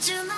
[0.00, 0.37] 주말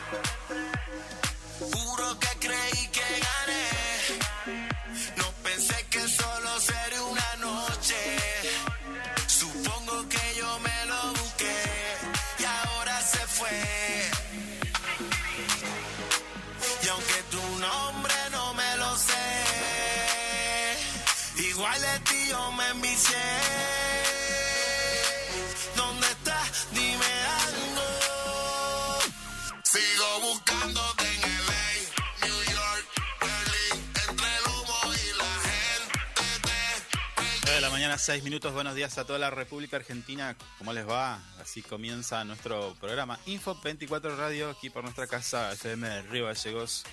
[38.03, 38.53] 9 de la mañana, 6 minutos.
[38.53, 40.35] Buenos días a toda la República Argentina.
[40.57, 41.19] ¿Cómo les va?
[41.39, 46.83] Así comienza nuestro programa Info 24 Radio, aquí por nuestra casa FM Río Gallegos.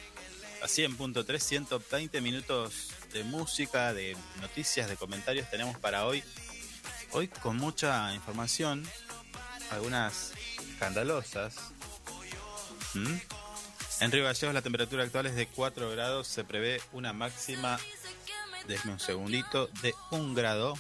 [0.63, 6.23] A 100.3, 120 minutos de música, de noticias, de comentarios tenemos para hoy.
[7.13, 8.85] Hoy con mucha información,
[9.71, 10.33] algunas
[10.73, 11.57] escandalosas.
[12.95, 13.17] ¿Mm?
[14.01, 17.79] En Río Gallegos la temperatura actual es de 4 grados, se prevé una máxima
[18.69, 20.75] déjeme un segundito, de un grado.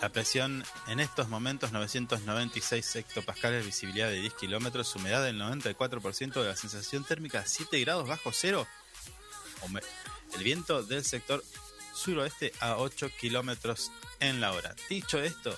[0.00, 6.48] La presión en estos momentos 996 hectopascales, visibilidad de 10 kilómetros, humedad del 94%, de
[6.48, 8.66] la sensación térmica 7 grados bajo cero.
[10.34, 11.44] El viento del sector
[11.92, 14.74] suroeste a 8 kilómetros en la hora.
[14.88, 15.54] Dicho esto,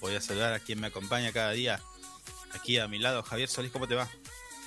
[0.00, 1.80] voy a saludar a quien me acompaña cada día.
[2.54, 4.08] Aquí a mi lado, Javier Solís, ¿cómo te va?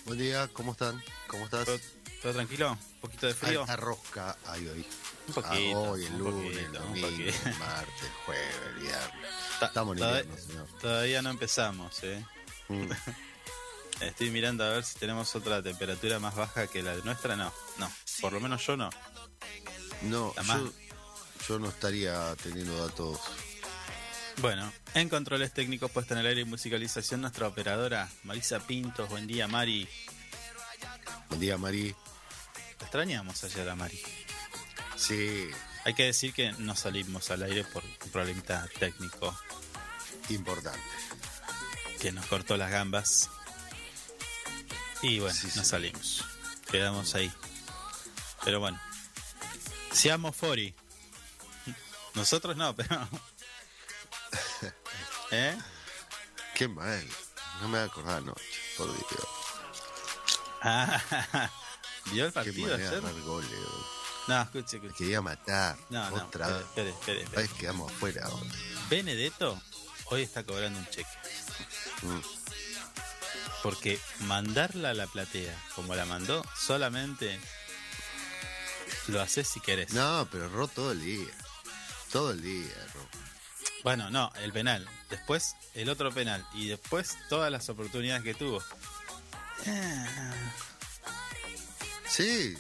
[0.06, 1.04] Buen día, ¿cómo están?
[1.28, 1.66] ¿Cómo estás?
[1.66, 1.80] ¿Todo,
[2.22, 2.72] todo tranquilo?
[2.72, 3.62] ¿Un poquito de frío?
[3.62, 4.86] Alta rosca hay hoy.
[5.38, 9.30] Un poquito, Ah, hoy, el un lunes, el domingo, el martes, el jueves, el viernes.
[9.60, 10.68] Ta- Estamos en toda- invierno, señor.
[10.82, 12.26] Todavía no empezamos, ¿eh?
[12.70, 12.90] Mm.
[14.02, 17.36] Estoy mirando a ver si tenemos otra temperatura más baja que la nuestra.
[17.36, 17.92] No, no.
[18.20, 18.90] Por lo menos yo no.
[20.04, 20.74] No, yo,
[21.48, 23.20] yo no estaría teniendo datos.
[24.38, 29.08] Bueno, en controles técnicos, puesta en el aire y musicalización, nuestra operadora Marisa Pintos.
[29.10, 29.88] Buen día, Mari.
[31.30, 31.96] Buen día, Mari.
[32.80, 34.02] Te extrañamos ayer a Mari.
[35.08, 35.50] Sí,
[35.84, 39.36] Hay que decir que no salimos al aire por un problemita técnico
[40.30, 40.80] importante.
[42.00, 43.30] que nos cortó las gambas.
[45.02, 45.70] Y bueno, Sí, no sí.
[45.70, 46.24] salimos.
[46.70, 47.32] Quedamos ahí.
[48.44, 48.80] Pero bueno.
[49.92, 50.74] Seamos Fori.
[52.14, 53.08] Nosotros no, pero
[55.32, 55.58] ¿Eh?
[56.56, 57.04] Qué mal.
[57.62, 58.44] No me voy a acordar anoche,
[58.78, 59.28] por Dios.
[60.62, 61.02] Ah,
[62.06, 63.02] ¿Vio el Qué partido manera de ayer?
[63.02, 63.50] dar goles.
[64.32, 64.94] No, escuche, escuche.
[64.96, 65.76] quería matar.
[65.90, 66.62] No, no, Otra vez.
[66.62, 67.42] espere, espere, espere.
[67.42, 68.50] Ay, quedamos afuera ahora.
[68.90, 69.62] Benedetto
[70.06, 71.10] hoy está cobrando un cheque.
[72.04, 72.20] Mm.
[73.64, 77.40] Porque mandarla a la platea como la mandó, solamente
[79.08, 79.94] lo haces si querés.
[79.94, 81.32] No, pero erró todo el día.
[82.12, 83.08] Todo el día erró.
[83.84, 84.88] Bueno, no, el penal.
[85.10, 86.46] Después el otro penal.
[86.54, 88.64] Y después todas las oportunidades que tuvo.
[92.08, 92.58] Sí,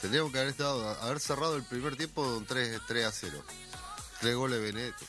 [0.00, 3.44] tendríamos que haber estado, haber cerrado el primer tiempo con 3, 3 a 0.
[4.20, 5.04] Tres goles de Benedetto.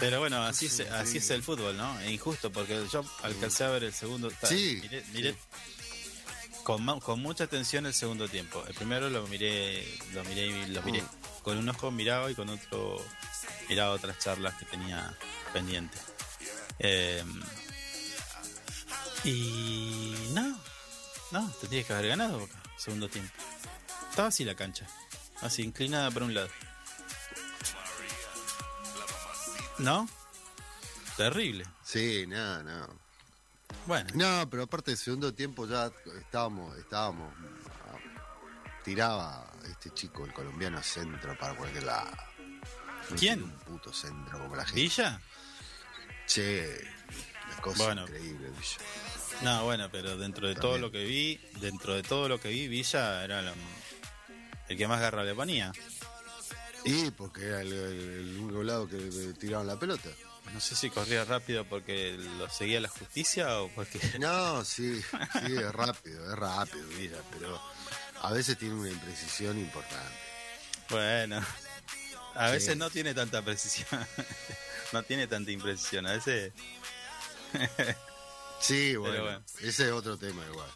[0.00, 2.00] Pero bueno, así, es, así es el fútbol, ¿no?
[2.00, 4.30] Es injusto porque yo alcancé a ver el segundo.
[4.44, 5.36] Sí, Miré, miré
[6.62, 8.62] con, mucha atención el segundo tiempo.
[8.66, 11.02] El primero lo miré, lo miré, y lo miré.
[11.02, 11.42] Mm.
[11.42, 13.04] Con un ojo miraba y con otro
[13.68, 15.16] miraba otras charlas que tenía
[15.52, 15.98] pendiente.
[16.78, 17.24] Eh,
[19.24, 20.51] y no,
[21.32, 23.32] no, tendría que haber ganado Boca, segundo tiempo.
[24.10, 24.86] Estaba así la cancha,
[25.40, 26.48] así inclinada por un lado.
[29.78, 30.08] ¿No?
[31.16, 31.64] Terrible.
[31.82, 32.88] Sí, no, no.
[33.86, 37.32] Bueno, No, pero aparte del segundo tiempo ya estábamos, estábamos.
[38.84, 42.10] Tiraba este chico, el colombiano, centro para cualquier lado.
[43.18, 43.42] ¿Quién?
[43.42, 44.80] Un puto centro como la gente.
[44.80, 45.20] Villa.
[46.26, 46.80] Che,
[47.48, 48.02] una cosa Bueno.
[48.02, 48.76] increíble, Villa.
[49.40, 52.68] No, bueno, pero dentro de todo lo que vi, dentro de todo lo que vi,
[52.68, 53.54] Villa era lo-
[54.68, 55.72] el que más garra le ponía.
[56.84, 60.08] Y porque era el, el- el único lado que le tiraban la pelota.
[60.52, 63.98] No sé si corría rápido porque lo seguía la justicia o porque...
[64.18, 67.60] No, sí, sí, es rápido, es rápido, Villa, pero
[68.20, 70.12] a veces tiene una imprecisión importante.
[70.90, 71.40] Bueno,
[72.34, 72.52] a Sí.
[72.52, 73.88] veces no tiene tanta precisión.
[74.92, 76.06] no tiene tanta imprecisión.
[76.06, 76.52] A veces...
[78.62, 79.44] Sí, bueno, bueno.
[79.60, 80.68] ese es otro tema igual.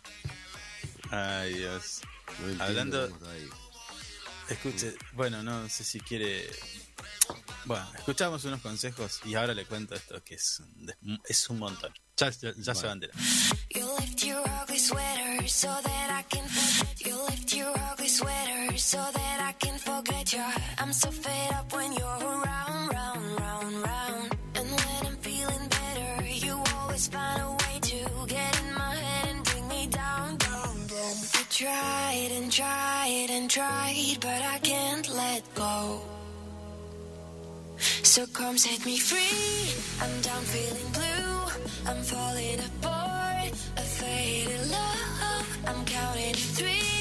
[1.11, 2.01] Ay, Dios.
[2.57, 3.09] No Hablando-.
[4.49, 6.49] Escuche, bueno, no sé si quiere...
[7.65, 10.61] Bueno, escuchamos unos consejos y ahora le cuento esto que es,
[11.03, 11.93] un- es un montón.
[12.17, 13.13] Ya, ya, ya se bandera.
[13.75, 17.01] You lift your ugly sweater so that I can forget.
[17.07, 20.43] You lift your ugly sweater so that I can forget you.
[20.79, 23.56] I'm so fed up when you're around, round, round, round.
[32.57, 36.01] Tried and tried but I can't let go.
[38.03, 39.75] So come set me free.
[40.01, 41.37] I'm down feeling blue.
[41.87, 43.53] I'm falling apart.
[43.77, 45.47] A faded love.
[45.67, 46.96] I'm counting to three.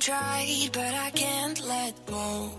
[0.00, 2.50] Tried, but I can't let go.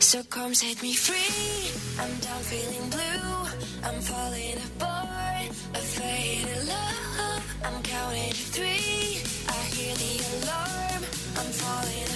[0.00, 1.70] So come set me free.
[2.00, 3.34] I'm down feeling blue.
[3.82, 5.48] I'm falling apart.
[5.74, 7.42] A faded love.
[7.64, 9.22] I'm counting to three.
[9.48, 11.02] I hear the alarm.
[11.38, 12.13] I'm falling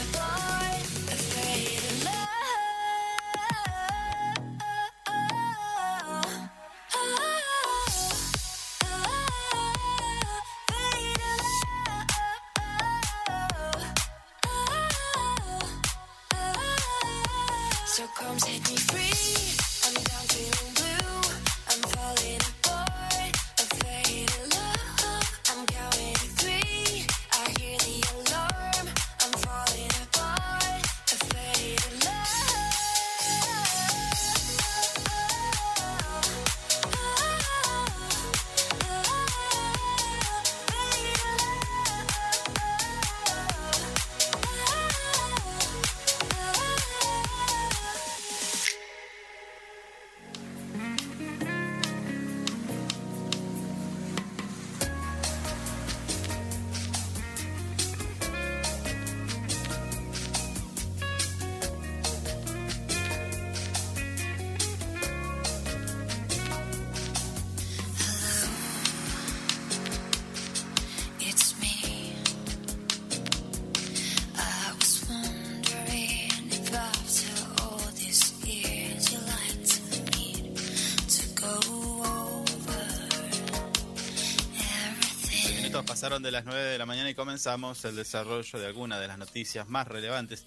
[86.08, 89.18] pasaron de las 9 de la mañana y comenzamos el desarrollo de algunas de las
[89.18, 90.46] noticias más relevantes.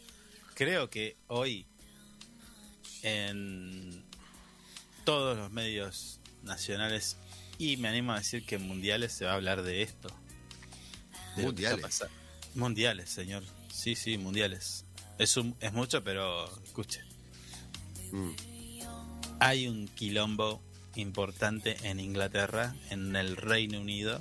[0.56, 1.68] Creo que hoy
[3.03, 4.03] en
[5.06, 7.15] todos los medios nacionales
[7.60, 10.10] y me animo a decir que mundiales se va a hablar de esto.
[11.36, 12.06] De Mundiales.
[12.56, 13.44] Mundiales, señor.
[13.72, 14.86] Sí, sí, mundiales.
[15.20, 17.03] Es, un, es mucho, pero escuche.
[18.12, 18.32] Mm.
[19.39, 20.60] Hay un quilombo
[20.96, 24.20] importante en Inglaterra, en el Reino Unido.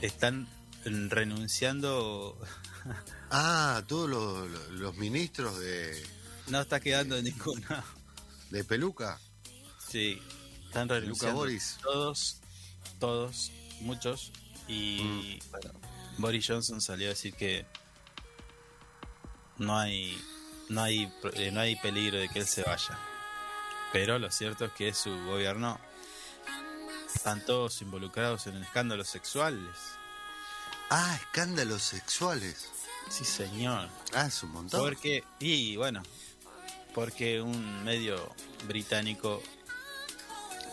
[0.00, 0.48] Están
[0.84, 2.38] renunciando.
[3.28, 6.00] Ah, todos los, los ministros de,
[6.46, 7.66] No está quedando ninguno.
[8.50, 9.18] de peluca.
[9.88, 10.22] Sí,
[10.66, 11.36] están renunciando.
[11.40, 11.76] Boris.
[11.82, 12.36] Todos,
[13.00, 13.50] todos,
[13.80, 14.30] muchos.
[14.68, 15.50] Y Mm.
[15.50, 15.70] bueno,
[16.18, 17.66] Boris Johnson salió a decir que
[19.58, 20.16] no hay,
[20.68, 22.96] no hay, eh, no hay peligro de que él se vaya.
[23.92, 25.80] Pero lo cierto es que su gobierno
[27.16, 29.74] están todos involucrados en escándalos sexuales.
[30.90, 32.70] Ah, escándalos sexuales.
[33.08, 33.88] Sí, señor.
[34.14, 34.80] Ah, es un montón.
[34.80, 36.02] Porque, y bueno,
[36.94, 38.34] porque un medio
[38.66, 39.42] británico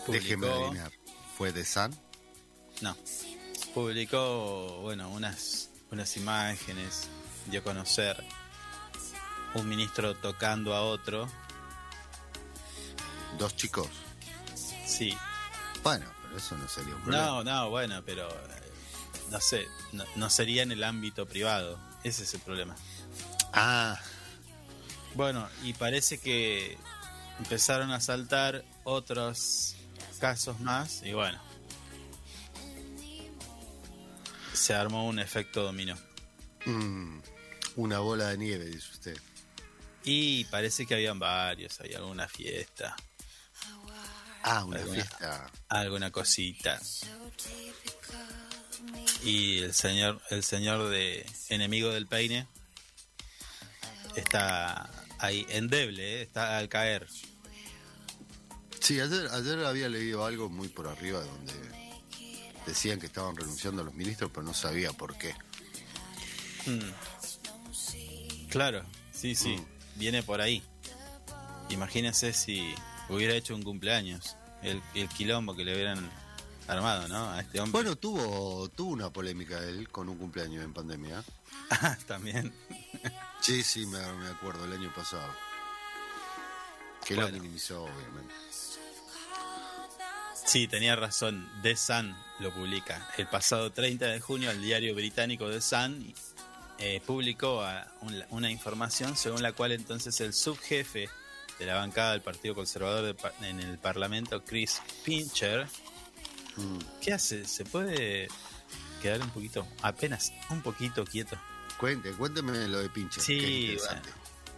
[0.06, 0.92] Déjeme adivinar.
[1.36, 1.98] ¿Fue de San?
[2.82, 2.96] no,
[3.72, 7.08] publicó, bueno, unas, unas imágenes,
[7.46, 8.22] dio a conocer
[9.54, 11.28] un ministro tocando a otro,
[13.38, 13.88] Dos chicos.
[14.86, 15.16] sí,
[15.82, 17.26] Bueno, eso no sería un problema.
[17.26, 18.72] no, no, bueno, pero eh,
[19.30, 22.74] no sé, no, no sería en el ámbito privado, ese es el problema.
[23.52, 23.98] Ah,
[25.14, 26.76] Bueno, y parece que
[27.38, 29.76] empezaron a saltar otros
[30.20, 31.40] casos más y bueno.
[34.52, 35.96] Se armó un efecto dominó.
[36.64, 37.18] mm,
[37.76, 39.16] una bola de nieve, dice usted.
[40.04, 42.94] Y parece que habían varios, había alguna fiesta,
[44.46, 45.50] Ah, una Alguna- fiesta.
[45.68, 46.80] alguna cosita.
[49.22, 52.46] Y el señor, el señor de enemigo del peine
[54.16, 56.22] está ahí endeble, ¿eh?
[56.22, 57.06] está al caer.
[58.80, 61.54] Sí, ayer, ayer había leído algo muy por arriba donde
[62.66, 65.34] decían que estaban renunciando a los ministros, pero no sabía por qué.
[66.66, 68.48] Mm.
[68.50, 69.98] Claro, sí, sí, Mm.
[69.98, 70.62] viene por ahí.
[71.70, 72.74] Imagínense si
[73.08, 76.10] hubiera hecho un cumpleaños, el, el quilombo que le hubieran
[76.68, 77.30] armado, ¿no?
[77.30, 77.72] A este hombre.
[77.82, 81.22] Bueno, tuvo, tuvo una polémica él con un cumpleaños en pandemia.
[81.70, 82.52] Ah, también.
[83.40, 85.26] Sí, sí, me, me acuerdo, el año pasado.
[87.06, 87.30] Que Bueno.
[87.30, 88.34] lo minimizó, obviamente.
[90.46, 91.48] Sí, tenía razón.
[91.62, 93.08] The Sun lo publica.
[93.16, 96.12] El pasado 30 de junio, el diario británico The Sun
[96.78, 101.08] eh, publicó a- un- una información según la cual entonces el subjefe
[101.58, 105.68] de la bancada del Partido Conservador de en el Parlamento, Chris Pincher,
[106.56, 106.78] Mm.
[107.00, 107.44] ¿qué hace?
[107.46, 108.28] ¿Se puede
[109.02, 111.36] quedar un poquito, apenas un poquito quieto?
[111.78, 113.20] Cuente, cuénteme lo de Pinche.
[113.20, 113.76] Sí.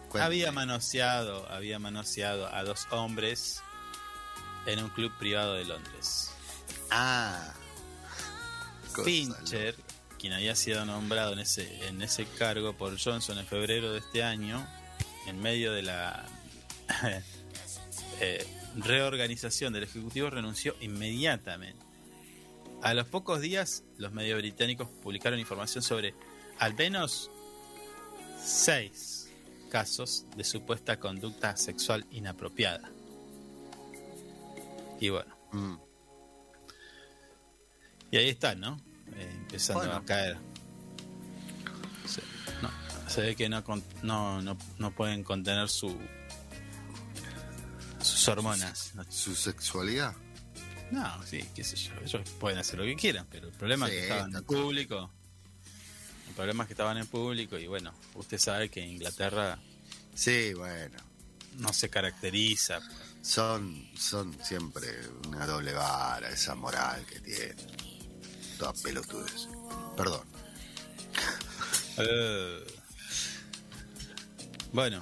[0.09, 0.23] Cuénteme.
[0.25, 3.61] Había manoseado, había manoseado a dos hombres
[4.65, 6.31] en un club privado de Londres.
[6.91, 7.53] Ah.
[9.03, 9.75] Pincher,
[10.17, 14.23] quien había sido nombrado en ese, en ese cargo por Johnson en febrero de este
[14.23, 14.65] año,
[15.27, 16.25] en medio de la
[18.21, 18.45] eh,
[18.77, 21.85] reorganización del Ejecutivo, renunció inmediatamente.
[22.83, 26.13] A los pocos días, los medios británicos publicaron información sobre
[26.59, 27.31] al menos
[28.43, 29.31] seis
[29.71, 32.89] casos de supuesta conducta sexual inapropiada.
[34.99, 35.75] Y bueno, Mm.
[38.11, 38.79] y ahí están, ¿no?
[39.15, 39.95] Eh, empezando Bueno.
[39.95, 40.37] a caer.
[42.05, 42.21] Se,
[42.61, 42.69] no,
[43.09, 43.63] se ve que no,
[44.03, 45.97] no, no, no pueden contener su
[48.27, 48.93] sus hormonas.
[49.09, 50.13] Su sexualidad.
[50.91, 51.93] No, sí, qué sé yo.
[52.03, 55.11] Ellos pueden hacer lo que quieran, pero el problema es que estaban en público.
[56.29, 59.59] El problema es que estaban en público y bueno, usted sabe que Inglaterra
[60.13, 60.97] Sí, bueno.
[61.57, 62.79] no se caracteriza.
[63.21, 64.87] Son, son siempre
[65.27, 67.55] una doble vara, esa moral que tienen.
[68.57, 69.47] Toda pelotudez.
[69.95, 70.21] Perdón.
[71.99, 72.63] Eh,
[74.71, 75.01] bueno,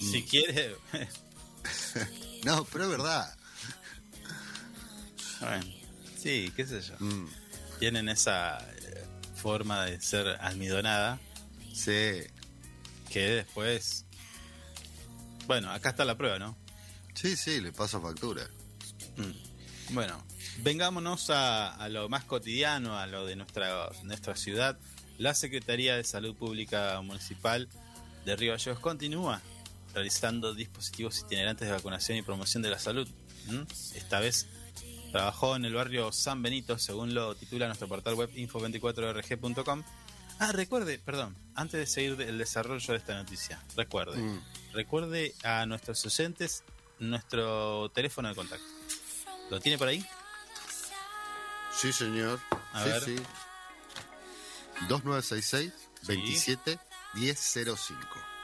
[0.00, 0.74] si quiere,
[2.44, 3.36] No, pero es verdad.
[5.40, 5.64] bueno,
[6.16, 6.94] sí, qué sé yo.
[6.98, 7.28] Mm,
[7.78, 9.04] tienen esa eh,
[9.36, 11.18] forma de ser almidonada
[11.72, 12.22] sí.
[13.10, 14.04] que después
[15.46, 16.56] bueno acá está la prueba no
[17.14, 18.48] Sí, sí, le paso factura.
[19.16, 19.94] Mm.
[19.94, 20.24] bueno
[20.58, 24.76] vengámonos a, a lo más cotidiano a lo de nuestra nuestra ciudad
[25.18, 27.68] la Secretaría de Salud Pública Municipal
[28.24, 29.40] de Río Gallegos continúa
[29.98, 33.08] realizando dispositivos itinerantes de vacunación y promoción de la salud
[33.48, 33.66] ¿m?
[33.94, 34.46] esta vez
[35.12, 39.82] Trabajó en el barrio San Benito, según lo titula nuestro portal web info24rg.com.
[40.38, 44.42] Ah, recuerde, perdón, antes de seguir el desarrollo de esta noticia, recuerde, Mm.
[44.74, 46.62] recuerde a nuestros oyentes
[46.98, 48.66] nuestro teléfono de contacto.
[49.50, 50.04] ¿Lo tiene por ahí?
[51.74, 52.38] Sí, señor.
[52.74, 53.02] A sí, ver.
[53.04, 53.16] sí.
[54.88, 55.72] 2966
[56.06, 56.78] 27
[57.14, 57.98] 1005.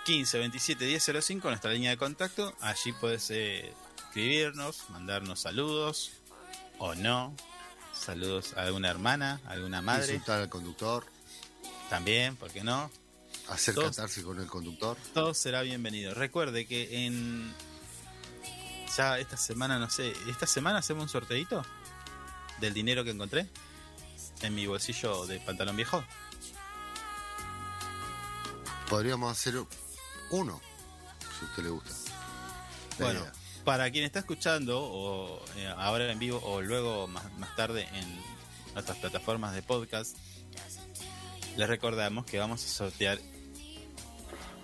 [0.04, 2.54] 15 27 1005, nuestra línea de contacto.
[2.60, 6.12] Allí puedes eh, escribirnos, mandarnos saludos
[6.78, 7.34] o no.
[7.94, 10.12] Saludos a alguna hermana, a alguna madre.
[10.14, 11.06] Insultar al conductor,
[11.88, 12.90] También, ¿por qué no?
[13.48, 14.96] hacer catarse con el conductor.
[15.12, 16.14] Todo será bienvenido.
[16.14, 17.52] Recuerde que en.
[18.96, 21.64] Ya esta semana, no sé, esta semana hacemos un sorteito
[22.60, 23.48] del dinero que encontré
[24.42, 26.04] en mi bolsillo de pantalón viejo.
[28.88, 29.56] Podríamos hacer
[30.30, 30.60] uno,
[31.38, 31.90] si a usted le gusta.
[32.98, 33.32] La Bueno, idea.
[33.64, 38.20] para quien está escuchando, o eh, ahora en vivo, o luego más, más tarde en
[38.74, 40.16] nuestras plataformas de podcast,
[41.56, 43.18] les recordamos que vamos a sortear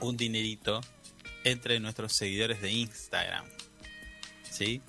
[0.00, 0.80] un dinerito
[1.44, 3.44] entre nuestros seguidores de Instagram.
[4.50, 4.82] ¿Sí?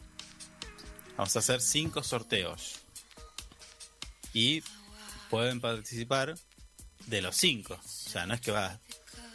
[1.18, 2.80] Vamos a hacer cinco sorteos.
[4.34, 4.64] Y
[5.30, 6.36] pueden participar
[7.06, 7.74] de los cinco.
[7.84, 8.80] O sea, no es que va.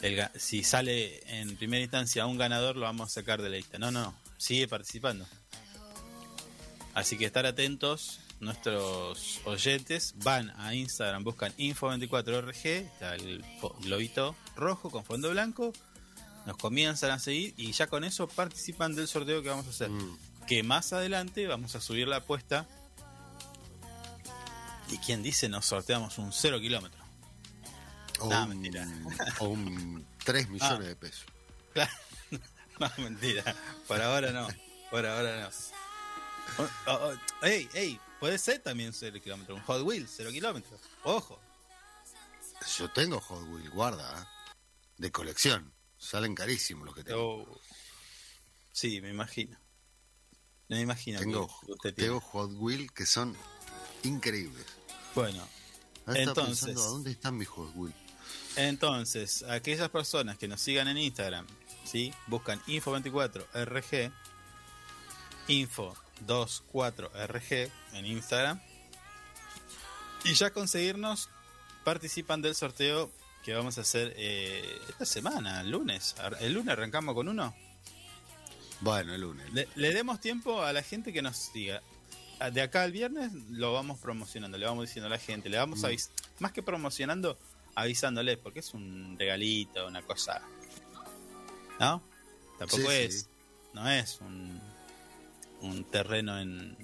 [0.01, 3.77] El si sale en primera instancia un ganador, lo vamos a sacar de la lista.
[3.79, 4.15] No, no.
[4.37, 5.25] Sigue participando.
[6.93, 8.21] Así que estar atentos.
[8.39, 13.43] Nuestros oyentes van a Instagram, buscan Info24RG, está el
[13.81, 15.73] globito rojo con fondo blanco,
[16.45, 19.89] nos comienzan a seguir y ya con eso participan del sorteo que vamos a hacer.
[19.89, 20.17] Mm.
[20.47, 22.67] Que más adelante vamos a subir la apuesta.
[24.91, 27.06] Y quien dice nos sorteamos un cero kilómetro.
[28.19, 28.87] O, Nah, un, mentira.
[29.39, 30.87] o un 3 millones Ah.
[30.89, 31.25] de pesos.
[31.73, 31.91] Claro.
[32.79, 33.55] No, mentira.
[33.87, 34.47] Por ahora no.
[34.91, 35.49] Por ahora no.
[37.41, 39.55] Ey, ey, puede ser también cero kilómetro.
[39.55, 40.79] Un Hot Wheels, cero kilómetros.
[41.03, 41.39] Ojo.
[42.77, 44.25] Yo tengo Hot Wheels, guarda, ¿eh?
[44.97, 45.73] de colección.
[45.97, 47.43] Salen carísimos los que tengo.
[47.43, 47.59] Oh.
[48.71, 49.57] Sí, me imagino.
[50.69, 53.35] Me imagino tengo, usted tengo Hot Wheels que son
[54.03, 54.65] increíbles.
[55.15, 55.47] Bueno,
[56.05, 57.95] Entonces- pensando, ¿a dónde están mis Hot Wheels?
[58.57, 61.45] Entonces, aquellas personas que nos sigan en Instagram,
[61.85, 62.13] ¿sí?
[62.27, 64.11] Buscan Info24RG,
[65.47, 68.59] Info24RG en Instagram.
[70.25, 71.29] Y ya conseguirnos,
[71.83, 73.11] participan del sorteo
[73.43, 76.15] que vamos a hacer eh, esta semana, el lunes.
[76.39, 77.55] El lunes arrancamos con uno.
[78.81, 79.51] Bueno, el lunes.
[79.53, 81.81] Le, le demos tiempo a la gente que nos siga.
[82.39, 85.57] A- De acá al viernes lo vamos promocionando, le vamos diciendo a la gente, le
[85.57, 85.85] vamos Mm.
[85.85, 87.37] avis más que promocionando,
[87.77, 90.41] avisándole, porque es un regalito, una cosa.
[91.79, 92.01] ¿No?
[92.57, 93.21] Tampoco Sí, es.
[93.21, 93.27] sí.
[93.73, 94.59] No es un,
[95.61, 96.75] un terreno en.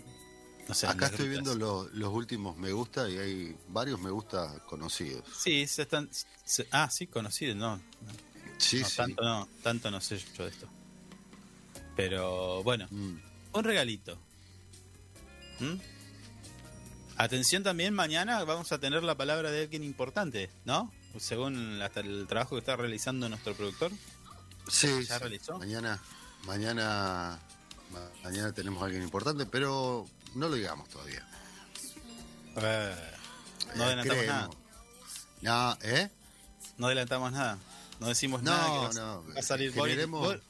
[0.68, 4.60] No sé, Acá estoy viendo lo- los últimos me gusta y hay varios me gusta
[4.68, 5.24] conocidos.
[5.38, 6.10] Sí, se están.
[6.46, 7.82] se- ah, sí, conocidos, no.
[8.60, 8.96] Sí, no, sí.
[8.98, 10.68] Tanto no, tanto no sé yo de esto.
[11.96, 13.16] Pero bueno, Mm.
[13.54, 14.18] un regalito.
[15.60, 15.74] ¿Mm?
[17.18, 20.92] Atención también, mañana vamos a tener la palabra de alguien importante, ¿no?
[21.20, 23.92] Según hasta el trabajo que está realizando nuestro productor.
[24.68, 25.20] Sí, ¿Ya sí.
[25.20, 25.60] realizó?
[25.60, 26.02] Mañana,
[26.46, 27.40] mañana,
[27.92, 31.24] ma- mañana tenemos a alguien importante, pero no lo digamos todavía.
[32.56, 32.96] Eh,
[33.76, 34.50] no Eh, adelantamos nada.
[35.42, 36.10] No, ¿eh?
[36.78, 37.58] No adelantamos nada.
[38.00, 38.90] No decimos No, nada.
[38.90, 40.42] que no, va a salir Boris, generemos- Bor-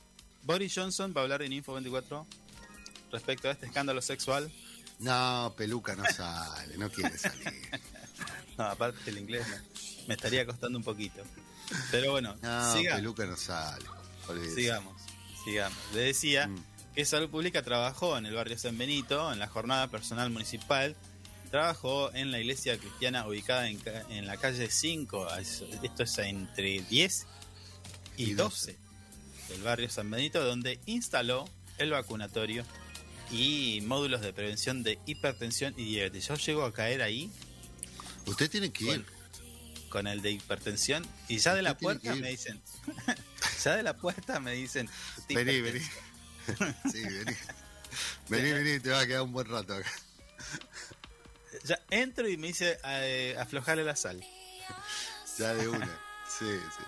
[0.43, 2.25] Boris Johnson va a hablar en Info 24
[3.11, 4.49] respecto a este escándalo sexual.
[5.03, 7.53] No, peluca no sale, no quiere salir.
[8.57, 9.55] No, aparte el inglés no.
[10.07, 11.23] me estaría costando un poquito.
[11.89, 12.95] Pero bueno, No, siga.
[12.97, 13.83] peluca no sale.
[14.27, 14.55] olvídese.
[14.55, 15.01] Sigamos,
[15.43, 15.77] sigamos.
[15.93, 16.63] Le decía Mm.
[16.93, 20.95] que Salud Pública trabajó en el barrio San Benito, en la jornada personal municipal.
[21.49, 25.27] Trabajó en la iglesia cristiana ubicada en, en la calle 5.
[25.81, 27.25] Esto es entre 10
[28.17, 28.77] y, Y 12
[29.49, 32.63] del barrio San Benito, donde instaló el vacunatorio
[33.31, 36.27] y módulos de prevención de hipertensión y diabetes.
[36.27, 37.31] Yo llego a caer ahí
[38.25, 39.05] Usted tiene que ir.
[39.89, 42.61] Con el de hipertensión y ya de la puerta me dicen,
[43.63, 45.91] ya de la puerta me dicen, "Usted Vení, hipertenso".
[46.59, 46.75] vení.
[46.91, 47.37] Sí, vení.
[48.29, 49.91] Vení, vení, te va a quedar un buen rato acá.
[51.65, 54.25] Ya entro y me dice eh, aflojarle la sal.
[55.37, 55.85] Ya de una.
[56.27, 56.83] Sí, sí.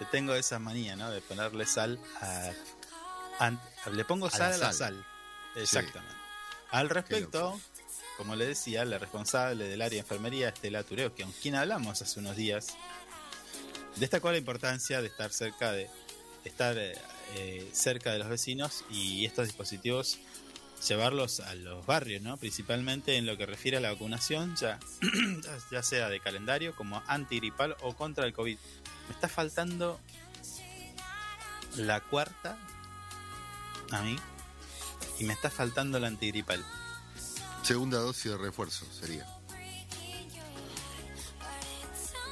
[0.00, 1.10] Yo tengo esa manía, ¿no?
[1.10, 2.52] De ponerle sal a.
[3.90, 4.94] le pongo A sal la a la sal.
[4.94, 5.06] sal.
[5.56, 6.14] Exactamente.
[6.70, 7.60] Al respecto,
[8.16, 12.00] como le decía, la responsable del área de enfermería, Estela Tureo, que con quien hablamos
[12.00, 12.68] hace unos días,
[13.96, 15.90] destacó la importancia de estar cerca de
[16.44, 16.94] estar eh,
[17.36, 20.18] eh, cerca de los vecinos y estos dispositivos
[20.88, 22.36] llevarlos a los barrios, ¿no?
[22.36, 24.80] Principalmente en lo que refiere a la vacunación, ya,
[25.70, 28.58] ya sea de calendario, como antigripal o contra el COVID.
[29.08, 30.00] Me está faltando
[31.76, 32.58] la cuarta
[33.90, 34.16] a mí
[35.18, 36.64] y me está faltando la antigripal.
[37.62, 39.26] Segunda dosis de refuerzo sería.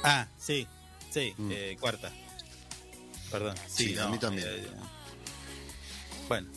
[0.03, 0.67] Ah, sí,
[1.11, 1.49] sí, Mm.
[1.51, 2.11] eh, cuarta.
[3.29, 3.55] Perdón.
[3.67, 4.47] Sí, Sí, a mí también.
[4.49, 4.67] eh,
[6.27, 6.49] bueno,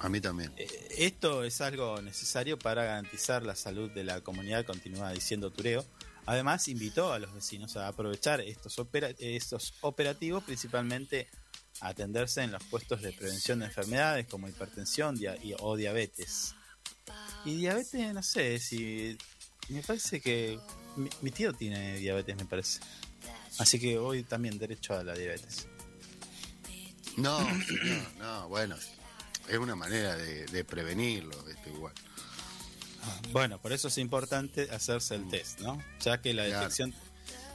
[0.00, 0.52] A mí también.
[0.56, 0.68] eh,
[0.98, 5.84] esto es algo necesario para garantizar la salud de la comunidad, continúa diciendo Tureo.
[6.26, 11.28] Además, invitó a los vecinos a aprovechar estos, opera- estos operativos, principalmente
[11.80, 16.54] atenderse en los puestos de prevención de enfermedades como hipertensión dia- y- o diabetes.
[17.44, 19.16] Y diabetes, no sé, si.
[19.68, 20.58] Me parece que.
[20.96, 22.80] Mi, mi tío tiene diabetes, me parece.
[23.58, 25.66] Así que voy también derecho a la diabetes.
[27.16, 28.76] No, señor, no, bueno.
[29.48, 31.94] Es una manera de, de prevenirlo, este, igual.
[33.32, 35.82] Bueno, por eso es importante hacerse el test, ¿no?
[36.00, 36.60] Ya que la Claro.
[36.60, 36.94] detección,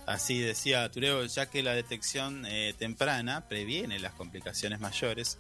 [0.06, 5.38] así decía Tureo, ya que la detección eh, temprana previene las complicaciones mayores.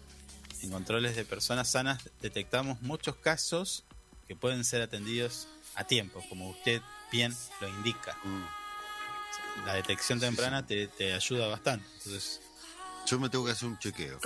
[0.61, 3.83] En controles de personas sanas detectamos muchos casos
[4.27, 8.17] que pueden ser atendidos a tiempo, como usted bien lo indica.
[8.23, 9.65] Mm.
[9.65, 11.85] La detección Sí, temprana Te, te ayuda bastante.
[11.97, 12.41] Entonces,
[13.05, 14.19] Yo me tengo que hacer un chequeo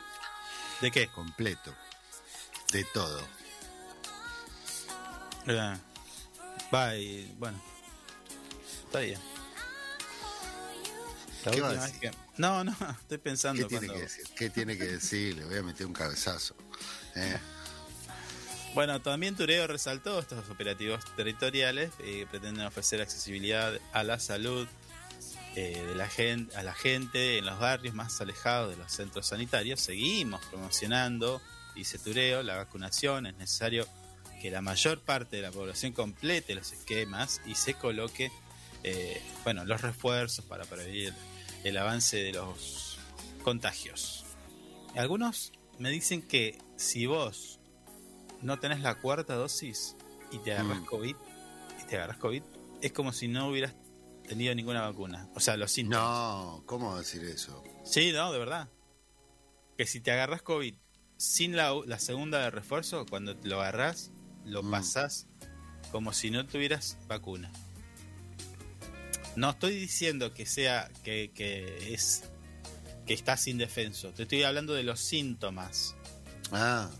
[0.80, 1.08] ¿de qué?
[1.08, 1.74] completo.
[2.72, 3.20] De todo.
[5.46, 5.76] Eh,
[6.74, 7.60] Va y bueno,
[8.86, 9.20] está bien.
[11.46, 13.66] La ¿Qué última vez que- No, no, estoy ¿Qué pensando.
[13.66, 14.24] tiene cuando- que decir?
[14.36, 15.36] ¿Qué tiene que decir?
[15.36, 16.54] Le voy a meter un cabezazo.
[17.14, 17.36] Eh,
[18.74, 24.68] Bueno, también Tureo resaltó estos operativos territoriales eh, que pretenden ofrecer accesibilidad a la salud
[25.54, 29.28] eh, de la gente, a la gente en los barrios más alejados de los centros
[29.28, 29.80] sanitarios.
[29.80, 31.40] Seguimos promocionando,
[31.74, 33.24] dice Tureo, la vacunación.
[33.26, 33.88] Es necesario
[34.42, 38.30] que la mayor parte de la población complete los esquemas y se coloque
[38.82, 41.14] eh, bueno, los refuerzos para prevenir
[41.68, 42.98] el avance de los
[43.42, 44.24] contagios.
[44.94, 47.60] Algunos me dicen que si vos
[48.42, 49.96] no tenés la cuarta dosis
[50.30, 50.84] y te agarras Mm.
[50.86, 51.16] COVID,
[51.82, 52.42] y te agarras COVID,
[52.82, 53.74] es como si no hubieras
[54.26, 55.28] tenido ninguna vacuna.
[55.34, 56.00] O sea, los síntomas.
[56.02, 57.62] no, ¿cómo decir eso?
[57.84, 58.68] Sí, no, de verdad.
[59.76, 60.74] Que si te agarras COVID
[61.16, 64.10] sin la, la segunda de refuerzo, cuando lo agarras,
[64.44, 64.70] lo Mm.
[64.70, 65.26] pasás
[65.92, 67.50] como si no tuvieras vacuna.
[69.36, 72.24] No estoy diciendo que sea que, que es
[73.06, 74.10] que estás indefenso.
[74.12, 75.94] Te estoy hablando de los síntomas.
[76.52, 76.90] Ah,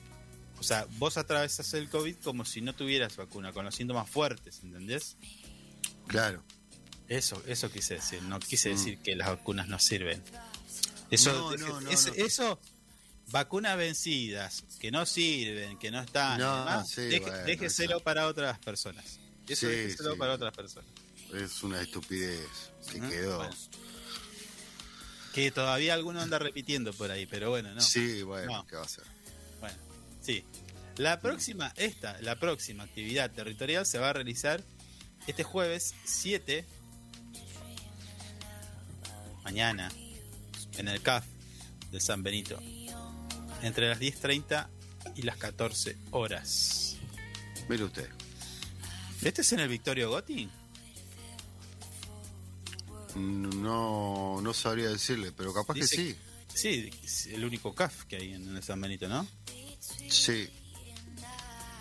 [0.59, 4.61] O sea, vos atravesas el COVID como si no tuvieras vacuna, con los síntomas fuertes,
[4.63, 5.17] ¿entendés?
[6.07, 6.43] claro.
[7.09, 8.21] Eso, eso quise decir.
[8.23, 8.73] No quise Mm.
[8.77, 10.21] decir que las vacunas no sirven.
[11.11, 12.59] Eso, No, no, no, eso, eso,
[13.29, 17.91] vacunas vencidas, que no sirven, que no están, No, y demás, sí, deje- bueno, déjeselo
[17.91, 18.05] exacto.
[18.05, 19.21] para otras personas.
[19.47, 20.19] Eso Sí, déjeselo sí.
[20.19, 20.91] para otras personas.
[21.37, 22.49] Es una estupidez
[22.91, 23.39] que quedó.
[23.39, 23.55] bueno.
[25.35, 27.81] Que todavía alguno anda repitiendo por ahí, pero bueno, no.
[27.81, 28.67] Sí, bueno, No.
[28.67, 29.05] ¿qué va a hacer?
[29.61, 29.77] Bueno,
[30.23, 30.45] sí.
[30.97, 34.65] La próxima, esta, la próxima actividad territorial se va a realizar
[35.27, 36.65] este jueves 7,
[39.45, 39.91] mañana,
[40.79, 41.25] en el CAF
[41.91, 42.59] de San Benito,
[43.63, 44.69] entre las 10.30
[45.17, 46.97] y las 14 horas.
[47.69, 48.09] Mire usted.
[49.23, 50.49] ¿Este es en el Victorio Gotti?
[53.17, 56.19] No, no sabría decirle, pero capaz Dice- que sí.
[56.55, 59.27] Sí, es el único CAF que hay en el San Benito, ¿no?
[60.09, 60.49] Sí.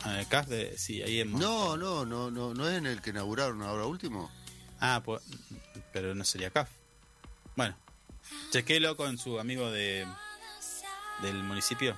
[0.04, 0.78] Ah, El CAF de.
[0.78, 1.32] Sí, ahí en.
[1.32, 4.30] No, no, no, no, no es en el que inauguraron ahora último.
[4.80, 5.21] Ah, pues,
[5.93, 6.69] pero no sería CAF.
[7.56, 7.76] Bueno,
[8.52, 10.06] chequelo con su amigo de
[11.21, 11.98] del municipio.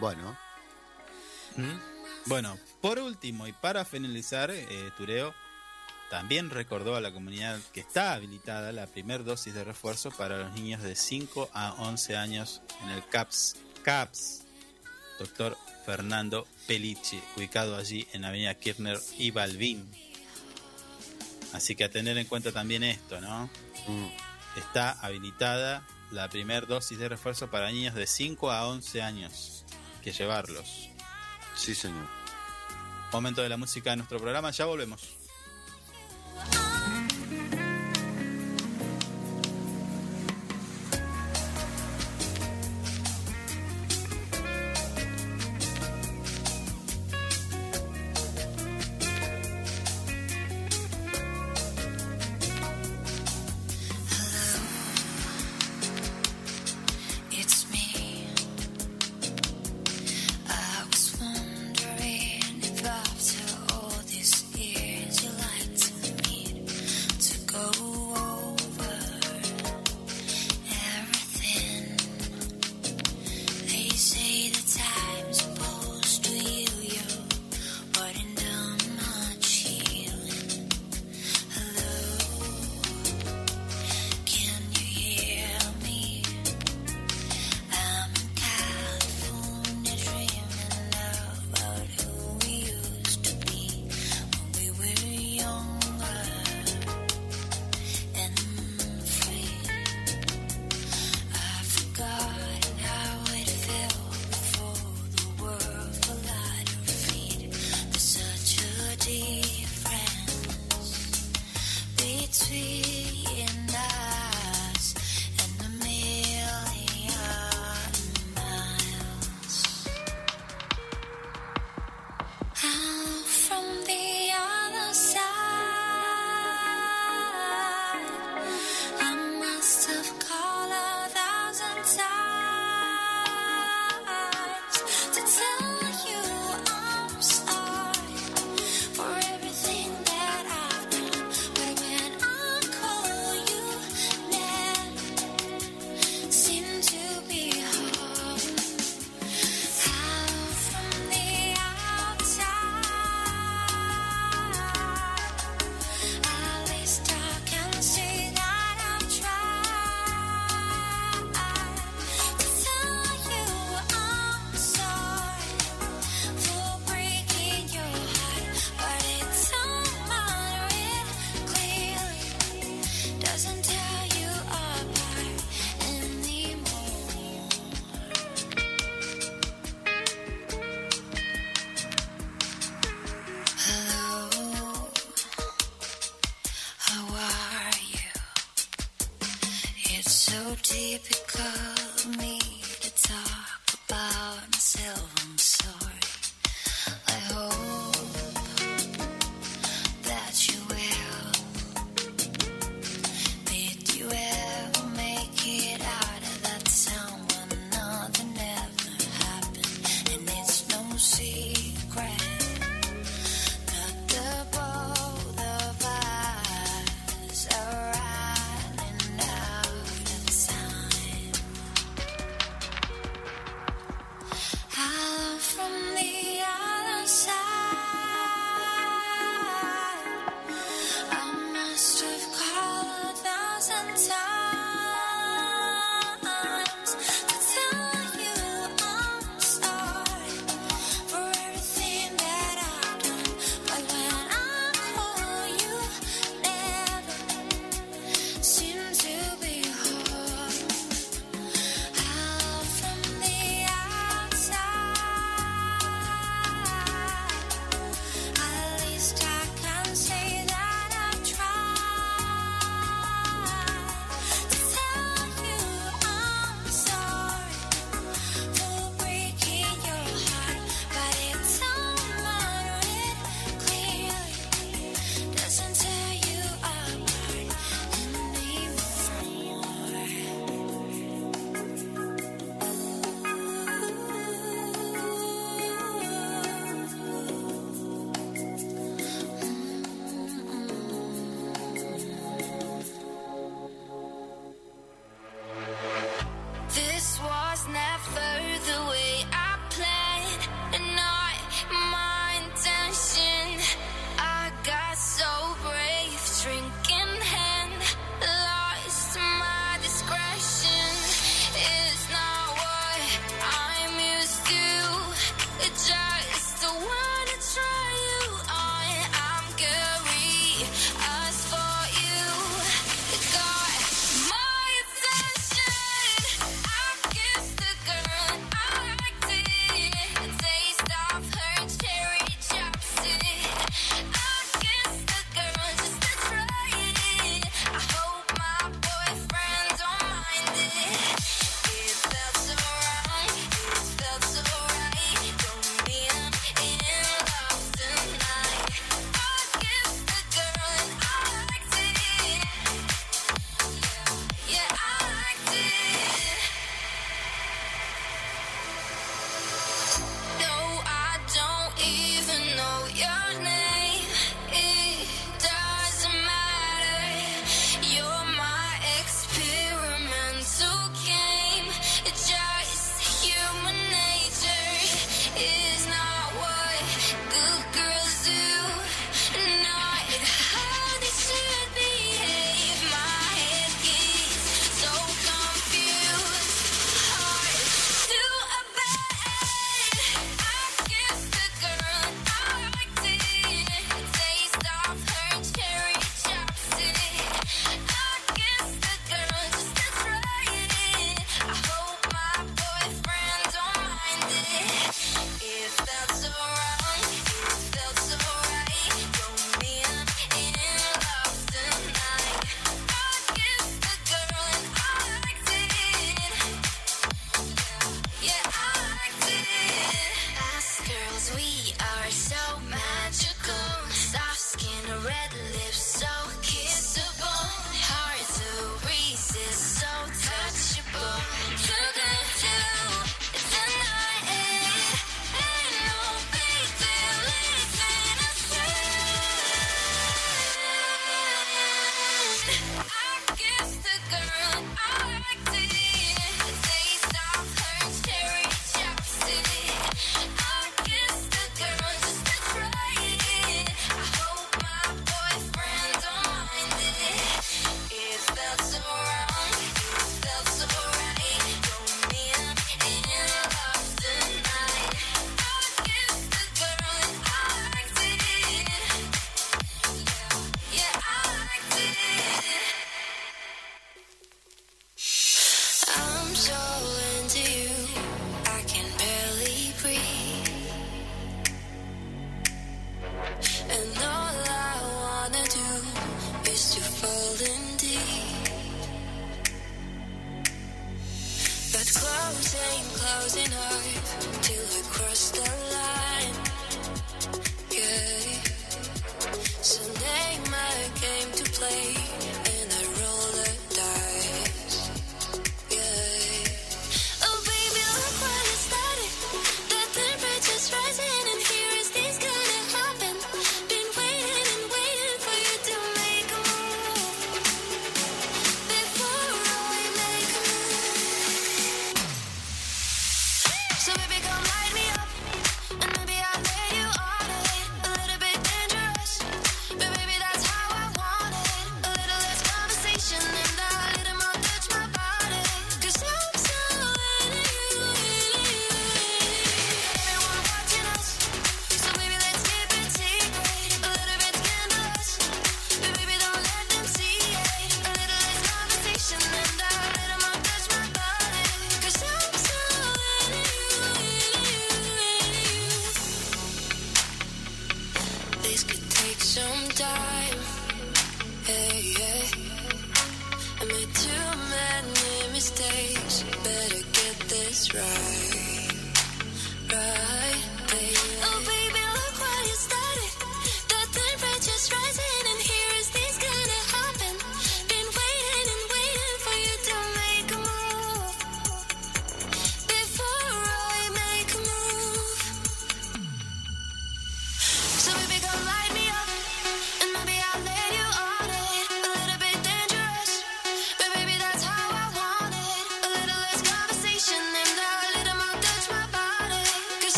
[0.00, 0.36] Bueno,
[2.26, 5.34] Bueno, por último y para finalizar, eh, Tureo
[6.10, 10.52] también recordó a la comunidad que está habilitada la primera dosis de refuerzo para los
[10.54, 14.42] niños de 5 a 11 años en el CAPS, CAPS,
[15.20, 19.88] doctor Fernando Pelici, ubicado allí en Avenida Kirchner y Balbín.
[21.52, 23.48] Así que a tener en cuenta también esto, ¿no?
[23.86, 29.64] mm, está habilitada la primera dosis de refuerzo para niños de 5 a 11 años.
[30.02, 30.88] Que llevarlos.
[31.54, 32.08] sí, señor.
[33.12, 35.19] Momento de la música de nuestro programa, ya volvemos.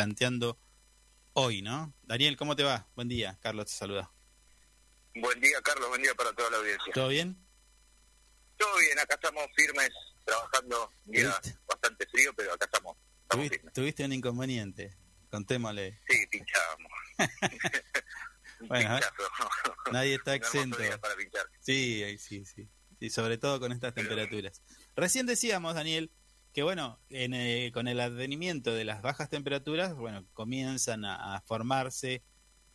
[0.00, 0.58] Planteando
[1.34, 1.92] hoy, ¿no?
[2.04, 2.88] Daniel, ¿cómo te va?
[2.96, 4.10] Buen día, Carlos te saluda.
[5.14, 5.90] Buen día, Carlos.
[5.90, 6.90] Buen día para toda la audiencia.
[6.94, 7.36] ¿Todo bien?
[8.56, 9.90] Todo bien, acá estamos firmes,
[10.24, 10.90] trabajando.
[11.04, 11.54] ¿Viste?
[11.68, 12.96] bastante frío, pero acá estamos.
[13.24, 14.96] estamos Tuviste, un inconveniente,
[15.30, 16.00] contémosle.
[16.08, 16.92] Sí, pinchábamos.
[18.60, 19.00] Bueno.
[19.92, 20.78] Nadie está exento.
[20.78, 21.14] para.
[21.60, 22.70] Sí, sí, sí.
[23.00, 24.62] Y sobre todo con estas temperaturas.
[24.96, 26.10] Recién decíamos, Daniel,
[26.52, 32.22] que bueno, en, eh, con el advenimiento de las bajas temperaturas, bueno, comienzan a, formarse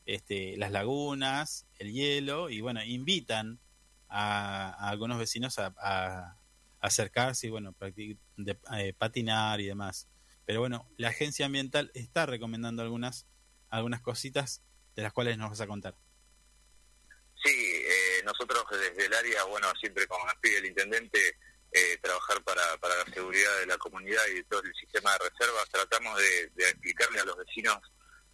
[0.05, 3.59] este, las lagunas, el hielo, y bueno, invitan
[4.07, 6.37] a, a algunos vecinos a, a
[6.79, 7.75] acercarse y bueno,
[8.37, 10.07] de- eh, patinar y demás.
[10.45, 13.25] Pero bueno, la agencia ambiental está recomendando algunas,
[13.69, 14.61] algunas cositas
[14.95, 15.95] de las cuales nos vas a contar.
[17.43, 20.05] Sí, eh, nosotros desde el área, bueno, siempre
[20.41, 21.19] pide el intendente,
[21.77, 25.29] eh, trabajar para, para la seguridad de la comunidad y de todo el sistema de
[25.29, 27.77] reservas, tratamos de, de explicarle a los vecinos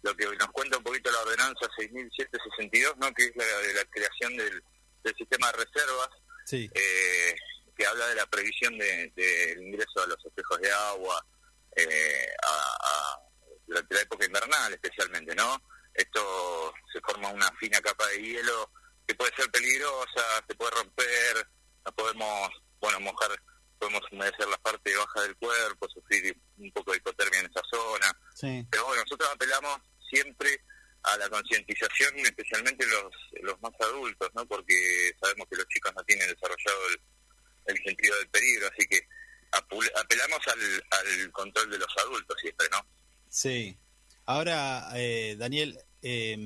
[0.02, 3.12] lo que nos cuenta un poquito la ordenanza 6762, ¿no?
[3.14, 4.62] que es la de la creación del,
[5.04, 6.08] del sistema de reservas,
[6.44, 7.36] Sí, eh,
[7.76, 11.24] que habla de la previsión del de, del ingreso a los espejos de agua
[11.76, 13.18] eh, a- a-
[13.66, 15.62] durante la época invernal especialmente, ¿no?
[15.94, 18.70] Esto se forma una fina capa de hielo
[19.06, 21.46] que puede ser peligrosa, se puede romper,
[21.84, 22.50] nos podemos,
[22.82, 23.30] bueno, mojar,
[23.78, 28.18] podemos humedecer la parte baja del cuerpo, sufrir un poco de hipotermia en esa zona,
[28.34, 29.78] sí, pero bueno, nosotros apelamos
[30.10, 30.60] siempre
[31.04, 33.12] a la concientización, especialmente los,
[33.42, 34.46] los más adultos, ¿no?
[34.46, 39.00] Porque sabemos que los chicos no tienen desarrollado el, el sentido del peligro, así que
[39.52, 42.78] apelamos al, al control de los adultos siempre, ¿no?
[43.28, 43.76] sí.
[44.24, 46.36] Ahora, eh, Daniel, eh,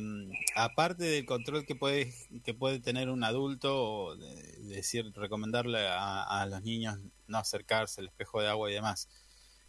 [0.55, 2.13] aparte del control que puede,
[2.45, 8.01] que puede tener un adulto, o de- decir, recomendarle a, a los niños no acercarse
[8.01, 9.09] al espejo de agua y demás,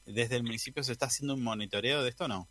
[0.05, 2.49] ¿desde el municipio se está haciendo un monitoreo de esto o no?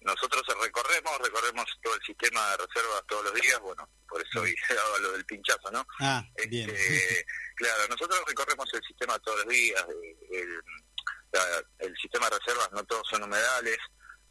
[0.00, 4.54] Nosotros recorremos, recorremos todo el sistema de reservas todos los días, bueno, por eso hoy
[4.68, 5.84] daba lo del pinchazo, ¿no?
[6.00, 6.70] Ah, bien.
[6.70, 7.24] Este,
[7.56, 9.84] claro, nosotros recorremos el sistema todos los días.
[9.88, 13.76] eh, El, el sistema de reservas no todos son humedales.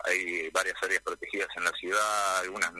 [0.05, 2.39] Hay varias áreas protegidas en la ciudad.
[2.39, 2.71] Algunas,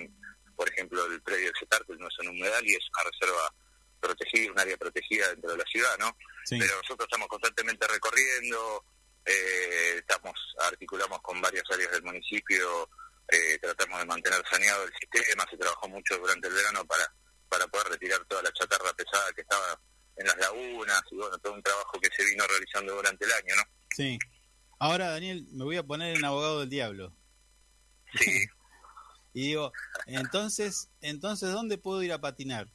[0.55, 3.53] por ejemplo, el predio del CETARTEL no es un humedal y es una reserva
[3.99, 6.15] protegida, un área protegida dentro de la ciudad, ¿no?
[6.45, 8.83] Sí, Pero nosotros estamos constantemente recorriendo,
[9.25, 12.89] eh, estamos articulamos con varias áreas del municipio,
[13.27, 17.11] eh, tratamos de mantener saneado el sistema, se trabajó mucho durante el verano para,
[17.49, 19.79] para poder retirar toda la chatarra pesada que estaba
[20.15, 23.55] en las lagunas y bueno, todo un trabajo que se vino realizando durante el año,
[23.55, 23.63] ¿no?
[23.91, 24.17] sí.
[24.79, 27.13] Ahora, Daniel, me voy a poner en abogado del diablo.
[28.19, 28.45] Sí,
[29.33, 29.71] Y digo,
[30.07, 32.67] entonces, entonces, ¿dónde puedo ir a patinar?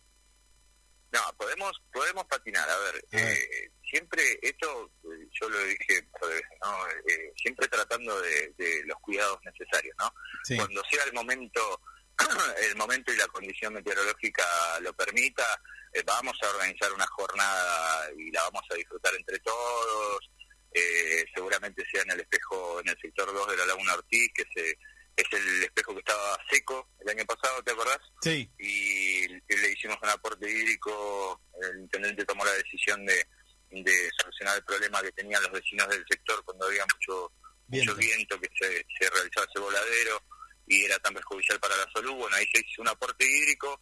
[1.13, 3.37] no, podemos podemos patinar, a ver, A ver.
[3.37, 6.89] eh, siempre esto, eh, yo lo dije veces, ¿no?
[6.89, 10.11] Eh, siempre tratando de, de los cuidados necesarios, ¿no?
[10.45, 11.81] Sí, cuando sea el momento
[12.71, 14.45] el momento y la condición meteorológica
[14.81, 15.45] lo permita
[15.93, 20.31] eh, vamos a organizar una jornada y la vamos a disfrutar entre todos
[20.75, 24.45] eh, seguramente sea en el espejo en el sector 2 de la Laguna Ortiz que
[24.55, 24.71] se,
[25.17, 27.99] es el espejo que estaba seco el año pasado ¿te acordás?
[28.23, 33.27] sí, y le hicimos un aporte hídrico, el intendente tomó la decisión de,
[33.71, 37.33] de solucionar el problema que tenían los vecinos del sector cuando había mucho
[37.67, 37.93] Viento.
[37.95, 40.23] mucho viento que se, se realizaba ese voladero
[40.67, 42.15] y era tan perjudicial para la salud.
[42.15, 43.81] Bueno, ahí se hizo un aporte hídrico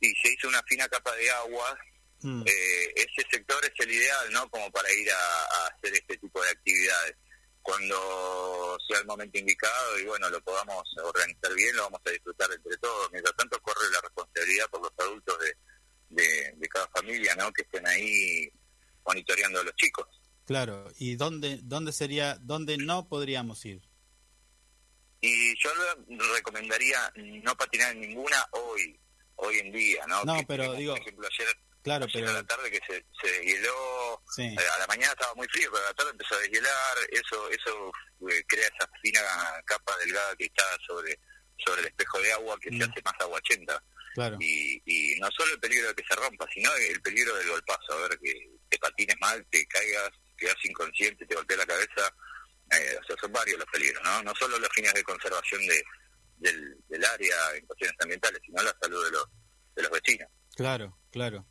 [0.00, 1.78] y se hizo una fina capa de agua.
[2.22, 4.48] Mm, Eh, ese sector es el ideal, ¿no?
[4.50, 7.16] Como para ir a, a hacer este tipo de actividades.
[7.62, 12.48] Cuando sea el momento indicado y bueno, lo podamos organizar bien, lo vamos a disfrutar
[12.52, 13.10] entre todos.
[13.12, 17.52] Mientras tanto, corre la responsabilidad por los adultos de, de, de cada familia, ¿no?
[17.52, 18.50] Que estén ahí
[19.06, 20.06] monitoreando a los chicos.
[20.46, 20.90] claro.
[20.98, 23.82] ¿Y dónde, dónde sería, dónde no podríamos ir?
[25.20, 25.70] Y yo
[26.34, 28.98] recomendaría no patinar en ninguna hoy,
[29.36, 30.24] hoy en día, ¿no?
[30.24, 33.04] No, Que pero digo- Por ejemplo, ayer, Claro, ayer a pero la tarde que se,
[33.22, 36.34] se deshieló, sí, eh, a la mañana estaba muy frío, pero a la tarde empezó
[36.34, 37.92] a deshielar, eso eso
[38.28, 39.20] eh, crea esa fina
[39.64, 41.18] capa delgada que está sobre
[41.64, 42.78] sobre el espejo de agua que Mm.
[42.78, 43.82] se hace más aguachenta.
[44.14, 44.36] claro.
[44.40, 47.92] Y, y no solo el peligro de que se rompa, sino el peligro del golpazo,
[47.92, 48.32] a ver, que
[48.68, 52.14] te patines mal, te caigas, quedas inconsciente, te golpea la cabeza,
[52.72, 54.22] eh, o sea, son varios los peligros, ¿no?
[54.22, 55.82] No solo los fines de conservación de,
[56.38, 59.24] del, del área en cuestiones ambientales, sino la salud de los,
[59.76, 60.28] de los vecinos.
[60.56, 61.46] Claro, claro.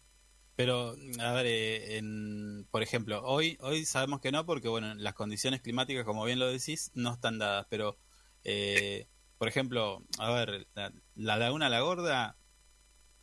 [0.59, 5.13] Pero, a ver, eh, en, por ejemplo, hoy hoy sabemos que no, porque, bueno, las
[5.13, 7.97] condiciones climáticas, como bien lo decís, no están dadas, pero
[8.43, 9.07] eh,
[9.37, 12.35] por ejemplo, a ver, la, la Laguna La Gorda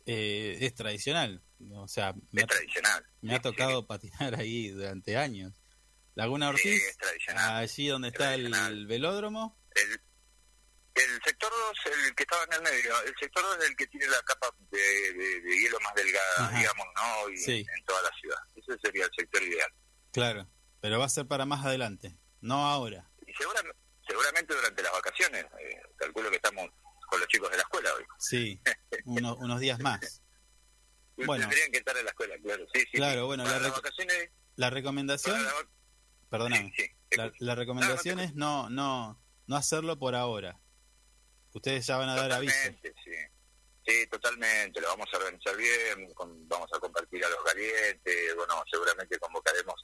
[0.07, 1.43] eh, es tradicional.
[1.73, 3.05] O sea, me Es ha, tradicional.
[3.21, 5.61] me ha Sí, tocado patinar ahí durante años.
[6.15, 6.81] Laguna Ortiz,
[7.35, 9.55] allí donde está el, velódromo.
[9.75, 10.01] El,
[11.03, 11.77] el sector 2,
[12.07, 14.49] el que estaba en el medio, el sector 2 es el que tiene la capa
[14.71, 16.57] de, de- de hielo más delgada, Ajá.
[16.57, 17.29] digamos, ¿no?
[17.29, 17.65] Y Sí.
[17.77, 18.37] en toda la ciudad.
[18.55, 19.71] Ese sería el sector ideal.
[20.11, 20.49] Claro,
[20.81, 23.09] pero va a ser para más adelante, no ahora.
[23.25, 23.77] Y seguramente,
[24.07, 26.69] seguramente durante las vacaciones, eh, calculo que estamos
[27.09, 28.03] con los chicos de la escuela hoy.
[28.19, 28.61] Sí,
[29.05, 30.21] unos, unos días más.
[31.15, 31.47] Bueno.
[31.47, 32.65] Tendrían que estar en la escuela, claro.
[32.73, 33.25] Sí, sí, Claro, sí.
[33.27, 34.29] bueno, Para la las vacaciones...
[34.55, 35.53] La recomendación, la-
[36.29, 36.73] perdóname,
[37.11, 40.59] la, la recomendación No, no es no, no, no hacerlo por ahora.
[41.53, 42.53] Ustedes ya van a dar aviso.
[42.53, 43.11] Totalmente, sí.
[43.85, 44.81] Sí, totalmente.
[44.81, 49.75] Lo vamos a organizar bien, con- vamos a compartir a los calientes, bueno, seguramente convocaremos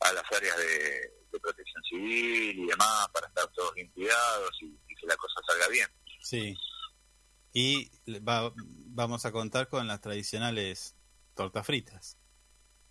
[0.00, 4.94] a las áreas de, de protección civil y demás para estar todos limpiados y, y
[4.94, 5.88] que la cosa salga bien.
[6.22, 6.56] Sí.
[7.52, 7.90] Y
[8.20, 10.94] va- vamos a contar con las tradicionales
[11.34, 12.16] tortas fritas.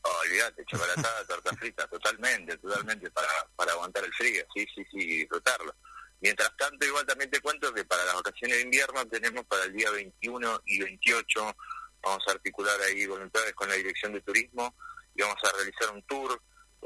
[0.01, 4.97] Oh, olvídate, chocolatada, torta frita, totalmente, totalmente, para, para aguantar el frío, sí, sí, sí,
[4.97, 5.73] y disfrutarlo.
[6.21, 9.73] Mientras tanto, igual también te cuento que para las vacaciones de invierno tenemos para el
[9.73, 11.55] día 21 y 28,
[12.01, 14.75] vamos a articular ahí voluntades con la Dirección de Turismo
[15.15, 16.41] y vamos a realizar un tour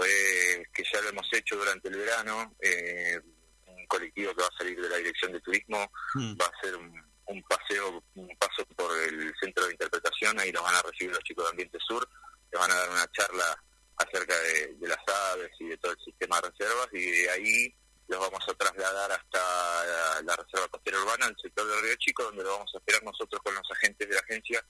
[0.05, 3.19] eh, que ya lo hemos hecho durante el verano, eh,
[3.67, 6.75] un colectivo que va a salir de la Dirección de Turismo, Mm, va a ser
[6.75, 6.93] un,
[7.25, 11.23] un paseo, un paso por el centro de interpretación, ahí los van a recibir los
[11.23, 12.07] chicos de Ambiente Sur,
[12.51, 13.63] les van a dar una charla
[13.97, 14.99] acerca de, de las
[15.31, 17.75] aves y de todo el sistema de reservas y de ahí
[18.13, 19.39] los vamos a trasladar hasta
[19.85, 23.03] la, la reserva costera urbana, el sector del Río Chico, donde lo vamos a esperar
[23.03, 24.65] nosotros con los agentes de la agencia,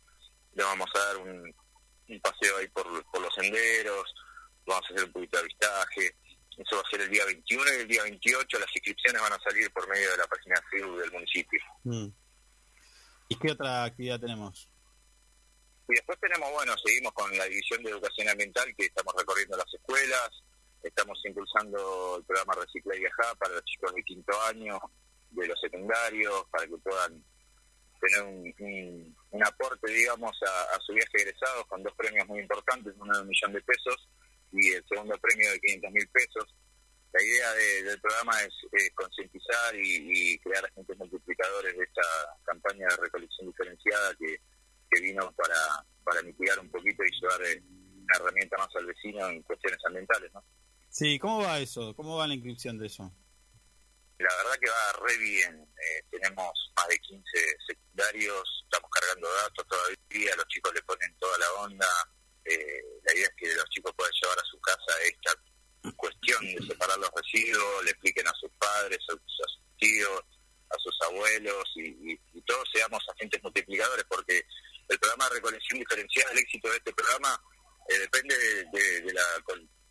[0.54, 1.56] le vamos a dar un,
[2.10, 4.14] un paseo ahí por, por los senderos,
[4.66, 6.16] vamos a hacer un poquito de avistaje,
[6.58, 9.40] eso va a ser el día 21 y el día 28 las inscripciones van a
[9.40, 11.60] salir por medio de la página de Facebook del municipio.
[11.84, 12.08] mm.
[13.30, 14.70] ¿Y qué otra actividad tenemos?
[15.90, 19.74] Y después tenemos, bueno, seguimos con la División de Educación Ambiental que estamos recorriendo las
[19.74, 20.30] escuelas,
[20.84, 24.80] estamos impulsando el programa Recicla y Viajar para los chicos de quinto año,
[25.32, 27.24] de los secundarios, para que puedan
[28.02, 32.28] tener un, un- un aporte, digamos, a, a su viaje de egresados con dos premios
[32.28, 34.10] muy importantes, uno de un millón de pesos
[34.52, 36.56] y el segundo premio de 500 mil pesos.
[37.14, 42.02] La idea de- del programa es concientizar y, y crear agentes multiplicadores de esta
[42.44, 44.38] campaña de recolección diferenciada que,
[44.92, 45.56] que vino para,
[46.04, 50.32] para mitigar un poquito y llevar eh, una herramienta más al vecino en cuestiones ambientales.
[50.34, 50.44] ¿no?
[50.94, 51.96] Sí, ¿cómo va eso?
[51.96, 53.12] ¿Cómo va la inscripción de eso?
[54.20, 55.58] La verdad que va re bien.
[55.58, 57.24] Eh, tenemos más de 15
[57.66, 61.88] secundarios, estamos cargando datos todavía, los chicos le ponen toda la onda.
[62.46, 65.34] Eh, la idea es que los chicos puedan llevar a su casa esta
[65.98, 70.22] cuestión de separar los residuos, le expliquen a sus padres, a sus, a sus tíos,
[70.70, 72.16] a sus abuelos y,
[72.46, 74.46] todos seamos agentes multiplicadores porque
[74.90, 77.42] el programa de recolección diferenciada, el éxito de este programa
[77.90, 79.24] eh, depende de, la,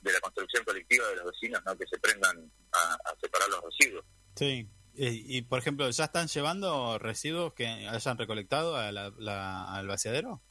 [0.03, 1.77] de la construcción colectiva de los vecinos, ¿no?
[1.79, 4.05] que se prendan a, a separar los residuos.
[4.37, 4.69] Sí.
[4.99, 9.87] Eh, Y, por ejemplo, ¿ya están llevando residuos que hayan recolectado a la- la- al
[9.87, 10.43] vaciadero?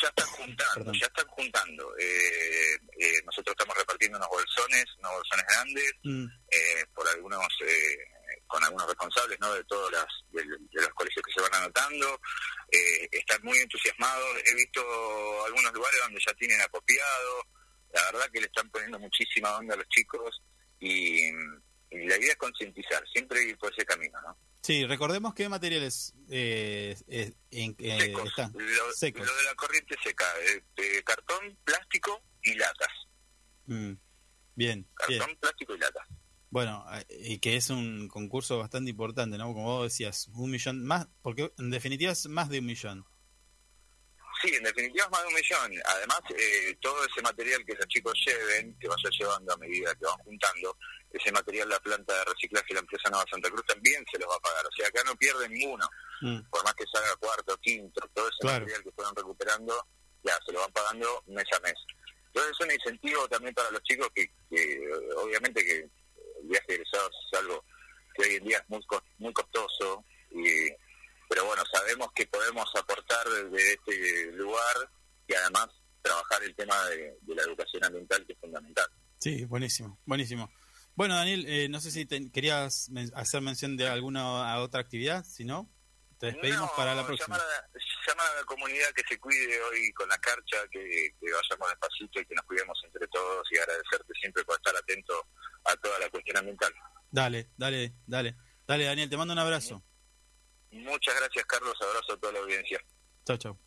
[0.00, 0.94] Ya están juntando, Perdón.
[0.98, 1.96] ya están juntando.
[1.98, 7.96] Eh, eh, nosotros estamos repartiendo unos bolsones, unos bolsones grandes, Mm, eh, por algunos, eh,
[8.46, 9.52] con algunos responsables, ¿no?
[9.54, 12.20] De todos las, de, de los colegios que se van anotando.
[12.72, 14.26] Eh, están muy entusiasmados.
[14.46, 14.80] He visto
[15.46, 17.46] algunos lugares donde ya tienen acopiado.
[17.94, 20.42] La verdad que le están poniendo muchísima onda a los chicos
[20.80, 24.36] y, y la idea es concientizar, siempre ir por ese camino, ¿no?
[24.62, 28.28] Sí, recordemos qué materiales eh, eh, en- eh, secos.
[28.30, 28.52] están.
[28.54, 29.26] Lo, secos.
[29.26, 30.24] lo de la corriente seca,
[30.76, 32.88] eh, cartón, plástico y latas.
[33.66, 33.92] Mm,
[34.56, 35.18] Bien, bien.
[35.18, 36.06] Cartón, plástico y latas.
[36.50, 39.46] Bueno, y que es un concurso bastante importante, ¿no?
[39.52, 43.04] Como vos decías, un millón más, porque en definitiva es más de un millón.
[44.44, 45.82] Sí, en definitiva es más de un millón.
[45.86, 50.04] Además, eh, todo ese material que los chicos lleven, que vayan llevando a medida que
[50.04, 50.76] van juntando,
[51.10, 54.34] ese material la planta de reciclaje la empresa Nueva Santa Cruz también se los va
[54.36, 54.66] a pagar.
[54.66, 55.88] O sea, acá no pierde ninguno.
[56.20, 58.60] Mm, Por más que salga cuarto, quinto, todo ese Claro.
[58.60, 59.86] material que fueron recuperando,
[60.22, 61.74] ya se lo van pagando mes a mes.
[62.26, 64.80] Entonces es un incentivo también para los chicos que, que,
[65.16, 65.90] obviamente que el
[66.48, 67.64] viaje de egresados es algo
[68.14, 68.84] que hoy en día es muy,
[69.18, 70.68] muy costoso, y,
[71.34, 74.88] pero bueno, sabemos que podemos aportar desde este lugar
[75.26, 75.66] y además
[76.00, 78.86] trabajar el tema de, de la educación ambiental que es fundamental.
[79.18, 80.48] Sí, buenísimo, buenísimo.
[80.94, 85.24] Bueno, Daniel, eh, no sé si te- querías men- hacer mención de alguna otra actividad,
[85.24, 85.68] si no,
[86.20, 87.36] te despedimos No, para la próxima.
[87.36, 87.78] Llamar a,
[88.08, 90.80] llamar a la comunidad que se cuide hoy con la carcha, que,
[91.18, 95.26] que vayamos despacito y que nos cuidemos entre todos y agradecerte siempre por estar atento
[95.64, 96.72] a toda la cuestión ambiental.
[97.10, 98.36] Dale, dale, dale.
[98.68, 99.82] Dale, Daniel, te mando un abrazo.
[100.74, 101.74] Muchas gracias, Carlos.
[101.80, 102.80] Abrazo a toda la audiencia.
[103.24, 103.58] Chao, chao.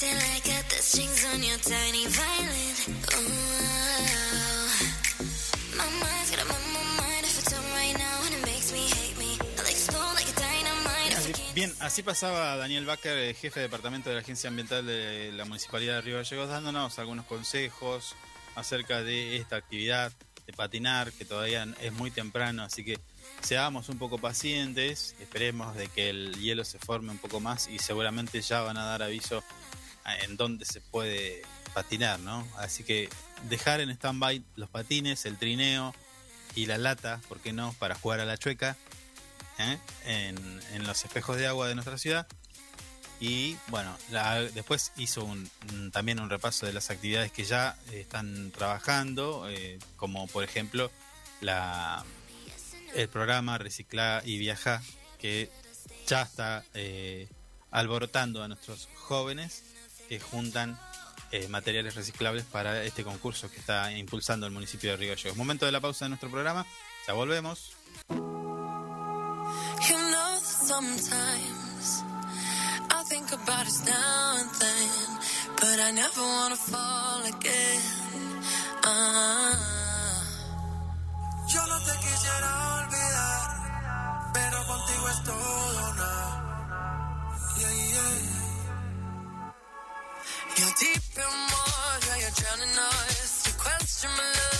[0.00, 2.69] Till I got the strings on your tiny violin
[11.90, 15.96] así pasaba Daniel Bacher, eh, jefe de departamento de la Agencia Ambiental de la Municipalidad
[15.96, 18.14] de Río Gallegos, dándonos algunos consejos
[18.54, 20.12] acerca de esta actividad
[20.46, 23.00] de patinar, que todavía es muy temprano, así que
[23.40, 27.80] seamos un poco pacientes, esperemos de que el hielo se forme un poco más y
[27.80, 29.42] seguramente ya van a dar aviso
[30.22, 31.42] en dónde se puede
[31.74, 32.46] patinar, ¿no?
[32.56, 33.08] Así que
[33.48, 35.92] dejar en stand-by los patines, el trineo
[36.54, 38.76] y la lata, ¿por qué no?, para jugar a la chueca.
[39.60, 39.78] ¿Eh?
[40.06, 42.26] en, los espejos de agua de nuestra ciudad.
[43.20, 43.94] Y bueno,
[44.54, 45.50] después hizo un-
[45.92, 50.90] también un repaso de las actividades que ya están trabajando, eh, como por ejemplo
[51.42, 52.02] la,
[52.94, 54.82] el programa Recicla y Viaja,
[55.18, 55.50] que
[56.06, 57.28] ya está eh,
[57.70, 59.64] alborotando a nuestros jóvenes
[60.08, 60.80] que juntan
[61.30, 65.36] eh, materiales reciclables para este concurso que está impulsando el municipio de Río Gallegos.
[65.36, 66.66] Momento de la pausa de nuestro programa,
[67.06, 67.72] ya volvemos.
[69.88, 72.04] You know that sometimes
[72.90, 75.18] I think about us now and then,
[75.56, 77.80] but I never wanna fall again.
[78.84, 79.56] Ah.
[81.52, 83.48] Yo no te quisiera olvidar,
[84.34, 86.08] pero contigo es todo.
[87.60, 88.16] Yeah, yeah.
[90.56, 93.46] You're deep in water, you're drowning us.
[93.46, 94.59] You question my love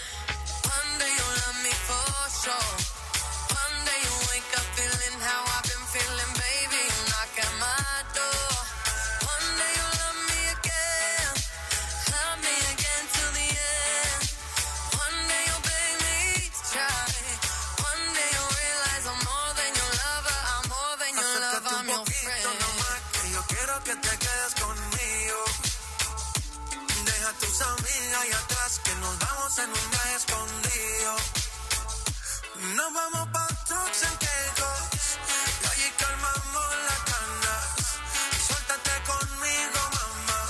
[32.75, 35.17] Nos vamos pa' trucks and Caicos,
[35.61, 37.63] y allí calmamos las ganas.
[38.47, 40.41] Suéltate conmigo, mamá,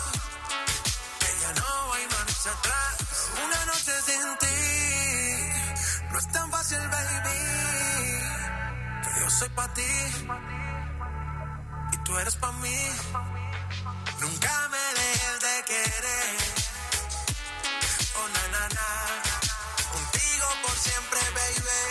[1.20, 2.96] que ya no hay marcha atrás.
[3.44, 4.60] Una noche sin ti,
[6.12, 7.40] no es tan fácil, baby.
[9.04, 9.92] Que yo soy pa' ti
[11.94, 12.80] y tú eres pa' mí.
[14.20, 16.38] Nunca me dejes de querer.
[18.16, 18.42] Oh, na.
[19.92, 21.91] Contigo por siempre, baby.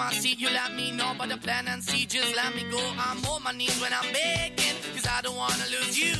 [0.00, 1.12] Anytime I you let me know.
[1.18, 2.80] But the plan and see, just let me go.
[2.98, 6.14] I'm on my knees when I'm begging, cause I don't wanna lose you.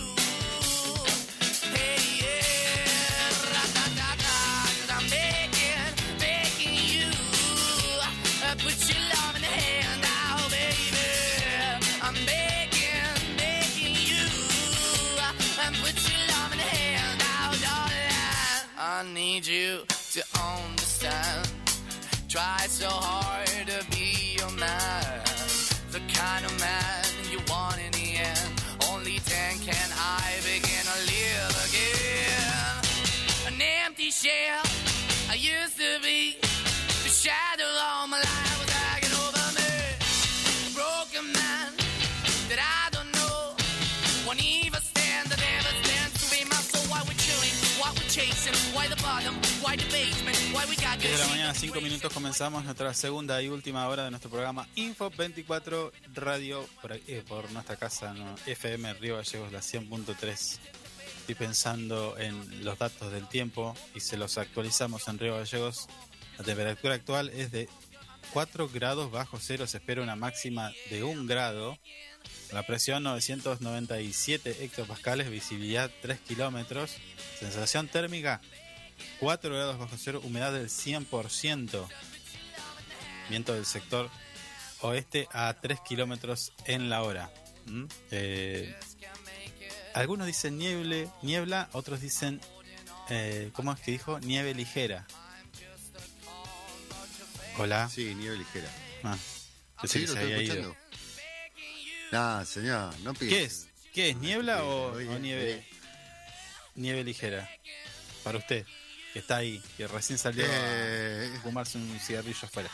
[1.74, 4.36] Hey, yeah, ra-da-da-da,
[4.76, 7.08] 'cause I'm begging, begging you.
[8.44, 11.08] Uh, Put your love in the hand out, baby.
[12.02, 13.38] I'm begging.
[13.38, 13.72] Uh.
[18.78, 21.48] I need you to understand.
[22.28, 23.19] Try so hard
[51.60, 54.30] 10 de la good mañana, 5 minutos, comenzamos nuestra segunda y última hora de nuestro
[54.30, 56.66] programa Info 24 Radio
[57.06, 58.14] eh, por nuestra casa.
[58.46, 60.58] FM Río Gallegos, la 100.3.
[61.20, 65.88] Estoy pensando en los datos del tiempo y se los actualizamos en Río Gallegos.
[66.38, 67.68] La temperatura actual es de
[68.32, 71.78] 4 grados bajo cero, se espera una máxima de 1 grado.
[72.52, 76.96] La presión 997 hectopascales, visibilidad 3 kilómetros,
[77.38, 78.40] sensación térmica
[79.20, 81.86] 4 grados bajo cero, humedad del 100%,
[83.28, 84.10] viento del sector
[84.80, 87.30] oeste a 3 kilómetros en la hora.
[87.66, 87.84] ¿Mm?
[88.10, 88.74] Eh,
[89.94, 92.40] algunos dicen nieble, niebla, otros dicen,
[93.10, 94.18] eh, ¿cómo es que dijo?
[94.20, 95.06] Nieve ligera.
[97.58, 97.88] Hola.
[97.90, 98.68] Sí, nieve ligera.
[99.02, 99.16] Ah,
[99.80, 100.76] pensé Sí, lo estoy escuchando.
[102.12, 103.36] Nah, señor, no piense.
[103.36, 103.68] ¿Qué es?
[103.92, 104.16] ¿Qué es?
[104.16, 105.42] ¿Niebla o, Oye, o nieve?
[105.42, 105.64] oye.
[106.76, 107.48] Nieve ligera.
[108.24, 108.64] Para usted,
[109.12, 112.70] que está ahí, que recién salió Eh, a fumarse un cigarrillo afuera,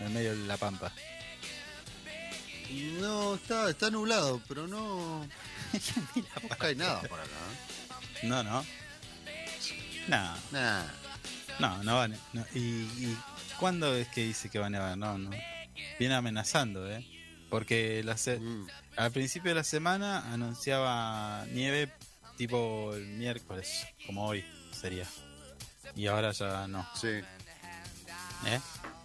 [0.00, 0.92] en el medio de la pampa.
[3.00, 5.26] no, está, está nublado, pero no.
[6.42, 7.30] No cae nada por acá.
[8.22, 8.26] ¿eh?
[8.26, 8.64] No, no.
[10.08, 10.84] No, Nah.
[11.58, 12.18] no, no van.
[12.32, 12.44] no.
[12.54, 13.18] ¿Y, y
[13.58, 14.98] cuándo es que dice que van a nevar?
[14.98, 15.30] No, no.
[15.98, 17.06] Viene amenazando, ¿eh?
[17.50, 18.66] Porque la se- Mm.
[18.96, 21.92] al principio de la semana anunciaba nieve
[22.36, 25.06] tipo el miércoles, como hoy sería.
[25.94, 27.08] Y ahora ya no, Sí.
[27.08, 28.60] ¿eh?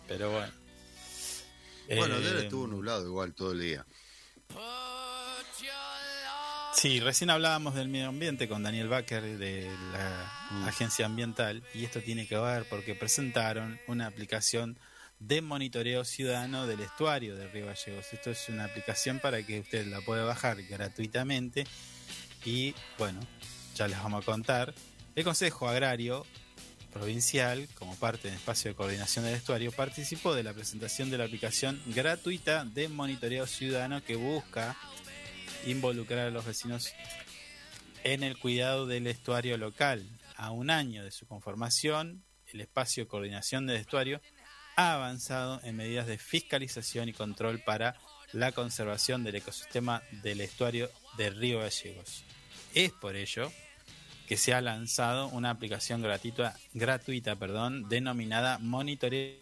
[0.07, 0.53] Pero bueno.
[1.87, 3.85] Bueno, Eh, ayer estuvo nublado igual todo el día.
[6.73, 12.01] Sí, recién hablábamos del medio ambiente con Daniel Baker de la agencia ambiental y esto
[12.01, 14.77] tiene que ver porque presentaron una aplicación
[15.19, 18.13] de monitoreo ciudadano del estuario de Río Gallegos.
[18.13, 21.65] Esto es una aplicación para que usted la pueda bajar gratuitamente
[22.45, 23.21] y bueno,
[23.75, 24.75] ya les vamos a contar.
[25.15, 26.27] El Consejo Agrario
[26.97, 31.25] Provincial, como parte del espacio de coordinación del estuario, participó de la presentación de la
[31.25, 34.75] aplicación gratuita de monitoreo ciudadano que busca
[35.67, 36.91] involucrar a los vecinos
[38.03, 40.09] en el cuidado del estuario local.
[40.35, 44.19] A un año de su conformación, el espacio de coordinación del estuario
[44.75, 47.95] ha avanzado en medidas de fiscalización y control para
[48.31, 52.23] la conservación del ecosistema del estuario de Río Gallegos.
[52.73, 53.51] Es por ello
[54.27, 59.37] que se ha lanzado una aplicación gratuita, gratuita perdón, denominada Monitoreo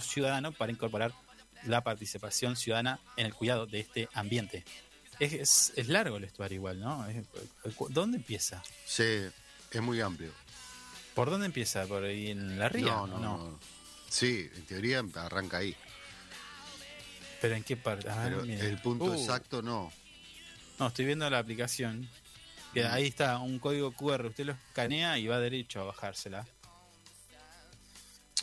[0.00, 1.12] Ciudadano para incorporar
[1.64, 4.64] la participación ciudadana en el cuidado de este ambiente.
[5.18, 7.06] Es, es- es largo el estuario igual, ¿no?
[7.08, 7.24] Es-
[7.90, 8.62] ¿Dónde empieza?
[8.84, 9.04] Sí,
[9.70, 10.32] es muy amplio.
[11.14, 11.86] ¿Por dónde empieza?
[11.86, 12.84] ¿Por ahí en la ría?
[12.86, 13.58] No, no, no.
[14.08, 15.74] Sí, en teoría arranca ahí.
[17.40, 18.08] ¿Pero en qué parte?
[18.08, 19.92] Ah, el punto Uh, exacto no.
[20.78, 22.08] No, estoy viendo la aplicación.
[22.74, 26.46] Que ahí está un código QR, usted lo escanea y va derecho a bajársela.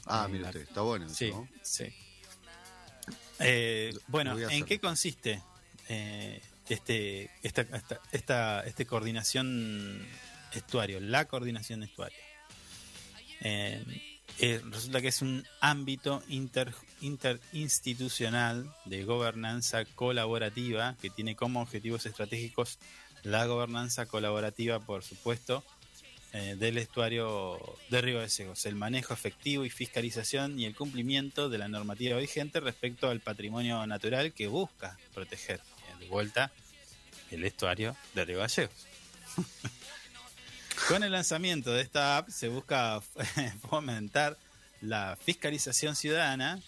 [0.06, 1.06] Ah, mire usted, está bueno.
[1.06, 1.48] eso, Sí, ¿no?
[1.62, 1.86] sí.
[3.40, 5.42] Eh, bueno, ¿en qué consiste
[5.90, 10.06] eh, este, esta, esta, esta- este coordinación
[10.54, 11.00] estuario?
[11.00, 12.18] La coordinación estuario.
[13.42, 13.84] Eh,
[14.72, 22.80] resulta que es un ámbito inter, interinstitucional de gobernanza colaborativa que tiene como objetivos estratégicos
[23.26, 25.64] la gobernanza colaborativa, por supuesto,
[26.32, 27.60] eh, del estuario
[27.90, 32.18] de Río de Segos, el manejo efectivo y fiscalización y el cumplimiento de la normativa
[32.18, 35.60] vigente respecto al patrimonio natural que busca proteger.
[36.00, 36.52] De vuelta,
[37.32, 38.86] el estuario de Río Gallegos.
[40.88, 43.02] Con el lanzamiento de esta app se busca
[43.70, 44.38] fomentar
[44.82, 46.62] la fiscalización ciudadana,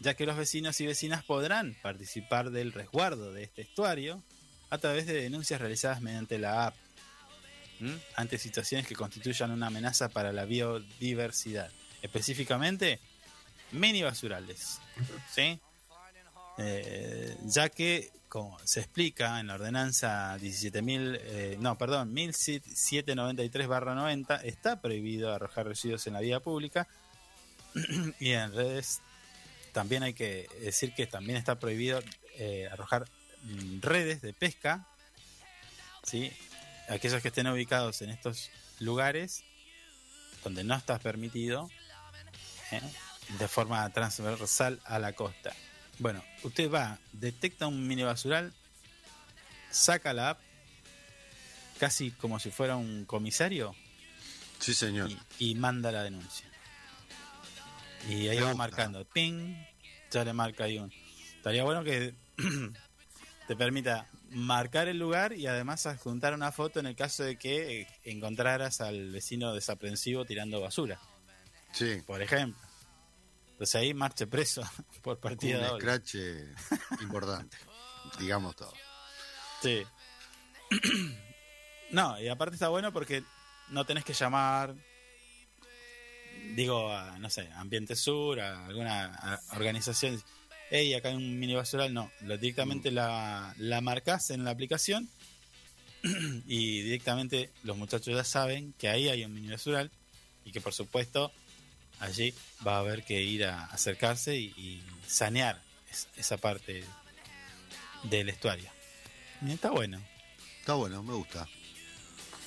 [0.00, 4.22] ya que los vecinos y vecinas podrán participar del resguardo de este estuario
[4.70, 6.74] a través de denuncias realizadas mediante la app
[7.80, 7.98] ¿m?
[8.16, 11.70] ante situaciones que constituyan una amenaza para la biodiversidad,
[12.02, 13.00] específicamente
[13.72, 14.78] mini basurales,
[15.32, 15.58] ¿sí?
[16.58, 24.80] Eh, ya que, como se explica en la ordenanza 17.000, eh, no, perdón, 1793-90, está
[24.80, 26.88] prohibido arrojar residuos en la vía pública
[28.18, 29.02] y en redes
[29.72, 32.00] también hay que decir que también está prohibido
[32.36, 33.06] eh, arrojar mm,
[33.80, 34.86] redes de pesca,
[36.04, 36.32] ¿sí?
[36.88, 39.44] aquellos que estén ubicados en estos lugares
[40.44, 41.68] donde no está permitido
[42.70, 42.80] ¿eh?
[43.38, 45.52] de forma transversal a la costa.
[45.98, 48.52] Bueno, usted va, detecta un mini basural,
[49.70, 50.40] saca la app,
[51.78, 53.74] casi como si fuera un comisario,
[54.60, 55.10] Sí, señor.
[55.38, 56.46] y, y manda la denuncia.
[58.08, 58.56] Y ahí Me va gusta.
[58.56, 59.54] marcando, ping,
[60.10, 60.92] ya le marca ahí un.
[61.36, 62.14] Estaría bueno que
[63.48, 67.80] te permita marcar el lugar y además adjuntar una foto en el caso de que
[67.80, 71.00] eh, encontraras al vecino desaprensivo tirando basura,
[71.72, 72.02] Sí.
[72.06, 72.60] por ejemplo.
[73.52, 74.62] Entonces ahí marche preso
[75.02, 75.80] por Un partida doble.
[75.80, 76.54] scratch eh,
[77.00, 77.56] importante.
[78.20, 78.72] digamos todo.
[79.62, 79.82] Sí.
[81.90, 83.24] No, y aparte está bueno porque
[83.70, 84.74] no tenés que llamar,
[86.54, 90.22] digo, a, no sé, Ambiente Sur, a alguna a- organización.
[90.70, 91.92] Hey, acá hay un mini basural.
[91.94, 95.08] No, directamente la, la marcas en la aplicación
[96.46, 99.90] y directamente los muchachos ya saben que ahí hay un mini basural
[100.44, 101.32] y que por supuesto
[102.00, 102.34] allí
[102.66, 105.60] va a haber que ir a acercarse y, y sanear
[105.90, 106.84] es- esa parte
[108.04, 108.70] del estuario.
[109.46, 110.00] Y está bueno.
[110.60, 111.48] Está bueno, me gusta.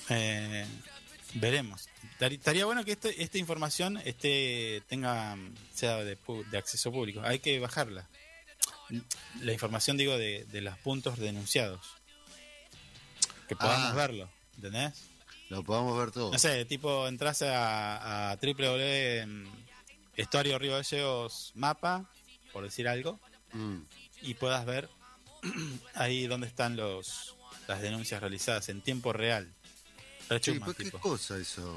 [0.08, 0.64] Eh,
[1.34, 1.88] veremos.
[2.20, 5.36] Estaría bueno que este- esta información esté, tenga,
[5.74, 6.16] sea de,
[6.50, 7.20] de acceso público.
[7.24, 8.08] Hay que bajarla.
[9.40, 11.80] La información, digo, de, de los puntos denunciados.
[13.48, 13.94] Que podamos Ah.
[13.94, 14.30] verlo.
[14.56, 14.92] ¿Entendés?
[15.48, 16.30] Lo podamos ver todo.
[16.32, 22.08] No sé, tipo, entras a, a www.estuario Río Gallegos mapa,
[22.52, 23.18] por decir algo,
[23.52, 23.82] Mm.
[24.22, 24.88] y puedas ver
[25.94, 27.36] ahí donde están los
[27.68, 29.52] las denuncias realizadas en tiempo real.
[30.40, 31.00] Sí, pero qué tipo.
[31.00, 31.76] cosa eso.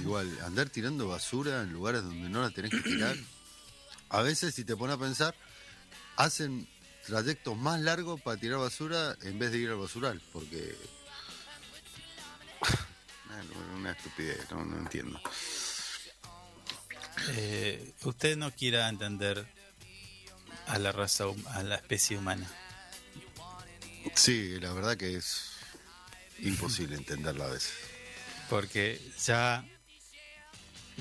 [0.00, 3.16] Igual, andar tirando basura en lugares donde no la tenés que tirar.
[4.10, 5.34] A veces, si te pones a pensar,
[6.16, 6.68] hacen
[7.06, 10.76] trayectos más largos para tirar basura en vez de ir al basural, porque.
[13.76, 15.20] Una estupidez, no, no entiendo.
[17.30, 19.46] Eh, usted no quiera entender
[20.66, 22.50] a la raza, a la especie humana.
[24.14, 25.57] Sí, la verdad que es
[26.40, 27.72] imposible entenderla a veces.
[28.48, 29.64] Porque ya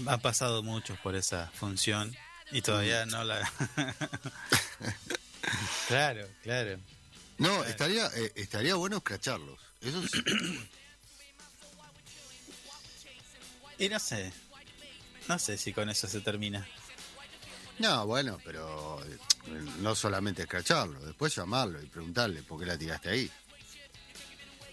[0.06, 2.16] han pasado muchos por esa función
[2.52, 3.40] y todavía no la...
[5.88, 6.80] claro, claro.
[7.38, 9.60] No, estaría, eh, estaría bueno escracharlos.
[9.82, 10.24] Eso sí.
[13.80, 14.34] Y no sé,
[15.28, 16.68] no sé si con eso se termina.
[17.80, 19.18] No, bueno, pero eh,
[19.82, 23.32] no solamente escracharlo, después llamarlo y preguntarle por qué la tiraste ahí.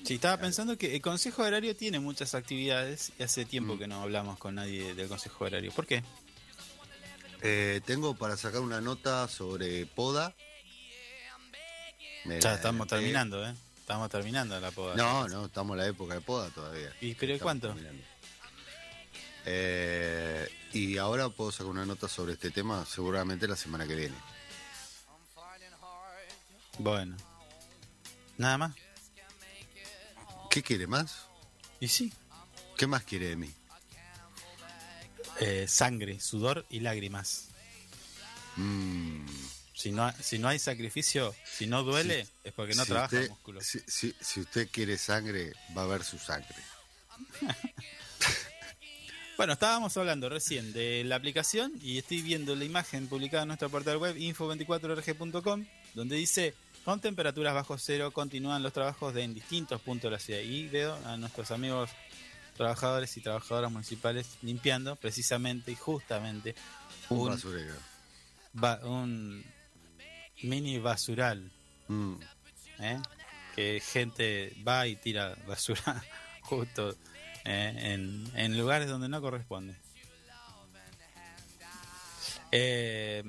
[0.04, 3.48] Sí, estaba pensando que el Consejo Horario tiene muchas actividades y hace Mm.
[3.48, 5.72] tiempo que no hablamos con nadie del Consejo Horario.
[5.72, 6.02] ¿Por qué?
[7.42, 10.34] Eh, tengo para sacar una nota sobre poda.
[12.40, 13.54] Ya estamos terminando, ¿eh?
[13.80, 14.94] Estamos terminando la poda.
[14.94, 16.90] No, no, estamos en la época de poda todavía.
[17.00, 17.74] ¿Y pero cuánto?
[19.46, 24.14] Eh, y ahora puedo sacar una nota sobre este tema seguramente la semana que viene.
[26.78, 27.16] Bueno.
[28.38, 28.74] Nada más.
[30.54, 31.26] ¿Qué quiere más?
[31.80, 32.12] Y sí.
[32.78, 33.52] ¿Qué más quiere de mí?
[35.40, 37.48] Eh, sangre, sudor y lágrimas.
[38.54, 39.26] Mm,
[39.74, 43.30] Si no, si no hay sacrificio, si no duele, es porque no si trabaja el
[43.30, 43.60] músculo.
[43.60, 46.54] Si, si- usted quiere sangre, va a ver su sangre.
[49.36, 53.68] Bueno, estábamos hablando recién de la aplicación y estoy viendo la imagen publicada en nuestro
[53.68, 56.54] portal web info24rg.com donde dice
[56.84, 60.68] con temperaturas bajo cero continúan los trabajos de en distintos puntos de la ciudad y
[60.68, 61.90] veo a nuestros amigos
[62.56, 66.54] trabajadores y trabajadoras municipales limpiando precisamente y justamente
[67.08, 67.74] Un, un, basurero.
[68.52, 69.44] ba- un
[70.42, 71.50] mini basural
[71.88, 72.14] Mm.
[72.80, 72.98] ¿eh?
[73.54, 76.02] que gente va y tira basura
[76.42, 76.94] justo
[77.44, 79.76] eh, en, en lugares donde no corresponde.
[82.52, 83.22] Eh,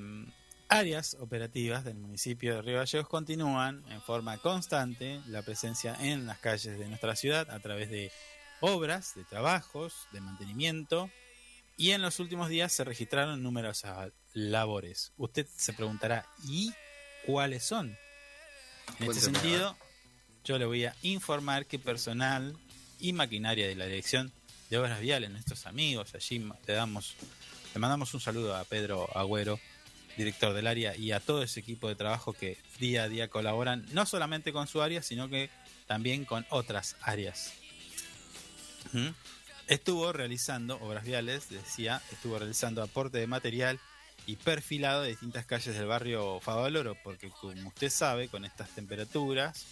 [0.68, 6.38] áreas operativas del municipio de Río Gallegos continúan en forma constante la presencia en las
[6.38, 8.10] calles de nuestra ciudad a través de
[8.60, 11.10] obras, de trabajos, de mantenimiento
[11.76, 15.12] y en los últimos días se registraron numerosas labores.
[15.18, 16.72] Usted se preguntará, ¿y
[17.26, 17.96] cuáles son?
[18.98, 19.76] En este sentido,
[20.44, 22.56] yo le voy a informar que personal
[22.98, 24.32] y maquinaria de la Dirección
[24.70, 27.14] de Obras Viales, nuestros amigos, allí le damos,
[27.74, 29.60] le mandamos un saludo a Pedro Agüero,
[30.16, 33.86] director del área, y a todo ese equipo de trabajo que día a día colaboran,
[33.92, 35.50] no solamente con su área, sino que
[35.86, 37.52] también con otras áreas.
[38.92, 39.08] ¿Mm?
[39.66, 43.80] Estuvo realizando obras viales, decía, estuvo realizando aporte de material
[44.24, 49.66] y perfilado de distintas calles del barrio Favaloro, porque como usted sabe, con estas temperaturas,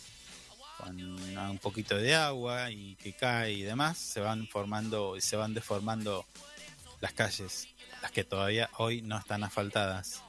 [0.78, 5.36] con un poquito de agua y que cae y demás, se van formando y se
[5.36, 6.26] van deformando
[7.00, 7.68] las calles,
[8.02, 10.23] las que todavía hoy no están asfaltadas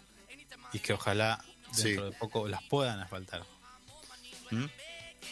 [0.76, 1.44] y que ojalá
[1.76, 2.12] dentro Sí.
[2.12, 3.44] de poco las puedan asfaltar.
[4.52, 4.66] ¿Mm?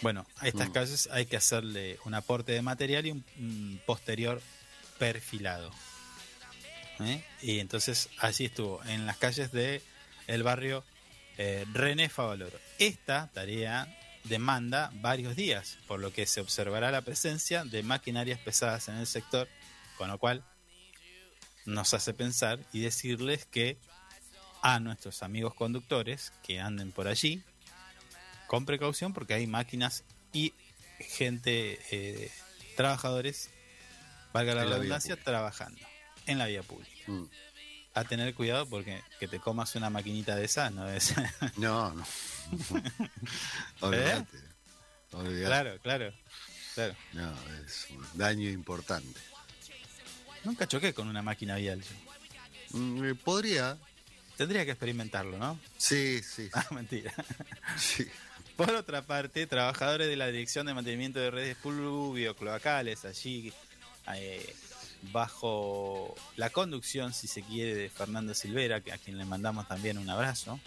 [0.01, 0.71] Bueno, a estas Mm.
[0.71, 4.41] calles hay que hacerle un aporte de material y un, un posterior
[4.97, 5.71] perfilado.
[6.99, 7.23] ¿Eh?
[7.41, 9.81] Y entonces así estuvo, en las calles de
[10.27, 10.83] el barrio
[11.37, 12.57] eh, René Favaloro.
[12.77, 13.87] Esta tarea
[14.23, 19.07] demanda varios días, por lo que se observará la presencia de maquinarias pesadas en el
[19.07, 19.49] sector,
[19.97, 20.43] con lo cual
[21.65, 23.77] nos hace pensar y decirles que
[24.63, 27.43] a nuestros amigos conductores que anden por allí,
[28.47, 30.53] con precaución porque hay máquinas y
[30.99, 32.31] gente, eh,
[32.77, 33.49] trabajadores,
[34.31, 35.81] valga la En redundancia, trabajando
[36.25, 36.91] en la vía pública.
[37.07, 37.23] Mm.
[37.93, 41.13] A tener cuidado porque que te comas una maquinita de esas no es...
[41.57, 42.05] No, no.
[43.81, 44.37] Olvídate.
[45.11, 45.45] Olvídate.
[45.45, 46.13] claro, claro,
[46.73, 46.95] claro.
[47.11, 47.33] No,
[47.65, 49.19] es un daño importante.
[50.45, 52.79] Nunca choqué con una máquina vial yo.
[52.79, 53.77] Mm, eh, Podría.
[54.37, 55.59] Tendría que experimentarlo, ¿no?
[55.77, 57.13] Sí, sí, Ah, mentira.
[57.77, 58.05] sí.
[58.55, 63.51] Por otra parte, trabajadores de la Dirección de Mantenimiento de Redes Pluvio-Cloacales, allí
[64.15, 64.55] eh,
[65.11, 70.09] bajo la conducción, si se quiere, de Fernando Silvera, a quien le mandamos también un
[70.09, 70.61] abrazo, un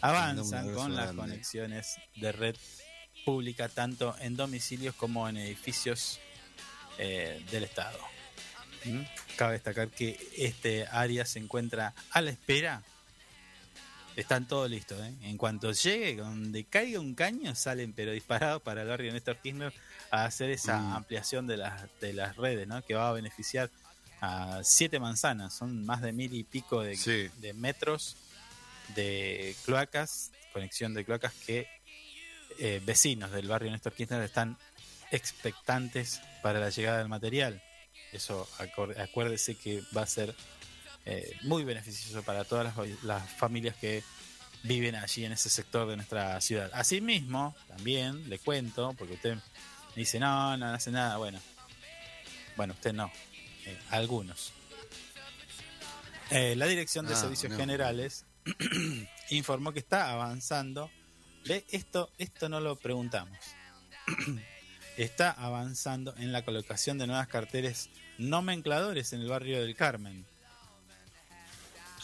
[0.00, 2.56] avanzan abrazo con las conexiones de red
[3.24, 6.18] pública tanto en domicilios como en edificios
[6.98, 7.98] eh, del Estado.
[8.84, 9.02] ¿Mm?
[9.36, 12.82] Cabe destacar que este área se encuentra a la espera
[14.16, 15.14] están todos listos, ¿eh?
[15.22, 19.72] En cuanto llegue, donde caiga un caño, salen pero disparados para el barrio Néstor Kirchner
[20.10, 20.92] a hacer esa Mm.
[20.96, 22.82] ampliación de las, de las redes, ¿no?
[22.84, 23.70] Que va a beneficiar
[24.20, 27.30] a siete manzanas, son más de mil y pico de, Sí.
[27.38, 28.16] de metros
[28.94, 31.66] de cloacas, conexión de cloacas que
[32.58, 34.58] eh, vecinos del barrio Néstor Kirchner están
[35.10, 37.62] expectantes para la llegada del material.
[38.12, 38.48] Eso
[38.98, 40.34] acuérdese que va a ser
[41.10, 44.04] eh, muy beneficioso para todas las, las familias que
[44.62, 46.70] viven allí en ese sector de nuestra ciudad.
[46.72, 49.42] Asimismo, también le cuento, porque usted me
[49.96, 51.40] dice, no, no hace nada, bueno,
[52.56, 53.10] bueno, usted no,
[53.66, 54.52] eh, algunos.
[56.30, 57.58] Eh, la Dirección de Ah, Servicios no.
[57.58, 58.24] Generales
[59.30, 60.90] informó que está avanzando.
[61.44, 63.36] Ve, esto, esto no lo preguntamos.
[64.96, 70.24] está avanzando en la colocación de nuevas carteles nomencladores en el barrio del Carmen.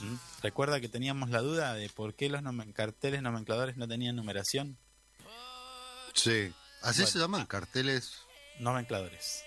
[0.01, 0.15] ¿Mm?
[0.43, 4.79] ¿Recuerda que teníamos la duda de por qué los nomen- carteles nomencladores no tenían numeración?
[6.15, 6.53] Sí.
[6.83, 7.13] Así Bueno.
[7.13, 8.19] se llaman carteles.
[8.61, 9.43] Nomencladores.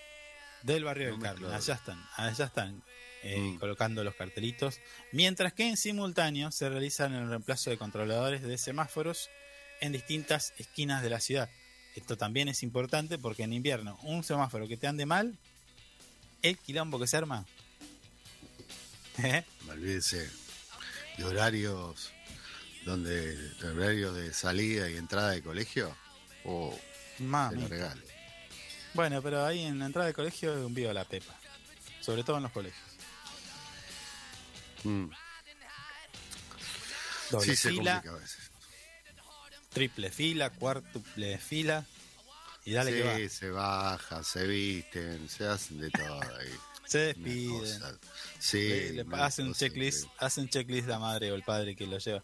[0.62, 1.50] Del barrio del Carmen.
[1.52, 2.82] Allá están, allá están
[3.22, 3.58] eh, Mm.
[3.58, 4.78] colocando los cartelitos.
[5.12, 9.28] Mientras que en simultáneo se realizan el reemplazo de controladores de semáforos
[9.80, 11.50] en distintas esquinas de la ciudad.
[11.96, 15.36] Esto también es importante porque en invierno un semáforo que te ande mal,
[16.42, 17.44] el quilombo que se arma.
[19.22, 19.44] ¿Eh?
[19.68, 20.30] Olvídese.
[21.20, 22.10] De horarios.
[22.86, 23.36] Donde.
[23.36, 25.94] De horarios de salida y entrada de colegio.
[26.44, 26.74] O
[27.68, 28.00] regalo.
[28.94, 31.34] Bueno, pero ahí en la entrada del colegio es un vivo a la pepa.
[32.00, 32.82] Sobre todo en los colegios.
[34.84, 35.08] Mm.
[37.30, 38.50] Doble Sí, se complica a veces.
[39.68, 41.84] triple fila, cuádruple fila.
[42.64, 43.16] Y dale que va.
[43.16, 46.52] Sí, se baja, se visten, se hacen de todo ahí.
[46.90, 47.80] Se despiden.
[48.38, 48.58] Sí.
[48.68, 50.26] Le, le hacen un checklist, increíble.
[50.26, 52.22] hacen checklist la madre o el padre que lo lleva.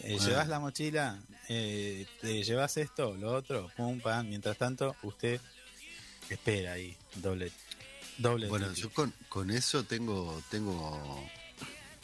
[0.00, 0.24] Eh, Ah.
[0.26, 1.18] ¿Llevas la mochila?
[1.48, 3.14] Eh, ¿Te llevas esto?
[3.16, 3.70] ¿Lo otro?
[3.76, 4.28] Pum, pam.
[4.28, 5.40] Mientras tanto, usted
[6.30, 6.96] espera ahí.
[7.16, 7.52] Doble.
[8.18, 8.48] Doble.
[8.48, 11.28] Bueno, yo con, con eso tengo, tengo.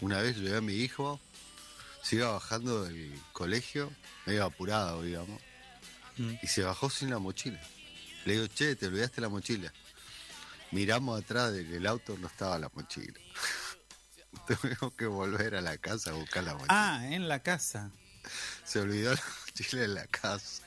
[0.00, 1.20] Una vez llevé a mi hijo,
[2.02, 3.92] se iba bajando del colegio,
[4.26, 5.40] medio apurado, digamos,
[6.16, 6.34] Mm.
[6.42, 7.60] y se bajó sin la mochila.
[8.24, 9.72] Le digo, che, te olvidaste la mochila.
[10.72, 13.18] Miramos atrás del auto, no estaba la mochila.
[14.46, 16.68] Tuvimos que volver a la casa a buscar la mochila.
[16.70, 17.90] Ah, en la casa.
[18.64, 20.62] Se olvidó la mochila en la casa.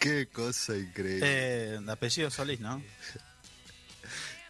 [0.00, 1.20] Qué cosa increíble.
[1.74, 2.82] Eh, apellido Solís, ¿no?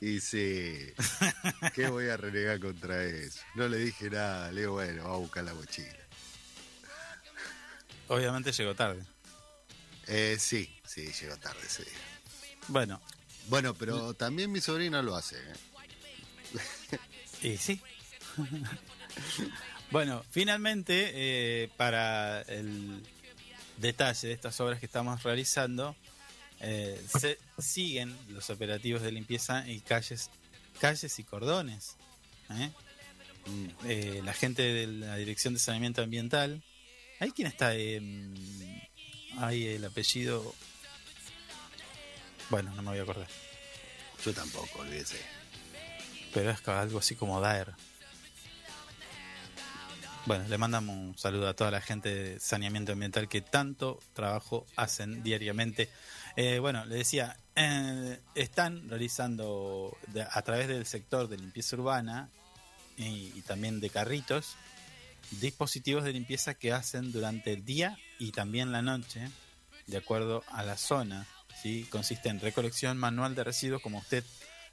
[0.02, 0.94] Y sí,
[1.74, 3.42] ¿qué voy a renegar contra eso?
[3.54, 5.98] No le dije nada, le digo, bueno, vamos a buscar la mochila.
[8.08, 9.04] Obviamente llegó tarde.
[10.06, 11.92] Eh, sí, sí, llegó tarde ese día.
[12.68, 13.00] Bueno,
[13.48, 15.36] Bueno, pero también mi sobrina lo hace.
[15.36, 16.98] ¿eh?
[17.54, 17.80] y sí.
[19.90, 23.02] bueno, finalmente, eh, para el
[23.78, 25.96] detalle de estas obras que estamos realizando,
[26.60, 30.30] eh, se siguen los operativos de limpieza y calles,
[30.78, 31.96] calles y cordones.
[32.50, 32.70] ¿eh?
[33.46, 33.66] Mm.
[33.84, 36.62] Eh, la gente de la Dirección de Saneamiento Ambiental.
[37.18, 37.74] ¿Hay quién está?
[37.74, 38.00] Eh,
[39.38, 40.54] hay el apellido.
[42.50, 43.28] Bueno, no me voy a acordar.
[44.24, 45.20] Yo tampoco, olvídese.
[46.34, 47.72] Pero es algo así como Daer.
[50.26, 54.66] Bueno, le mandamos un saludo a toda la gente de saneamiento ambiental que tanto trabajo
[54.76, 55.88] hacen diariamente.
[56.36, 62.28] Eh, bueno, le decía, eh, están realizando de- a través del sector de limpieza urbana
[62.98, 64.56] y, y también de carritos
[65.30, 69.28] dispositivos de limpieza que hacen durante el día y también la noche,
[69.86, 71.26] de acuerdo a la zona.
[71.62, 71.86] ¿Sí?
[71.90, 74.24] Consiste en recolección manual de residuos, como usted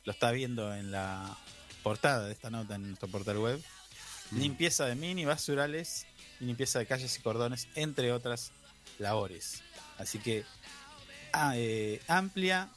[0.04, 1.38] lo está viendo en la
[1.84, 3.62] portada de esta nota en nuestro portal web.
[4.32, 6.06] Limpieza de mini basurales
[6.40, 8.52] y limpieza de calles y cordones, entre otras
[9.00, 9.64] labores.
[9.98, 10.44] Así que
[11.34, 12.70] ah, eh, amplia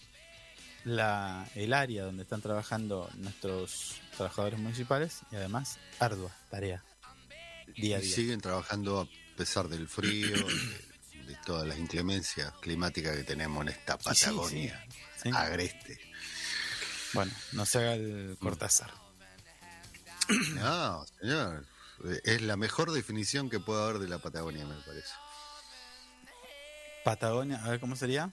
[0.85, 6.83] la, el área donde están trabajando nuestros trabajadores municipales y además ardua tarea
[7.77, 8.15] día a día.
[8.15, 10.35] siguen trabajando a pesar del frío,
[11.31, 14.85] de, todas las inclemencias climáticas que tenemos en esta sí, Patagonia
[15.17, 15.31] sí, sí.
[15.35, 16.01] agreste.
[17.13, 18.91] Bueno, no se haga el Cortázar.
[20.55, 21.67] No, señor.
[22.25, 25.13] Es la mejor definición que puede haber de la Patagonia, me parece.
[27.05, 28.31] Patagonia, a ver cómo sería.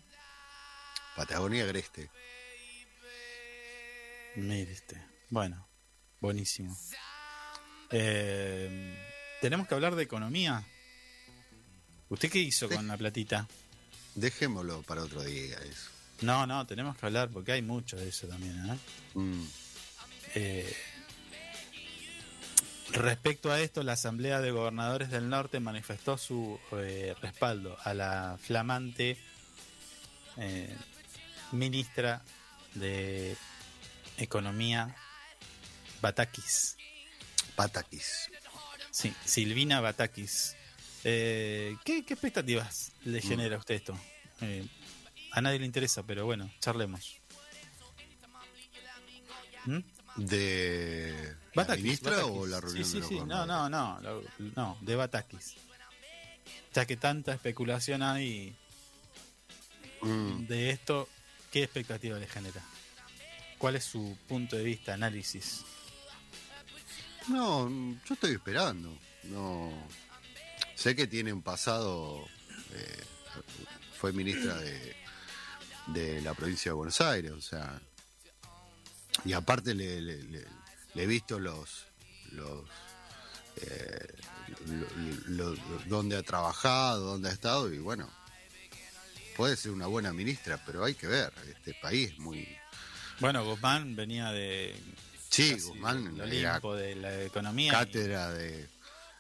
[1.15, 2.11] Patagonia agreste.
[4.36, 5.03] Mire este.
[5.30, 5.68] Bueno,
[6.22, 6.78] buenísimo.
[7.90, 8.95] Eh,
[9.41, 10.64] tenemos que hablar de economía.
[12.10, 13.48] ¿Usted qué hizo con la platita?
[14.16, 15.90] Dejémoslo para otro día eso.
[16.22, 18.58] No, no, tenemos que hablar porque hay mucho de eso también.
[18.70, 18.78] ¿eh?
[19.14, 19.48] Mm.
[20.36, 20.76] Eh,
[22.92, 28.40] respecto a esto, la Asamblea de Gobernadores del Norte manifestó su eh, respaldo a la
[28.42, 29.18] flamante
[30.38, 30.76] eh,
[31.52, 32.24] ministra
[32.74, 33.36] de
[34.18, 34.96] Economía,
[36.02, 36.78] Batakis.
[37.56, 38.30] Patakis.
[38.92, 40.57] Sí, Silvina Batakis.
[41.03, 43.99] Eh, ¿qué, qué expectativas le genera a usted esto?
[44.41, 44.65] Eh,
[45.32, 47.18] a nadie le interesa, pero bueno, charlemos.
[49.65, 49.80] ¿Mm?
[50.18, 52.36] ¿De la Batakis, ministra Batakis.
[52.38, 53.19] o la reunión Sí, sí, sí.
[53.19, 53.99] No, no, no,
[54.56, 55.56] no, de Batakis.
[56.74, 58.56] Ya que tanta especulación hay
[60.02, 60.45] Mm.
[60.45, 61.10] de esto,
[61.52, 62.61] ¿qué expectativa le genera?
[63.57, 65.64] ¿Cuál es su punto de vista, análisis?
[67.28, 67.68] No,
[68.07, 68.95] yo estoy esperando.
[69.24, 69.72] No.
[70.78, 72.24] Sé que tiene un pasado.
[72.74, 73.04] eh,
[73.99, 74.95] fue ministra de,
[75.88, 77.82] de la provincia de Buenos Aires, o sea.
[79.26, 80.45] Y aparte le, le- le-
[80.94, 81.86] le he visto los.
[82.32, 82.64] los
[83.58, 84.08] eh,
[85.28, 88.10] lo- lo- donde ha trabajado, donde ha estado, y bueno.
[89.36, 91.32] Puede ser una buena ministra, pero hay que ver.
[91.48, 92.48] Este país es muy.
[93.20, 94.76] Bueno, Guzmán venía de
[95.30, 97.72] Sí, Guzmán era de la economía.
[97.72, 98.68] y- cátedra de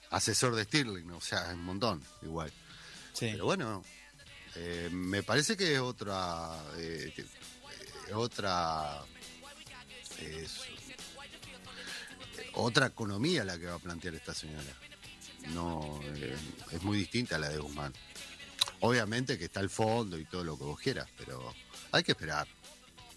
[0.09, 2.51] asesor de Stirling, o sea, es un montón, igual.
[3.13, 3.29] sí.
[3.31, 3.83] Pero bueno,
[4.55, 9.01] eh, me parece que es otra, eh, eh, otra,
[10.19, 10.61] es-
[12.53, 14.73] otra economía la que va a plantear esta señora.
[15.49, 16.35] No, eh,
[16.71, 17.93] es muy distinta a la de Guzmán.
[18.81, 21.53] Obviamente que está el fondo y todo lo que vos quieras, pero
[21.91, 22.47] hay que esperar.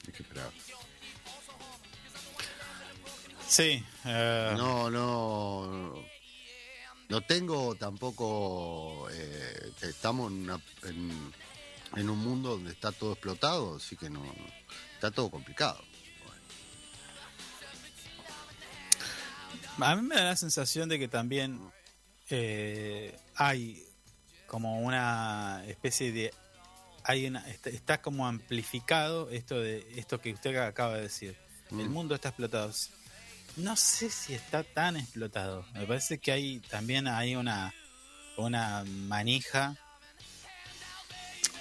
[0.07, 0.51] Hay que esperar.
[3.49, 6.05] Sí, No, no.
[7.11, 9.09] No tengo tampoco.
[9.11, 11.32] eh, estamos en, una- en,
[11.97, 14.23] en un mundo donde está todo explotado, así que no.
[14.95, 15.82] Está todo complicado.
[19.81, 21.59] A mí me da la sensación de que también
[22.28, 23.82] eh, hay
[24.47, 26.35] como una especie de
[27.03, 31.37] hay una está, está como amplificado esto de esto que usted acaba de decir.
[31.70, 31.93] El Mm.
[31.93, 32.73] mundo está explotado.
[33.56, 35.64] No sé si está tan explotado.
[35.74, 37.74] Me parece que hay también hay una
[38.36, 39.77] una manija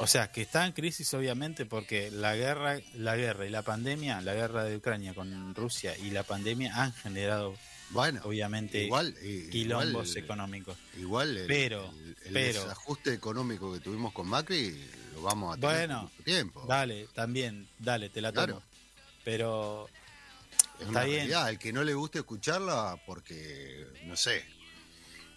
[0.01, 4.21] o sea, que está en crisis obviamente porque la guerra, la guerra y la pandemia,
[4.21, 7.53] la guerra de Ucrania con Rusia y la pandemia han generado
[7.89, 10.77] Bueno, obviamente igual, eh, quilombos igual, económicos.
[10.97, 14.71] igual el, Pero, el, el pero- desajuste económico que tuvimos con Macri
[15.15, 16.65] lo vamos a tener Bueno, tiempo.
[16.65, 18.45] Dale, también, dale, te la tomo.
[18.45, 18.63] Claro.
[19.25, 19.89] Pero
[20.79, 21.17] es está una bien.
[21.17, 21.49] realidad.
[21.49, 24.45] El que no le guste escucharla porque, no sé,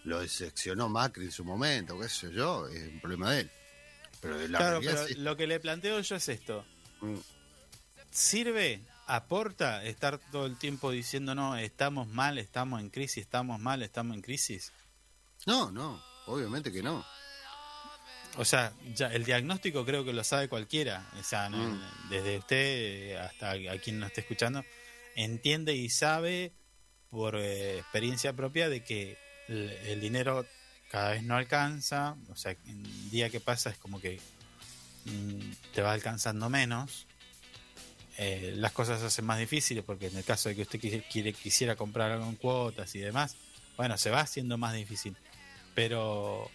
[0.05, 3.51] lo decepcionó Macri en su momento, qué sé yo, es un problema de él.
[4.21, 6.65] Pero la claro, realidad pero es lo que le planteo yo es esto.
[7.01, 7.15] Mm.
[8.11, 13.81] ¿Sirve, aporta estar todo el tiempo diciendo no, estamos mal, estamos en crisis, estamos mal,
[13.83, 14.71] estamos en crisis?
[15.45, 17.03] No, no, obviamente que no.
[18.37, 21.07] O sea, ya el diagnóstico creo que lo sabe cualquiera.
[21.19, 22.09] O sea, no- Mm.
[22.09, 24.63] desde usted hasta a quien nos esté escuchando,
[25.15, 26.53] entiende y sabe
[27.09, 29.17] por eh, experiencia propia de que
[29.47, 30.45] el, dinero
[30.89, 32.15] cada vez no alcanza.
[32.29, 34.19] O sea, el día que pasa es como que
[35.05, 37.07] mm, te va alcanzando menos.
[38.17, 41.03] Eh, las cosas se hacen más difíciles porque en el caso de que usted quisi-
[41.11, 43.35] quiere, quisiera comprar algo en cuotas y demás,
[43.75, 45.15] bueno, se va haciendo más difícil.
[45.73, 46.49] Pero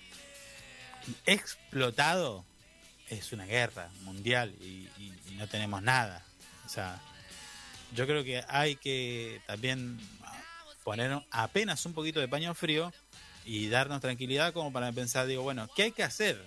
[1.26, 2.44] explotado
[3.08, 4.88] es una guerra mundial y
[5.34, 6.24] no tenemos nada.
[6.66, 7.00] O sea,
[7.94, 9.98] yo creo que hay que también
[10.84, 12.92] poner apenas un poquito de paño frío
[13.44, 16.42] y darnos tranquilidad como para pensar, digo, bueno, ¿qué hay que hacer?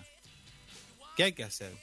[1.16, 1.74] ¿Qué hay que hacer?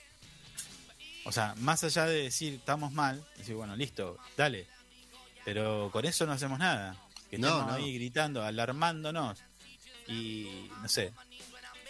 [1.24, 4.66] O sea, más allá de decir estamos mal, decir, bueno, listo, dale.
[5.44, 6.96] Pero con eso no hacemos nada.
[7.30, 7.74] Que No, estemos no.
[7.74, 9.38] ahí gritando, alarmándonos.
[10.06, 11.12] Y no sé,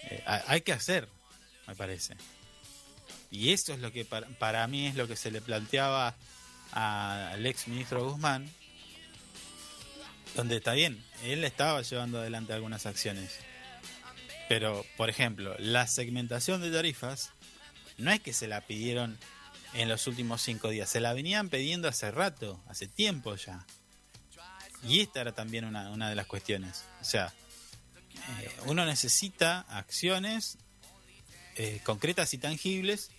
[0.04, 1.08] eh, ha- hay que hacer,
[1.66, 2.16] me parece.
[3.30, 6.14] Y eso es lo que para, para mí es lo que se le planteaba
[6.72, 8.50] al ex ministro Guzmán,
[10.34, 13.38] donde está bien, él estaba llevando adelante algunas acciones.
[14.48, 17.30] Pero, por ejemplo, la segmentación de tarifas
[17.98, 19.18] no es que se la pidieron
[19.74, 23.66] en los últimos cinco días, se la venían pidiendo hace rato, hace tiempo ya.
[24.84, 26.84] Y esta era también una, una de las cuestiones.
[27.00, 27.34] O sea,
[28.40, 30.58] eh, uno necesita acciones
[31.56, 33.10] eh, concretas y tangibles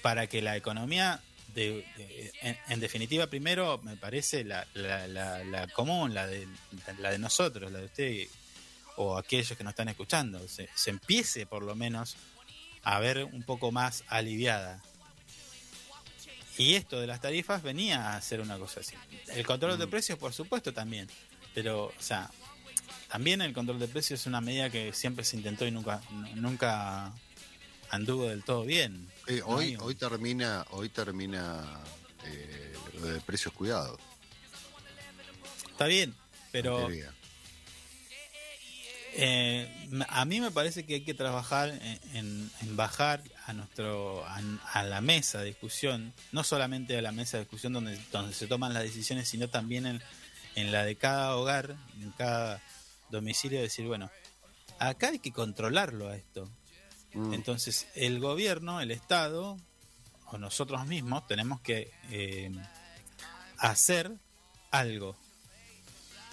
[0.00, 1.20] para que la economía,
[1.54, 6.46] de, de- en, en definitiva, primero me parece la, la, la- la común, la de,
[6.98, 8.28] la de nosotros, la de usted
[8.96, 12.16] o aquellos que nos están escuchando, se, se empiece por lo menos
[12.82, 14.82] a ver un poco más aliviada.
[16.58, 18.94] Y esto de las tarifas venía a ser una cosa así.
[19.28, 21.06] El control de precios, por supuesto, también.
[21.54, 22.30] Pero, o sea,
[23.08, 26.00] también el control de precios es una medida que siempre se intentó y nunca,
[26.34, 27.12] nunca
[27.90, 29.08] anduvo del todo bien.
[29.26, 31.64] Eh, hoy, hoy termina, hoy termina
[32.24, 33.98] eh, lo de precios cuidados.
[35.70, 36.14] Está bien,
[36.52, 36.86] pero
[39.18, 39.68] eh,
[40.08, 44.40] a mí me parece que hay que trabajar en, en- en bajar a nuestro a,
[44.72, 48.46] a la mesa de discusión, no solamente a la mesa de discusión donde, donde se
[48.46, 50.02] toman las decisiones, sino también en,
[50.54, 52.60] en la de cada hogar, en cada
[53.10, 54.10] domicilio, decir, bueno,
[54.78, 56.50] acá hay que controlarlo a esto.
[57.16, 57.32] Mm.
[57.34, 59.56] Entonces, el gobierno, el Estado,
[60.26, 62.50] o nosotros mismos, tenemos que eh,
[63.58, 64.12] hacer
[64.70, 65.16] algo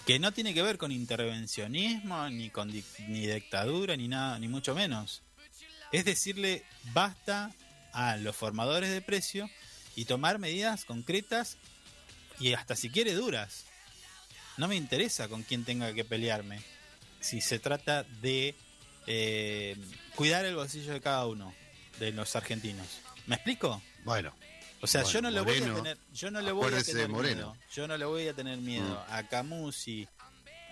[0.05, 4.47] que no tiene que ver con intervencionismo, ni con di- ni dictadura, ni nada, ni
[4.49, 5.21] mucho menos.
[5.93, 7.51] Es decirle basta
[7.93, 9.49] a los formadores de precio
[9.95, 11.57] y tomar medidas concretas
[12.39, 13.65] y hasta si quiere duras.
[14.57, 16.61] No me interesa con quién tenga que pelearme.
[17.21, 18.55] Si se trata de
[19.07, 19.77] eh,
[20.15, 21.53] cuidar el bolsillo de cada uno
[21.99, 22.87] de los argentinos.
[23.27, 23.81] ¿Me explico?
[24.03, 24.33] Bueno,
[24.81, 27.09] O sea, Bueno, yo no le voy a tener, yo no le voy a tener
[27.09, 27.57] miedo.
[27.73, 30.07] Yo no le voy a tener miedo a Camusi,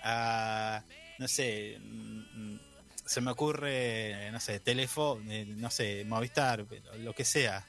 [0.02, 0.82] a
[1.18, 2.60] no sé, mm, mm,
[3.06, 6.66] se me ocurre, no sé, Telefo, eh, no sé, Movistar,
[6.98, 7.66] lo que sea.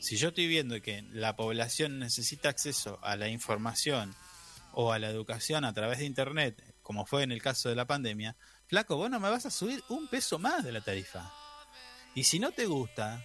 [0.00, 4.14] Si yo estoy viendo que la población necesita acceso a la información
[4.72, 7.86] o a la educación a través de internet, como fue en el caso de la
[7.86, 8.36] pandemia,
[8.70, 11.30] flaco, vos no me vas a subir un peso más de la tarifa.
[12.14, 13.22] Y si no te gusta,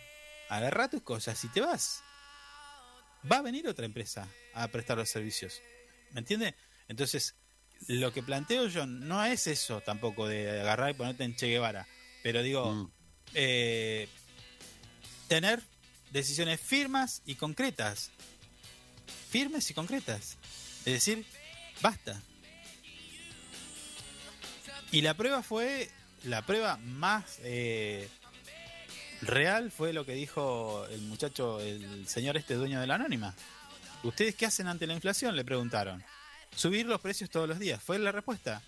[0.50, 2.04] agarra tus cosas y te vas.
[3.32, 5.62] Va a venir otra empresa a prestar los servicios.
[6.12, 6.56] ¿Me entiende?
[6.88, 7.36] Entonces,
[7.88, 11.88] lo que planteo yo no es eso tampoco de agarrar y ponerte en Che Guevara,
[12.24, 12.92] pero digo, Mm.
[13.36, 14.10] eh,
[15.28, 15.62] tener
[16.12, 18.12] decisiones firmas y concretas.
[19.30, 20.38] Firmes y concretas.
[20.86, 21.26] Es decir,
[21.82, 22.22] basta.
[24.96, 25.92] Y la prueba fue,
[26.24, 28.08] la prueba más eh,
[29.24, 33.36] real fue lo que dijo el muchacho, el señor este dueño de la anónima.
[34.04, 35.36] ¿Ustedes qué hacen ante la inflación?
[35.36, 36.02] Le preguntaron.
[36.56, 37.84] Subir los precios todos los días.
[37.84, 38.62] Fue la respuesta.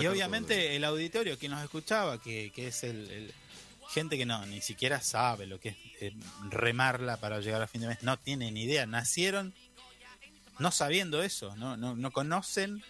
[0.00, 3.34] Y obviamente el auditorio, quien nos escuchaba, que, que es el, el-
[3.90, 6.14] gente que no, ni siquiera sabe lo que es eh,
[6.48, 9.52] remarla para llegar a fin de mes, no tiene ni idea, nacieron
[10.58, 12.82] no sabiendo eso, no, no, no conocen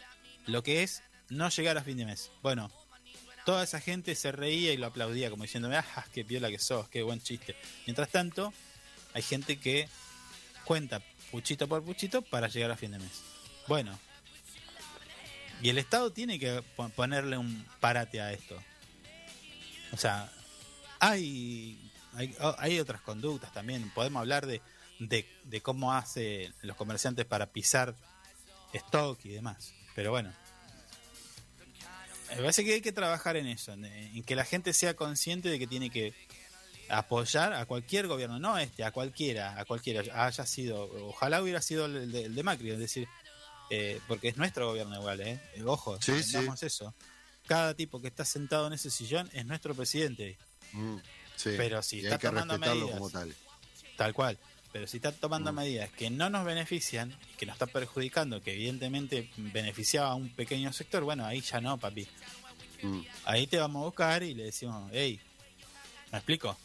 [0.47, 1.03] lo que es
[1.33, 2.31] no llegar a fin de mes.
[2.43, 2.71] Bueno,
[3.45, 6.89] toda esa gente se reía y lo aplaudía como diciéndome, ah, qué piola que sos,
[6.89, 7.57] qué buen chiste.
[7.87, 8.53] Mientras tanto,
[9.15, 9.89] hay gente que
[10.65, 11.01] cuenta
[11.31, 13.23] puchito por puchito para llegar a fin de mes.
[13.67, 13.99] Bueno,
[15.63, 18.61] y el Estado tiene que po- ponerle un parate a esto.
[19.93, 20.31] O sea,
[20.99, 21.79] hay,
[22.15, 23.91] hay, o- hay otras conductas también.
[23.95, 24.61] Podemos hablar de,
[24.99, 27.95] de, de cómo hacen los comerciantes para pisar
[28.73, 29.73] stock y demás.
[29.95, 30.33] Pero bueno,
[32.37, 35.49] me parece que hay que trabajar en eso, en, en que la gente sea consciente
[35.49, 36.15] de que tiene que
[36.89, 41.87] apoyar a cualquier gobierno, no este, a cualquiera, a cualquiera, haya sido, ojalá hubiera sido
[41.87, 43.09] el de, el de Macri, es decir,
[43.71, 45.41] eh, porque es nuestro gobierno igual, ¿eh?
[45.55, 46.37] Eh, Ojo, Sí, sí.
[46.61, 46.95] eso.
[47.47, 50.39] Cada tipo que está sentado en ese sillón es nuestro presidente,
[50.75, 50.97] Mm,
[51.37, 51.51] sí.
[51.57, 52.91] Pero si y está hay que tomando medidas.
[52.93, 53.35] como tal.
[53.97, 54.39] tal cual.
[54.73, 55.57] Pero si está tomando Mm.
[55.57, 60.73] medidas que no nos benefician, que nos está perjudicando, que evidentemente beneficiaba a un pequeño
[60.73, 62.07] sector, bueno, ahí ya no, papi.
[62.83, 65.21] Mm, Ahí te vamos a buscar y le decimos, hey,
[66.11, 66.57] ¿me explico?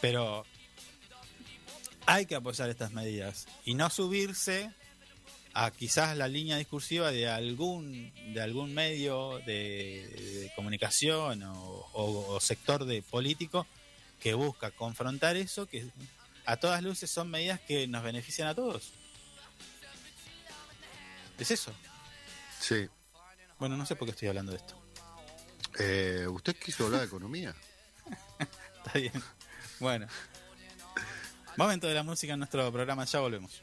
[0.00, 0.44] Pero
[2.06, 4.70] hay que apoyar estas medidas y no subirse
[5.54, 10.06] a quizás la línea discursiva de algún de algún medio de,
[10.44, 11.54] de comunicación o,
[11.92, 13.66] o- o sector de político
[14.20, 15.86] que busca confrontar eso que
[16.48, 18.94] a todas luces son medidas que nos benefician a todos.
[21.38, 21.72] Es eso.
[22.58, 22.88] sí.
[23.58, 24.80] Bueno, no sé por qué estoy hablando de esto.
[25.78, 27.54] Eh, ¿Usted quiso hablar de economía?
[28.38, 29.12] Está bien.
[29.78, 30.06] Bueno.
[31.56, 33.62] Momento de la música en nuestro programa, ya volvemos.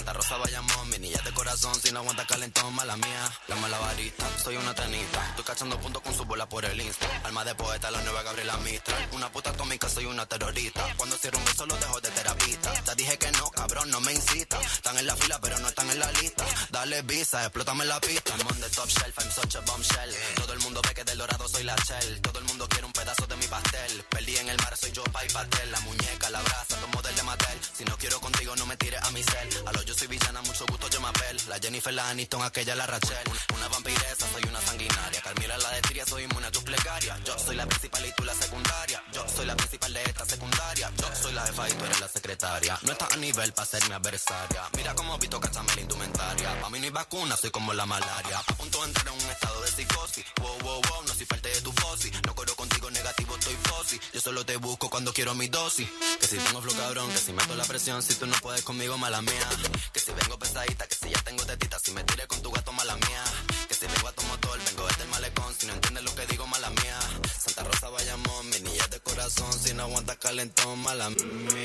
[0.00, 3.32] Santa Rosa Bayamón, mi niña de corazón, si no aguanta calentón, mala mía.
[3.48, 7.06] La malabarista, soy una tenista, estoy cachando puntos con su bola por el insta.
[7.22, 9.10] Alma de poeta, la nueva Gabriela Mistral.
[9.12, 10.86] Una puta atómica, soy una terrorista.
[10.96, 12.72] Cuando cierro un beso, lo dejo de terapista.
[12.72, 14.58] Te dije que no, cabrón, no me incita.
[14.62, 16.46] Están en la fila, pero no están en la lista.
[16.70, 18.32] Dale visa, explótame la pista.
[18.38, 20.14] I'm on the top shelf, I'm such a bombshell.
[20.36, 22.22] Todo el mundo ve que del dorado soy la shell.
[22.22, 24.04] Todo el mundo quiere un pedazo de mi pastel.
[24.08, 25.70] Perdí en el mar, soy yo, pa' y pastel.
[25.70, 27.58] La muñeca, la brasa, los model de Mattel.
[27.76, 29.48] Si no quiero contigo, no me tires a mi cel.
[29.66, 31.36] A lo yo soy villana, mucho gusto, yo me apel.
[31.48, 33.24] La Jennifer, la Aniston, aquella, la Rachel.
[33.54, 35.20] Una vampiresa, soy una sanguinaria.
[35.22, 37.18] Carmila, la de soy inmune a tus plegarias.
[37.24, 39.02] Yo soy la principal y tú la secundaria.
[39.12, 40.92] Yo soy la principal de esta secundaria.
[40.96, 42.78] Yo soy la jefa y tú eres la secretaria.
[42.82, 44.62] No estás a nivel para ser mi adversaria.
[44.76, 46.60] Mira cómo Vito cachame la indumentaria.
[46.60, 48.38] Pa' mí no hay vacuna, soy como la malaria.
[48.38, 50.24] A punto de entrar en un estado de psicosis.
[50.40, 52.10] Wow, wow, wow, no soy parte de tu fosi.
[52.26, 54.00] No corro contigo negativo, estoy fosi.
[54.12, 55.88] Yo solo te busco cuando quiero mi dosis.
[56.20, 58.98] Que si tengo flow cabrón, que si meto la presión, si tú no puedes conmigo,
[58.98, 59.48] mala mía.
[59.92, 62.72] Que si vengo pesadita, que si ya tengo tetita, si me tire con tu gato,
[62.72, 63.24] mala mía.
[63.68, 66.46] Que si a tu motor, vengo desde el malecón, si no entiendes lo que digo,
[66.46, 66.98] mala mía.
[67.38, 71.60] Santa Rosa Bayamón, mi niña de corazón, si no aguanta calentón, mala mía.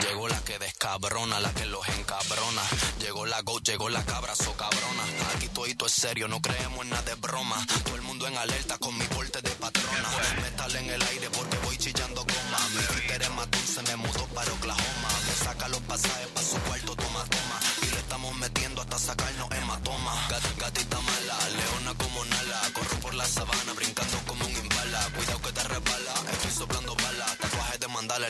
[0.00, 2.62] Llegó la que descabrona, la que los encabrona.
[3.00, 5.02] Llegó la go, llegó la cabra, so cabrona.
[5.34, 7.56] Aquí todito es serio, no creemos en nada de broma.
[7.84, 10.08] Todo el mundo en alerta con mi porte de patrona.
[10.40, 12.58] Metal en el aire porque voy chillando goma.
[12.74, 15.08] Mi Twitter es más dulce, me mudó para Oklahoma.
[15.26, 16.28] Me saca los pasajes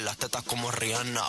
[0.04, 1.24] Las tetas como Rihanna.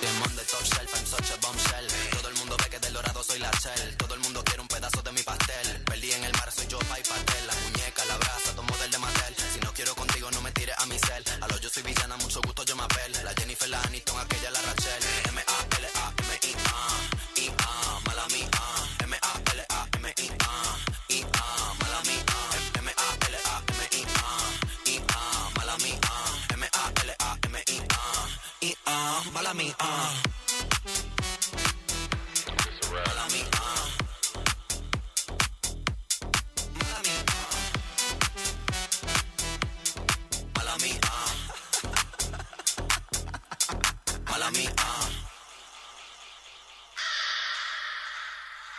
[0.00, 1.86] Demon de top shelf, I'm such a bombshell.
[2.10, 3.96] Todo el mundo ve que del dorado soy la shell.
[3.96, 5.82] Todo el mundo quiere un pedazo de mi pastel.
[5.84, 7.46] Perdí en el mar, soy yo, pa' y pastel.
[7.46, 9.34] La muñeca, la brasa, tomo del de Mattel.
[9.54, 11.24] Si no quiero contigo, no me tires a mi cel.
[11.40, 13.12] A lo yo soy villana, mucho gusto, yo me apel.
[13.24, 15.02] La Jennifer, la Aniston, aquella, la Rachel.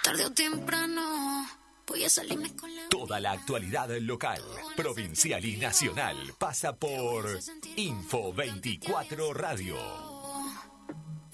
[0.03, 1.47] Tarde o temprano
[1.87, 4.41] voy a salirme con la Toda la actualidad local,
[4.75, 7.39] provincial y nacional pasa por
[7.77, 10.20] Info 24 Radio.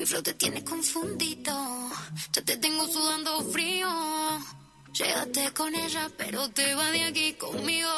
[0.07, 1.89] Flow te tiene confundido.
[2.31, 3.89] Ya te tengo sudando frío.
[4.93, 7.89] Llévate con ella, pero te va de aquí conmigo.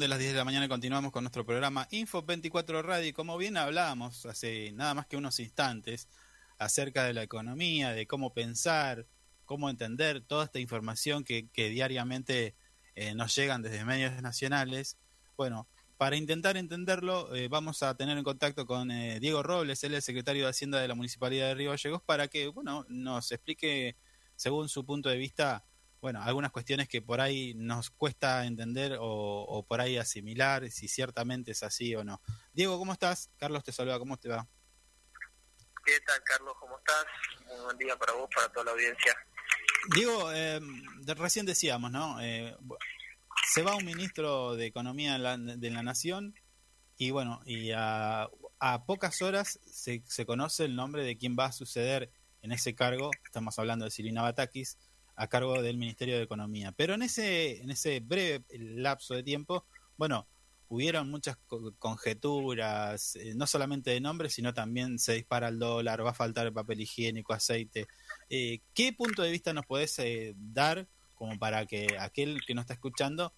[0.00, 3.08] De las 10 de la mañana continuamos con nuestro programa Info 24 Radio.
[3.08, 6.08] Y como bien hablábamos hace nada más que unos instantes
[6.58, 9.06] acerca de la economía, de cómo pensar,
[9.44, 12.56] cómo entender toda esta información que, que diariamente
[12.96, 14.98] eh, nos llegan desde medios nacionales.
[15.36, 19.92] Bueno, para intentar entenderlo, eh, vamos a tener en contacto con eh, Diego Robles, él
[19.92, 23.30] es el secretario de Hacienda de la Municipalidad de Río Gallegos, para que bueno, nos
[23.30, 23.96] explique,
[24.34, 25.64] según su punto de vista,
[26.04, 30.86] bueno, algunas cuestiones que por ahí nos cuesta entender o, o por ahí asimilar, si
[30.86, 32.20] ciertamente es así o no.
[32.52, 33.30] Diego, ¿cómo estás?
[33.38, 34.46] Carlos te saluda, ¿cómo te va?
[35.82, 36.54] ¿Qué tal, Carlos?
[36.60, 37.06] ¿Cómo estás?
[37.46, 39.16] Muy buen día para vos, para toda la audiencia.
[39.94, 40.60] Diego, eh,
[41.00, 42.20] de- recién decíamos, ¿no?
[42.20, 42.54] Eh,
[43.54, 46.34] se va un ministro de Economía de la, de la Nación
[46.98, 48.28] y bueno, y a,
[48.58, 52.12] a pocas horas se, se conoce el nombre de quién va a suceder
[52.42, 54.76] en ese cargo, estamos hablando de Silvina Batakis,
[55.16, 56.72] a cargo del Ministerio de Economía.
[56.72, 59.66] Pero en ese, en ese breve lapso de tiempo,
[59.96, 60.26] bueno,
[60.68, 66.04] hubieron muchas co- conjeturas, eh, no solamente de nombres, sino también se dispara el dólar,
[66.04, 67.86] va a faltar el papel higiénico, aceite.
[68.28, 72.62] Eh, ¿Qué punto de vista nos podés eh, dar como para que aquel que nos
[72.64, 73.32] está escuchando,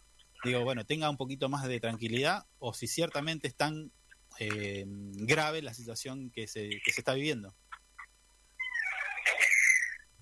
[0.44, 3.92] digo, bueno, tenga un poquito más de tranquilidad o si ciertamente es tan
[4.38, 7.54] eh, grave la situación que se, que se está viviendo?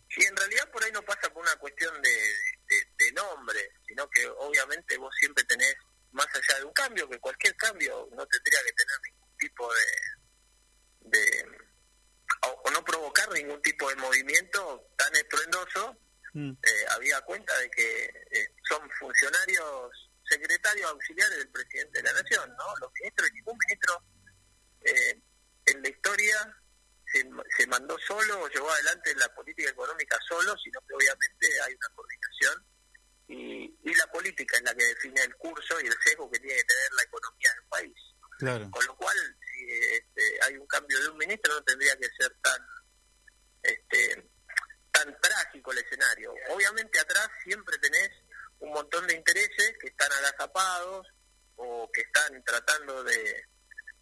[0.09, 4.09] Sí, en realidad por ahí no pasa por una cuestión de, de- de nombre, sino
[4.09, 5.75] que obviamente vos siempre tenés,
[6.13, 11.11] más allá de un cambio, que cualquier cambio no tendría que tener ningún tipo de...
[11.11, 11.59] de
[12.47, 15.99] o, o no provocar ningún tipo de movimiento tan estruendoso,
[16.37, 22.21] Mm, eh, había cuenta de que eh, son funcionarios secretarios auxiliares del presidente de la
[22.21, 22.77] nación, ¿no?
[22.81, 24.03] Los ministros, ningún ministro
[24.81, 25.21] eh,
[25.67, 26.57] en la historia
[27.15, 31.75] se, se mandó solo o llevó adelante la política económica solo, sino que obviamente hay
[31.75, 32.67] una coordinación
[33.29, 36.57] y, y la política es la que define el curso y el sesgo que tiene
[36.57, 37.97] que tener la economía del país.
[38.39, 38.71] claro.
[38.71, 39.17] Con lo cual,
[39.53, 42.61] si este, hay un cambio de un ministro, no tendría que ser tan
[43.63, 44.31] este,
[44.93, 46.35] tan trágico el escenario.
[46.51, 48.11] Obviamente atrás siempre tenés
[48.61, 51.07] un montón de intereses que están agazapados
[51.57, 53.45] o que están tratando de,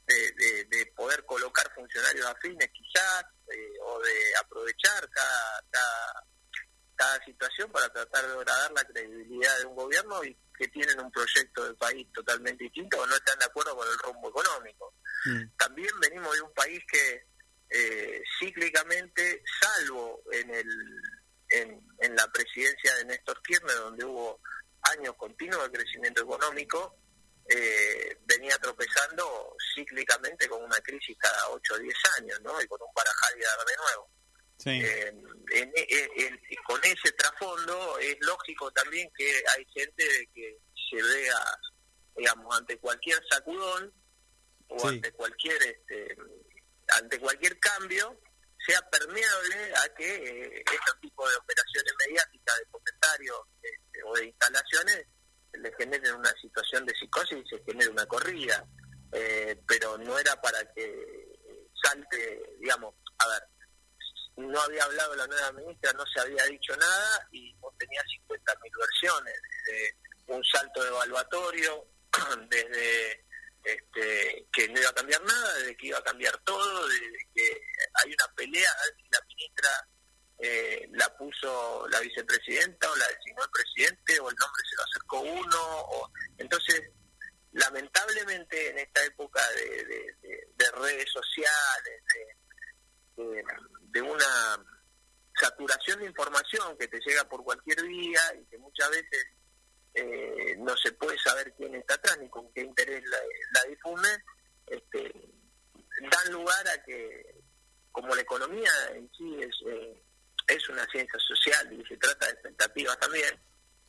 [0.07, 6.25] de, de- de poder colocar funcionarios afines quizás eh, o de aprovechar cada, cada,
[6.97, 11.11] cada situación para tratar de agradar la credibilidad de un gobierno y que tienen un
[11.11, 14.95] proyecto de país totalmente distinto o no están de acuerdo con el rumbo económico.
[15.27, 17.27] Mm, también venimos de un país que
[17.71, 20.69] eh, cíclicamente, salvo en, el,
[21.51, 24.41] en, en la presidencia de Néstor Kirchner, donde hubo
[24.83, 26.97] años continuos de crecimiento económico,
[27.49, 32.61] eh, venía tropezando cíclicamente con una crisis cada 8 o 10 años, ¿no?
[32.63, 34.11] Y con un barajar y dar de nuevo.
[34.59, 40.27] sí, Eh, en- en- en- con ese trasfondo es lógico también que hay gente de
[40.33, 40.59] que
[40.89, 41.59] se vea,
[42.17, 43.93] digamos, ante cualquier sacudón
[44.69, 44.87] o Sí.
[44.89, 46.17] ante cualquier este,
[46.95, 48.21] ante cualquier cambio
[48.65, 54.27] sea permeable a que eh, este tipo de operaciones mediáticas, de comentarios este, o de
[54.27, 55.07] instalaciones
[55.55, 58.65] le generen una situación de psicosis y se genere una corrida.
[59.13, 61.29] Eh, pero no era para que
[61.83, 63.43] salte, digamos, a ver,
[64.37, 68.79] no había hablado la nueva ministra, no se había dicho nada y vos tenías 50.000
[68.79, 69.35] versiones,
[69.67, 69.97] desde
[70.29, 71.87] un salto evaluatorio,
[72.49, 73.25] desde
[73.65, 77.61] este, que no iba a cambiar nada, desde que iba a cambiar todo, desde que
[77.95, 79.89] hay una pelea, a ver si la ministra
[80.43, 84.83] eh, la puso la vicepresidenta o la designó el presidente o el nombre se lo
[84.83, 85.81] acercó uno.
[85.93, 86.83] O, entonces,
[87.53, 92.03] lamentablemente en esta época de, de- de- de redes sociales,
[93.17, 94.65] de, una
[95.39, 99.27] saturación de información que te llega por cualquier vía y que muchas veces
[99.95, 103.19] eh, no se puede saber quién está atrás ni con qué interés la,
[103.55, 104.09] la difunde,
[104.67, 105.13] este,
[106.11, 107.43] dan lugar a que,
[107.93, 110.02] como la economía en sí es, eh,
[110.47, 113.41] es una ciencia social y se trata de expectativas también,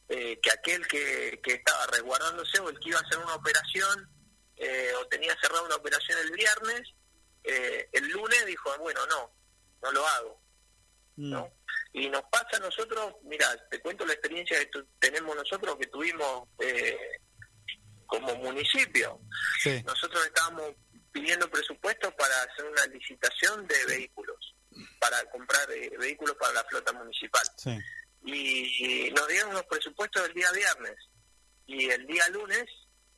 [0.09, 4.09] eh, que aquel que, que estaba resguardándose o el que iba a hacer una operación
[4.57, 6.81] eh, o tenía cerrada una operación el viernes,
[7.43, 9.33] eh, el lunes dijo, bueno, no,
[9.81, 10.41] no lo hago.
[11.15, 11.53] ¿no?
[11.93, 15.85] Y nos pasa a nosotros, mira, te cuento la experiencia que tu- tenemos nosotros que
[15.87, 16.97] tuvimos eh,
[18.07, 19.19] como municipio.
[19.61, 19.81] Sí.
[19.85, 20.73] Nosotros estábamos
[21.11, 24.52] pidiendo presupuestos para hacer una licitación de vehículos,
[24.99, 27.43] para comprar eh, vehículos para la flota municipal.
[27.57, 27.77] Sí.
[28.25, 30.95] Y nos dieron los presupuestos el día viernes.
[31.65, 32.65] Y el día lunes,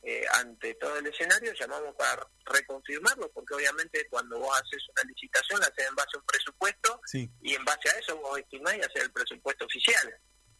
[0.02, 5.60] eh, ante todo el escenario, llamamos para reconfirmarlo, porque obviamente cuando vos haces una licitación
[5.60, 7.30] la haces en base a un presupuesto Sí.
[7.42, 10.14] y en base a eso vos estimás y hacer el presupuesto oficial.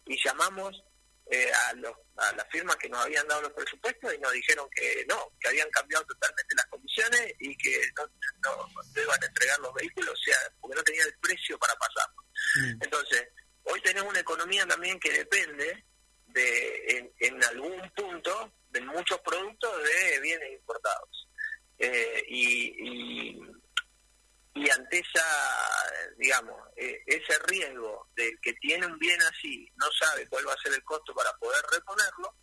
[0.06, 0.82] Y llamamos
[1.28, 4.69] eh, a, los, a las firmas que nos habían dado los presupuestos y nos dijeron
[4.74, 8.07] que no, que habían cambiado totalmente las condiciones y que no,
[8.44, 11.74] no, no iban a entregar los vehículos, o sea, porque no tenían el precio para
[11.74, 12.23] pasarlo.
[12.81, 13.28] Entonces,
[13.65, 15.85] hoy tenemos una economía también que depende
[16.28, 21.28] de, en, en algún punto, de muchos productos de bienes importados.
[21.78, 23.40] Eh, y, y,
[24.57, 25.24] y ante esa,
[26.16, 30.62] digamos, eh, ese riesgo del que tiene un bien así, no sabe cuál va a
[30.62, 32.35] ser el costo para poder reponerlo,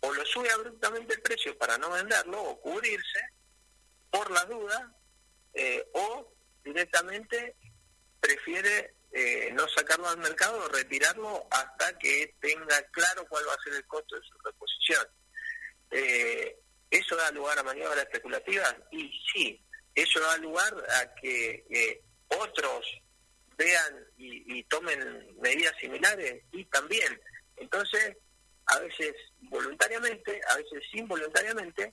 [0.00, 3.20] o lo sube abruptamente el precio para no venderlo o cubrirse
[4.08, 4.82] por las dudas,
[5.52, 6.32] eh, o
[6.62, 7.56] directamente
[8.20, 13.62] prefiere eh, no sacarlo al mercado o retirarlo hasta que tenga claro cuál va a
[13.64, 15.06] ser el costo de su reposición.
[15.90, 16.56] Eh,
[16.88, 18.76] ¿Eso da lugar a maniobras especulativas?
[18.92, 19.67] Y sí,
[20.02, 22.86] eso da lugar a que eh, otros
[23.56, 27.20] vean y, y tomen medidas similares y también.
[27.56, 28.16] Entonces,
[28.66, 31.92] a veces voluntariamente, a veces involuntariamente,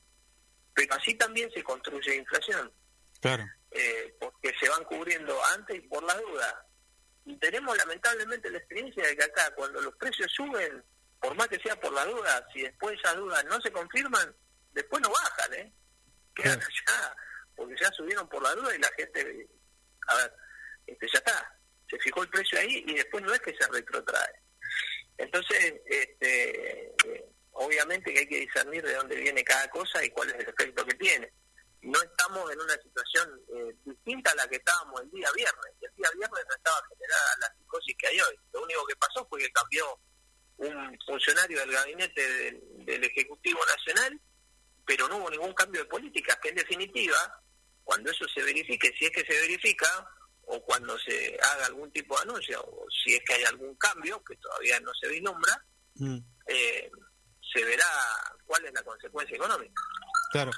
[0.74, 2.72] pero así también se construye inflación
[3.22, 3.46] Claro.
[3.72, 6.66] eh, porque se van cubriendo antes y por la duda.
[7.26, 10.84] Y tenemos lamentablemente la experiencia de que acá cuando los precios suben,
[11.20, 14.36] por más que sea por la duda, si después esas dudas no se confirman,
[14.74, 15.74] después no bajan, ¿eh?
[16.36, 17.16] Quedan allá,
[17.56, 19.48] porque ya subieron por la duda y la gente,
[20.08, 20.34] a ver,
[20.88, 21.60] este, ya está,
[21.90, 24.42] se fijó el precio ahí y después no es que se retrotrae.
[25.18, 26.94] Entonces, este,
[27.52, 30.86] obviamente que hay que discernir de dónde viene cada cosa y cuál es el efecto
[30.86, 31.32] que tiene
[31.86, 35.72] no estamos en una situación eh, distinta a la que estábamos el día viernes.
[35.82, 38.40] El día viernes no estaba generada la psicosis que hay hoy.
[38.54, 40.00] Lo único que pasó fue que cambió
[40.58, 44.20] un funcionario del gabinete del, del Ejecutivo Nacional,
[44.86, 47.44] pero no hubo ningún cambio de política, que en definitiva,
[47.86, 49.88] cuando eso se verifique, si es que se verifica,
[50.48, 54.22] o cuando se haga algún tipo de anuncio, o si es que hay algún cambio,
[54.26, 55.64] que todavía no se vislumbra,
[55.96, 56.18] Mm,
[56.48, 56.92] eh,
[57.54, 57.86] se verá
[58.46, 59.82] cuál es la consecuencia económica.
[60.32, 60.52] Claro.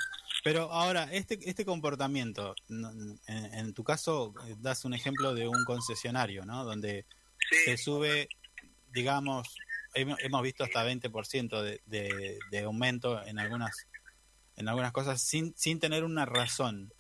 [0.44, 5.66] Pero ahora, este, este comportamiento, en, en tu caso, eh, das un ejemplo de un
[5.66, 6.64] concesionario, ¿no?
[6.64, 7.06] Donde
[7.66, 8.30] se sube,
[8.92, 9.56] digamos,
[9.94, 13.88] hemos, hemos visto hasta 20% de, de, de aumento en algunas
[14.56, 16.92] en algunas cosas sin, sin tener una razón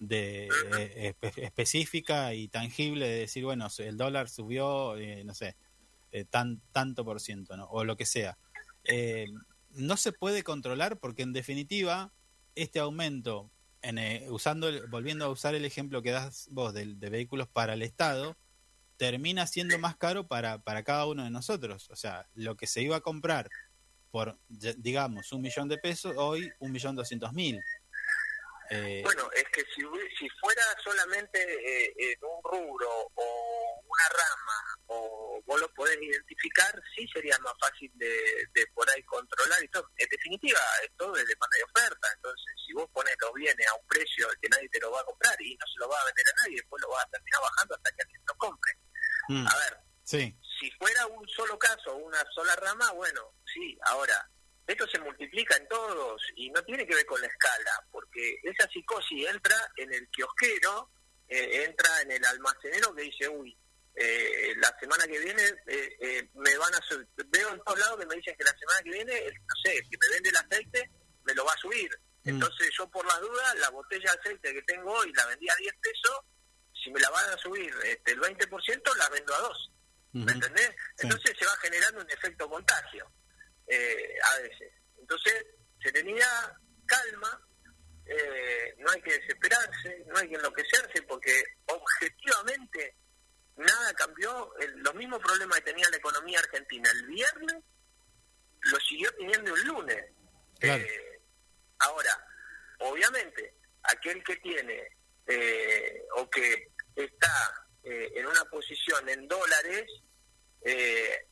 [0.00, 5.54] de eh, espe- específica y tangible de decir, bueno, el dólar subió, eh, no sé,
[6.10, 7.66] eh, tan, tanto por ciento, ¿no?
[7.66, 8.36] O lo que sea.
[9.72, 12.12] No se puede controlar porque en definitiva
[12.56, 13.52] este aumento,
[13.82, 13.98] en,
[14.32, 17.82] usando, el- volviendo a usar el ejemplo que das vos de, de vehículos para el
[17.82, 18.36] Estado,
[18.96, 21.88] termina siendo más caro para, para cada uno de nosotros.
[21.90, 23.48] O sea, lo que se iba a comprar
[24.10, 27.60] por, digamos, un millón de pesos, hoy un millón doscientos mil.
[28.70, 29.82] Eh, Bueno, es que si,
[30.18, 36.80] si fuera solamente eh, en un rubro o una rama o vos lo podés identificar,
[36.94, 38.08] sí sería más fácil de,
[38.54, 39.88] de por ahí controlar y todo.
[39.96, 42.08] En definitiva, es todo de demanda y oferta.
[42.14, 45.04] Entonces, si vos pones los bienes a un precio que nadie te lo va a
[45.04, 47.40] comprar y no se lo va a vender a nadie, después lo vas a terminar
[47.42, 48.72] bajando hasta que alguien lo compre.
[49.28, 49.46] Mm.
[49.48, 50.36] A ver, Sí.
[50.60, 54.28] si fuera un solo caso, una sola rama, bueno, sí, ahora,
[54.70, 58.68] esto se multiplica en todos y no tiene que ver con la escala, porque esa
[58.68, 60.90] psicosis entra en el kiosquero,
[61.28, 63.56] eh, entra en el almacenero que dice, uy,
[63.94, 67.98] eh, la semana que viene eh, eh, me van a subir, veo en todos lados
[68.00, 70.36] que me dicen que la semana que viene, el- no sé, que me vende el
[70.36, 70.90] aceite,
[71.24, 71.90] me lo va a subir.
[72.24, 75.56] Entonces yo por las dudas, la botella de aceite que tengo hoy la vendí a
[75.56, 76.20] 10 pesos,
[76.82, 79.70] si me la van a subir este, el 20%, la vendo a 2.
[80.12, 80.70] ¿Me entendés?
[80.98, 83.10] Entonces se va generando un efecto contagio
[83.66, 84.72] eh, a veces.
[84.98, 85.46] Entonces,
[85.82, 86.52] serenidad,
[86.86, 87.46] calma,
[88.06, 91.32] eh, no hay que desesperarse, no hay que enloquecerse, porque
[91.66, 92.94] objetivamente
[93.56, 94.54] nada cambió.
[94.58, 97.56] El- los mismos problemas que tenía la economía argentina el viernes,
[98.62, 100.04] lo siguió teniendo el lunes.
[100.58, 100.82] Claro.
[100.82, 101.20] Eh,
[101.78, 102.26] ahora,
[102.80, 103.54] obviamente,
[103.84, 104.96] aquel que tiene
[105.26, 109.86] eh, o que está eh, en una posición en dólares,
[110.62, 111.26] eh,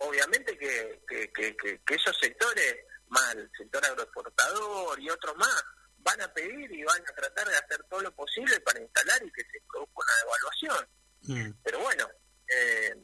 [0.00, 2.76] obviamente que, que, que- que- que esos sectores,
[3.08, 5.64] más el sector agroexportador y otros más,
[5.98, 9.32] van a pedir y van a tratar de hacer todo lo posible para instalar y
[9.32, 10.88] que se produzca una devaluación.
[11.22, 11.62] Mm.
[11.64, 12.08] Pero bueno,
[12.48, 12.94] eh,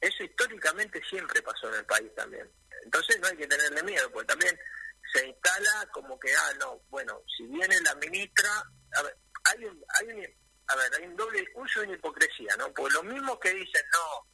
[0.00, 2.50] eso históricamente siempre pasó en el país también.
[2.84, 4.58] Entonces no hay que tenerle miedo, porque también
[5.12, 8.50] se instala como que, ah, no, bueno, si viene la ministra,
[8.96, 10.26] a ver, hay un, hay un,
[10.68, 12.72] a ver, hay un doble discurso y una hipocresía, ¿no?
[12.72, 14.26] Porque los mismos que dicen, no,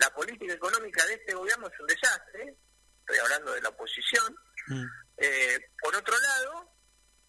[0.00, 2.56] la política económica de este gobierno es un desastre,
[3.00, 4.36] estoy hablando de la oposición,
[4.66, 4.84] Mm.
[5.16, 6.72] eh, por otro lado,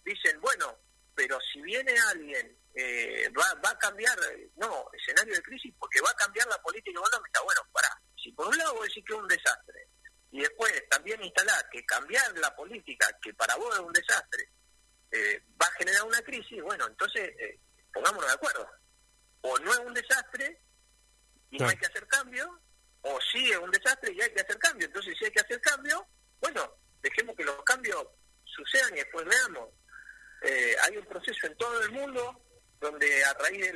[0.04, 0.78] dicen, bueno,
[1.16, 4.18] pero si viene alguien, eh, va, va a cambiar,
[4.58, 7.42] no, escenario de crisis, porque va a cambiar la política económica.
[7.42, 7.90] Bueno, pará,
[8.22, 9.88] si por un lado vos decís que es un desastre,
[10.32, 14.50] y después también instalar que cambiar la política, que para vos es un desastre,
[15.12, 17.60] eh, va a generar una crisis, bueno, entonces eh,
[17.94, 18.70] pongámonos de acuerdo.
[19.42, 20.62] O no es un desastre
[21.52, 22.60] y hay que hacer cambio,
[23.02, 24.88] o sí es un desastre y hay que hacer cambio.
[24.88, 26.06] Entonces, si hay que hacer cambio,
[26.40, 28.06] bueno, dejemos que los cambios
[28.46, 29.70] sucedan y después veamos.
[30.44, 32.44] Eh, hay un proceso en todo el mundo
[32.80, 33.74] donde a raíz de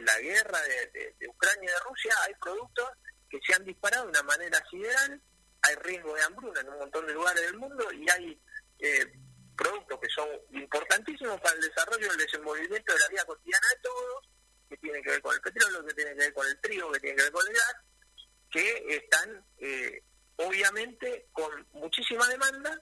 [0.00, 2.88] la, guerra de- de Ucrania y de Rusia hay productos
[3.28, 5.22] que se han disparado de una manera sideral,
[5.62, 8.40] hay riesgo de hambruna en un montón de lugares del mundo y hay
[8.80, 9.12] eh,
[9.56, 13.80] productos que son importantísimos para el desarrollo y el desenvolvimiento de la vida cotidiana de
[13.82, 14.28] todos,
[14.70, 17.00] que tienen que ver con el petróleo, que tienen que ver con el trigo, que
[17.00, 17.76] tienen que ver con el gas,
[18.50, 20.02] que están eh,
[20.36, 22.80] obviamente con muchísima demanda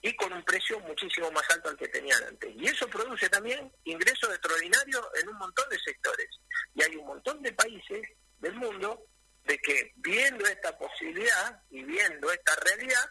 [0.00, 2.54] y con un precio muchísimo más alto al que tenían antes.
[2.54, 6.28] Y eso produce también ingresos extraordinarios en un montón de sectores.
[6.74, 8.08] Y hay un montón de países
[8.38, 9.04] del mundo
[9.44, 13.10] de que viendo esta posibilidad y viendo esta realidad,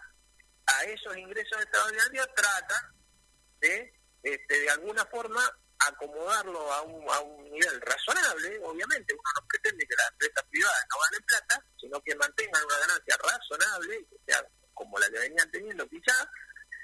[0.66, 2.96] a esos ingresos extraordinarios tratan
[3.60, 3.94] de,
[4.24, 5.42] este, de alguna forma,
[5.80, 10.86] acomodarlo a un, a un nivel razonable, obviamente, uno no pretende que las empresas privadas
[10.90, 15.52] no ganen plata, sino que mantengan una ganancia razonable, que sea como la que venían
[15.52, 16.28] teniendo quizás,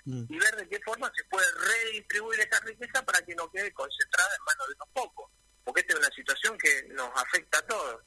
[0.06, 0.26] Mm.
[0.28, 4.36] y ver de qué forma se puede redistribuir esa riqueza para que no quede concentrada
[4.36, 5.32] en manos de unos pocos,
[5.64, 8.04] porque esta es una situación que nos afecta a todos,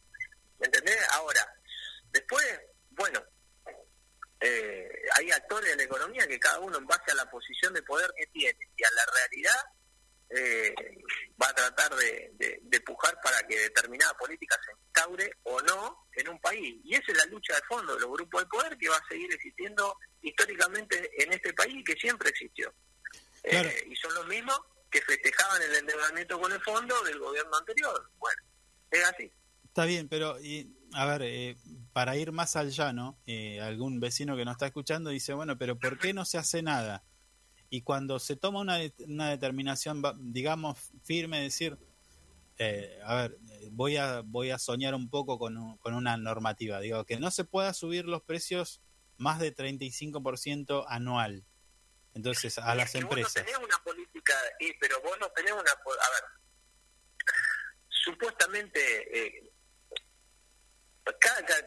[0.59, 0.99] ¿me entendés?
[1.13, 1.55] Ahora,
[2.13, 2.45] después,
[2.91, 3.25] bueno,
[4.41, 7.83] eh, hay actores de la economía que cada uno en base a la posición de
[7.83, 9.65] poder que tiene y a la realidad
[10.31, 10.75] eh,
[11.41, 16.07] va a tratar de, de- de pujar para que determinada política se instaure o no
[16.15, 16.77] en un país.
[16.85, 19.09] Y esa es la lucha de fondo de los grupos de poder que va a
[19.09, 22.73] seguir existiendo históricamente en este país y que siempre existió.
[23.45, 24.59] Eh, y son los mismos
[24.91, 28.11] que festejaban el endeudamiento con el fondo del gobierno anterior.
[28.19, 28.43] Bueno,
[28.91, 29.33] es así.
[29.65, 31.57] Está bien, pero y, a ver, eh,
[31.93, 35.79] para ir más al llano, eh, algún vecino que nos está escuchando dice, bueno, pero
[35.79, 37.05] ¿por qué no se hace nada?
[37.77, 41.77] Y cuando se toma una, una determinación, digamos, firme, decir,
[42.57, 43.39] eh, a ver,
[43.71, 47.31] voy a, voy a soñar un poco con, un- con una normativa, digo, que no
[47.31, 48.81] se pueda subir los precios
[49.19, 51.45] más de 35% anual.
[52.15, 53.35] Entonces, a las es que empresas.
[53.35, 55.61] Vos no tenés una política, y, pero vos no tenés una.
[55.61, 56.25] A ver,
[57.91, 58.81] supuestamente,
[59.37, 59.53] eh,
[61.21, 61.61] cada, cada,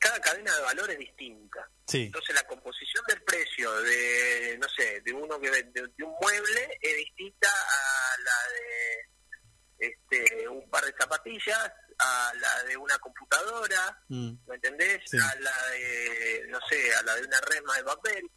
[0.00, 1.68] cada cadena de valor es distinta.
[1.86, 6.14] Sí, Entonces, la composición del precio de, no sé, de uno que vende de un
[6.20, 12.98] mueble es distinta a la de este, un par de zapatillas, a la de una
[12.98, 15.00] computadora, Mm, ¿me entendés?
[15.06, 15.16] Sí.
[15.18, 18.30] A la de, no sé, a la de una resma de papel.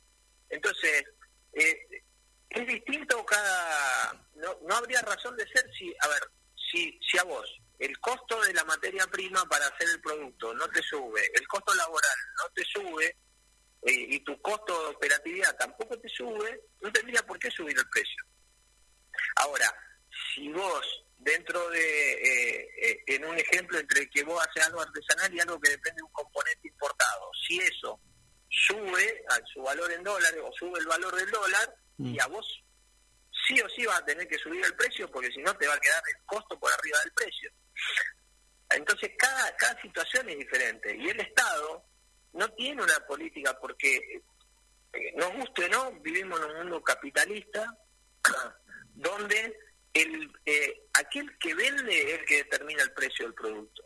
[0.49, 1.05] Entonces,
[1.53, 1.87] eh,
[2.49, 4.13] es distinto cada...
[4.35, 6.21] No, no habría razón de ser si, a ver,
[6.71, 7.49] si, si a vos
[7.79, 11.73] el costo de la materia prima para hacer el producto no te sube, el costo
[11.73, 13.05] laboral no te sube
[13.85, 17.89] eh, y tu costo de operatividad tampoco te sube, no tendría por qué subir el
[17.89, 18.23] precio.
[19.35, 19.73] Ahora,
[20.33, 25.33] si vos dentro de, eh, eh, en un ejemplo entre que vos haces algo artesanal
[25.33, 27.99] y algo que depende de un componente importado, si eso
[28.49, 32.63] sube a su valor en dólares o sube el valor del dólar, y a vos
[33.47, 35.73] sí o sí vas a tener que subir el precio porque si no te va
[35.75, 37.51] a quedar el costo por arriba del precio.
[38.69, 40.95] Entonces cada, cada situación es diferente.
[40.95, 41.85] Y el Estado
[42.33, 44.21] no tiene una política porque
[44.93, 47.65] eh, nos guste o no, vivimos en un mundo capitalista
[48.93, 49.57] donde
[49.93, 53.83] el eh, aquel que vende es el que determina el precio del producto.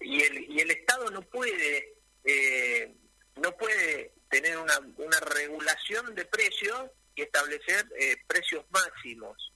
[0.00, 1.94] Y el y el Estado no puede
[2.24, 2.94] eh,
[3.36, 9.53] no puede tener una, una regulación de precios y establecer eh, precios máximos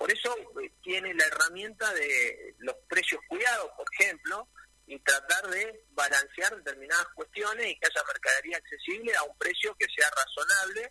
[0.00, 4.48] por eso eh, tiene la herramienta de los precios cuidados por ejemplo
[4.86, 9.84] y tratar de balancear determinadas cuestiones y que haya mercadería accesible a un precio que
[9.94, 10.90] sea razonable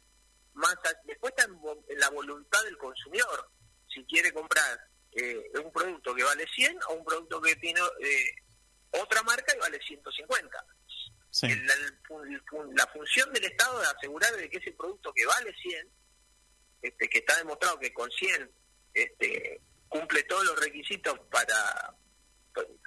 [0.53, 1.60] más a- después está en,
[1.99, 3.49] la voluntad del consumidor
[3.91, 4.80] si quiere comprar
[5.14, 8.36] eh, un producto que vale 100 o un producto que tiene eh,
[8.91, 10.65] otra marca y vale 150
[11.31, 11.45] Sí.
[11.48, 15.52] El- la, el la función del Estado es asegurar de que ese producto que vale
[15.61, 15.90] 100
[16.84, 18.52] este, que está demostrado que con 100
[18.94, 21.95] este, cumple todos los requisitos para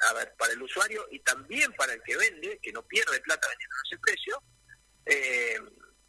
[0.08, 3.48] a ver, para el usuario y también para el que vende, que no pierde plata
[3.48, 4.42] vendiendo ese precio,
[5.06, 5.58] eh,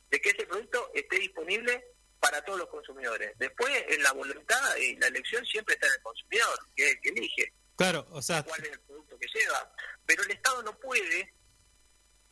[0.09, 1.85] de que ese producto esté disponible
[2.19, 3.31] para todos los consumidores.
[3.37, 7.01] Después, en la voluntad y la elección siempre está en el consumidor, que es el
[7.01, 9.73] que elige Claro, o sea, cuál es el producto que lleva.
[10.05, 11.33] Pero el Estado no puede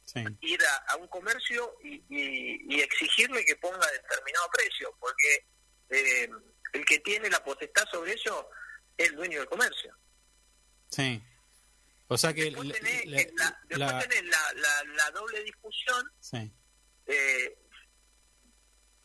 [0.03, 0.23] sí.
[0.41, 5.45] ir a, a un comercio y, y- y exigirle que ponga determinado precio, porque
[5.89, 6.29] eh,
[6.73, 8.49] el que tiene la potestad sobre eso
[8.97, 9.95] es el dueño del comercio.
[10.89, 11.21] Sí.
[12.07, 16.51] O sea que Después tenés, la, después la- tenés la, la- la doble discusión, sí.
[17.07, 17.57] eh,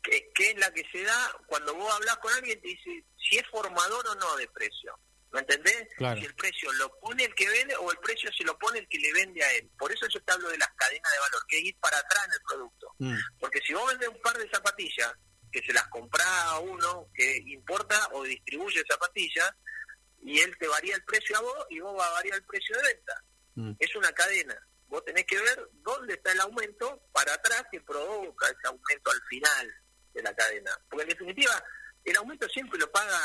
[0.03, 3.39] que, que es la que se da cuando vos hablas con alguien, te dice si
[3.39, 4.99] es formador o no de precio.
[5.33, 5.89] ¿Me entendés?
[5.99, 6.19] Claro.
[6.21, 8.89] Si el precio lo pone el que vende o el precio se lo pone el
[8.89, 9.69] que le vende a él.
[9.79, 12.25] Por eso yo te hablo de las cadenas de valor, que es ir para atrás
[12.27, 12.95] en el producto.
[12.99, 15.13] Mm, Porque si vos vendes un par de zapatillas,
[15.57, 19.51] que se las compra a uno que importa o distribuye zapatillas,
[20.23, 22.77] y él te varía el precio a vos y vos va a variar el precio
[22.77, 23.25] de venta.
[23.55, 23.73] mm.
[23.79, 24.55] Es una cadena.
[24.89, 29.23] Vos tenés que ver dónde está el aumento para atrás que provoca ese aumento al
[29.31, 29.75] final
[30.13, 30.71] de la cadena.
[30.91, 31.65] Porque en definitiva,
[32.05, 33.19] el aumento siempre lo paga,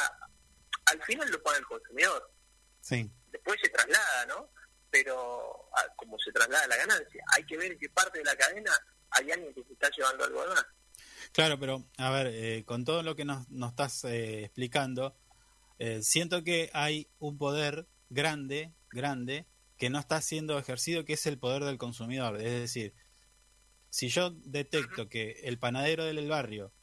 [0.86, 2.32] al final lo paga el consumidor.
[2.80, 3.12] Sí.
[3.30, 4.50] Después se traslada, ¿no?
[4.90, 8.38] Pero ah, como se traslada la ganancia, hay que ver en qué parte de la
[8.38, 8.72] cadena
[9.10, 10.66] hay alguien que se está llevando algo más.
[11.34, 15.16] Claro, pero a ver, eh, con todo lo que nos, nos estás eh, explicando,
[15.80, 19.48] eh, siento que hay un poder grande, grande,
[19.78, 22.36] que no está siendo ejercido, que es el poder del consumidor.
[22.42, 22.94] Es decir,
[23.90, 26.74] si yo detecto que el panadero del barrio,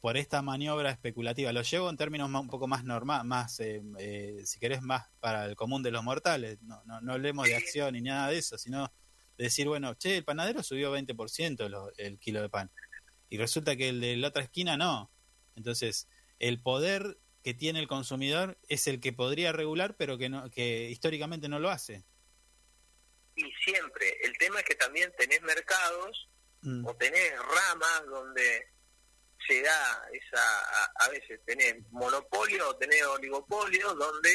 [0.00, 4.42] por esta maniobra especulativa, lo llevo en términos un poco más normal, más, eh, eh,
[4.44, 7.92] si querés, más para el común de los mortales, no, no, no hablemos de acción
[7.94, 8.92] ni nada de eso, sino
[9.36, 12.70] de decir, bueno, che, el panadero subió 20% lo- el kilo de pan
[13.30, 15.10] y resulta que el de la otra esquina no.
[15.56, 20.50] Entonces, el poder que tiene el consumidor es el que podría regular, pero que no
[20.50, 22.04] que históricamente no lo hace.
[23.36, 26.28] Y siempre, el tema es que también tenés mercados
[26.62, 28.68] Mm, o tenés ramas donde
[29.46, 34.30] se da esa, a, a veces tenés monopolio o tenés oligopolio donde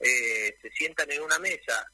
[0.00, 1.90] eh, se sientan en una mesa.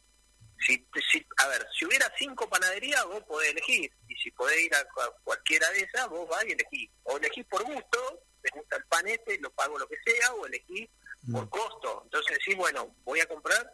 [0.66, 3.93] Si, si, a ver, si hubiera cinco panaderías, vos podés elegir.
[4.09, 6.91] Y si podés ir a, cua- cualquiera de esas, vos vas y elegís.
[7.03, 10.47] O elegís por gusto, te gusta el pan este, lo pago lo que sea, o
[10.47, 10.89] elegís
[11.32, 12.03] por costo.
[12.05, 13.70] Entonces decís, bueno, voy a comprar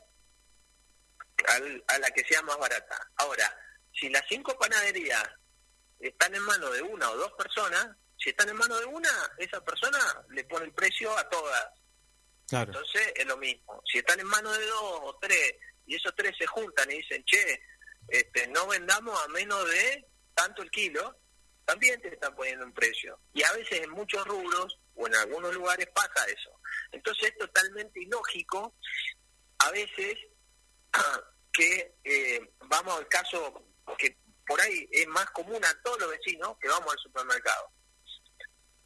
[1.48, 3.10] al- a la que sea más barata.
[3.16, 3.56] Ahora,
[3.92, 5.24] si las cinco panaderías
[5.98, 7.88] están en manos de una o dos personas,
[8.18, 9.98] si están en manos de una, esa persona
[10.30, 11.66] le pone el precio a todas.
[12.48, 12.70] claro.
[12.72, 13.82] Entonces es lo mismo.
[13.90, 15.54] Si están en manos de dos o tres
[15.86, 17.62] y esos tres se juntan y dicen, che,
[18.08, 21.16] este, no vendamos a menos de tanto el kilo,
[21.64, 23.20] también te están poniendo un precio.
[23.32, 26.50] Y a veces en muchos rubros o en algunos lugares pasa eso.
[26.92, 28.74] Entonces es totalmente ilógico
[29.58, 30.16] a veces
[31.52, 33.64] que eh, vamos al caso
[33.98, 34.16] que
[34.46, 37.70] por ahí es más común a todos los vecinos que vamos al supermercado.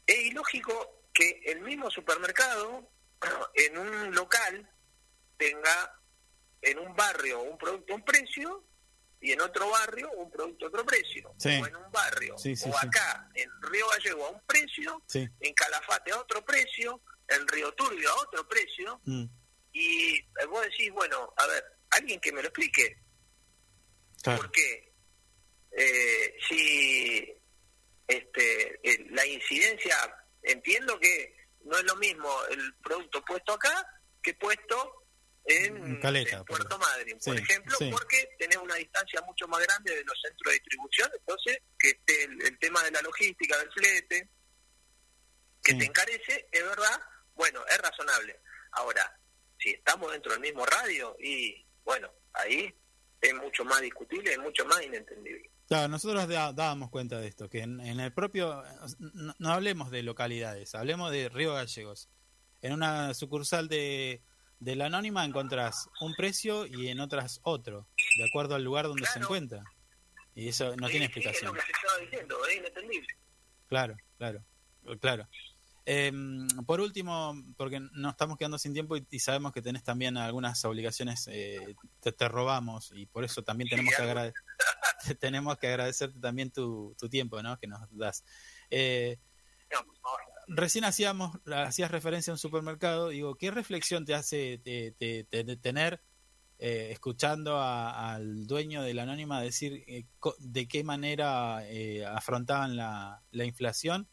[0.05, 2.87] Es ilógico que el mismo supermercado
[3.55, 4.69] en un local
[5.37, 5.99] tenga
[6.65, 8.63] en un barrio un producto a un precio
[9.21, 11.33] y en otro barrio un producto a otro precio.
[11.37, 11.59] Sí.
[11.61, 15.53] O en un barrio, Sí, sí, o acá en Río Gallego a un precio, en
[15.53, 19.25] Calafate a otro precio, en Río Turbio a otro precio, Mm,
[19.73, 22.97] y eh, vos decís, bueno, a ver, alguien que me lo explique.
[24.23, 24.93] ¿Por qué?
[25.71, 27.33] Eh, si
[28.07, 29.95] este, eh, la incidencia,
[30.43, 33.85] entiendo que no es lo mismo el producto puesto acá
[34.21, 35.04] que puesto
[35.45, 37.89] en, En Caleta, en Puerto Madryn, por sí, ejemplo, sí.
[37.91, 42.23] porque tenés una distancia mucho más grande de los centros de distribución, entonces que esté
[42.23, 44.29] el, el tema de la logística, del flete,
[45.63, 46.99] que te encarece, es verdad,
[47.33, 48.39] bueno, es razonable.
[48.71, 49.19] Ahora,
[49.59, 52.73] si estamos dentro del mismo radio, y bueno, ahí
[53.21, 55.49] es mucho más discutible, es mucho más inentendible.
[55.67, 58.63] Claro, nosotros dábamos cuenta de esto, que en, en el propio,
[58.99, 62.09] no, no hablemos de localidades, hablemos de Río Gallegos.
[62.61, 64.21] En una sucursal de,
[64.59, 67.87] de la Anónima encontrás un precio y en otras otro,
[68.17, 69.63] de acuerdo al lugar donde se encuentra.
[70.33, 71.53] Y eso no Sí, tiene sí, es explicación.
[71.55, 73.07] lo que te estaba diciendo, es inentendible.
[73.67, 74.45] Claro, claro,
[74.99, 75.27] claro.
[75.87, 76.11] Eh,
[76.65, 80.65] por último, porque nos estamos quedando sin tiempo y, y sabemos que tenés también algunas
[80.65, 84.33] obligaciones, eh, te, te robamos y por eso también tenemos que agrade-
[85.19, 87.57] tenemos que agradecerte también tu, tu tiempo, ¿no?
[87.59, 88.23] Que nos das.
[88.71, 89.19] Eh,
[90.47, 95.43] recién hacíamos hacías referencia a un supermercado, digo, ¿qué reflexión te hace te- te- te-
[95.43, 96.01] de tener
[96.57, 102.05] eh, escuchando a- al dueño de la anónima decir eh, co- de qué manera eh,
[102.05, 104.07] afrontaban la, la inflación?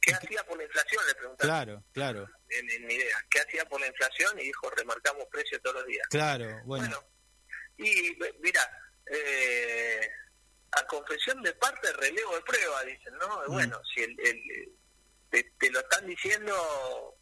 [0.00, 1.02] ¿Qué hacía por la inflación?
[1.06, 3.16] Le preguntaste Claro, claro, en, en mi idea.
[3.28, 4.38] ¿Qué hacía por la inflación?
[4.40, 6.06] Y dijo, remarcamos precios todos los días.
[6.08, 6.98] claro, bueno,
[7.76, 8.60] Y ve- mira,
[9.12, 10.00] eh,
[10.72, 13.42] a confesión de parte, relevo de prueba, dicen, ¿no?
[13.48, 13.52] Mm.
[13.52, 14.72] Bueno, si el, el-
[15.30, 17.16] te, te lo están diciendo,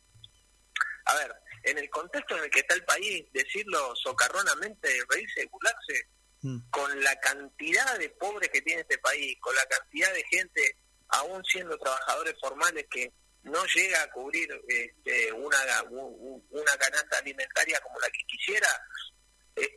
[1.05, 6.09] a ver, en el contexto en el que está el país, decirlo socarronamente, reírse, burlarse,
[6.43, 6.59] Mm.
[6.71, 10.77] con la cantidad de pobres que tiene este país, con la cantidad de gente,
[11.09, 13.13] aún siendo trabajadores formales, que
[13.43, 15.59] no llega a cubrir este, una,
[15.91, 18.69] una canasta alimentaria como la que quisiera,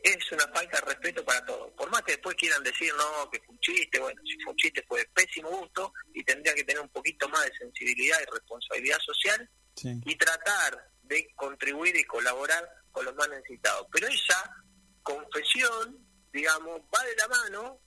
[0.02, 1.72] es una falta de respeto para todos.
[1.72, 4.56] Por más que después quieran decir, no, que fue un chiste, bueno, si fue un
[4.56, 8.30] chiste fue de pésimo gusto y tendría que tener un poquito más de sensibilidad y
[8.30, 10.00] responsabilidad social sí.
[10.04, 13.86] y tratar de contribuir y colaborar con los más necesitados.
[13.92, 14.56] Pero esa
[15.02, 15.98] confesión,
[16.32, 17.80] digamos, va de la mano,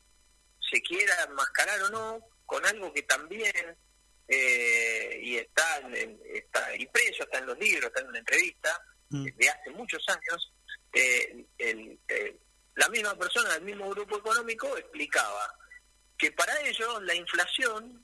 [0.59, 3.77] se quiera enmascarar o no, con algo que también,
[4.27, 9.25] eh, y está, en, está impreso, está en los libros, está en una entrevista, Mm.
[9.25, 10.53] de hace muchos años,
[10.95, 12.39] eh, el- eh,
[12.75, 15.53] la misma persona del mismo grupo económico explicaba
[16.17, 18.03] que para ellos la inflación,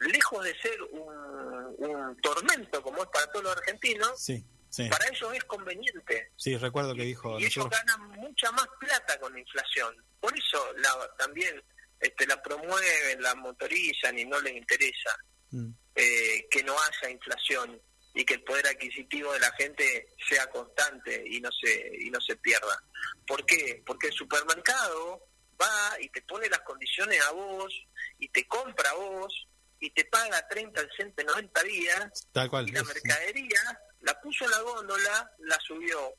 [0.00, 5.06] lejos de ser un, un tormento como es para todos los argentinos, Sí, sí, para
[5.08, 6.32] ellos es conveniente.
[6.36, 9.96] sí, recuerdo que dijo Y ellos ganan mucha más plata con la inflación.
[10.20, 11.62] Por eso la, también
[12.00, 15.16] este, la promueven, la motorizan y no les interesa
[15.50, 15.70] Mm.
[15.94, 17.80] eh, que no haya inflación
[18.14, 22.20] y que el poder adquisitivo de la gente sea constante y no se y no
[22.20, 22.82] se pierda.
[23.26, 23.82] ¿Por qué?
[23.84, 25.26] Porque el supermercado
[25.60, 27.74] va y te pone las condiciones a vos
[28.18, 29.48] y te compra a vos
[29.80, 32.68] y te paga 30 al cente 90 días tal cual.
[32.68, 36.14] y la mercadería la puso en la góndola, la subió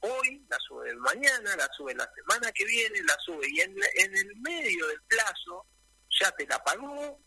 [0.00, 4.16] hoy, la sube mañana, la sube la semana que viene, la sube y en, en
[4.16, 5.66] el medio del plazo
[6.20, 7.18] ya te la pagó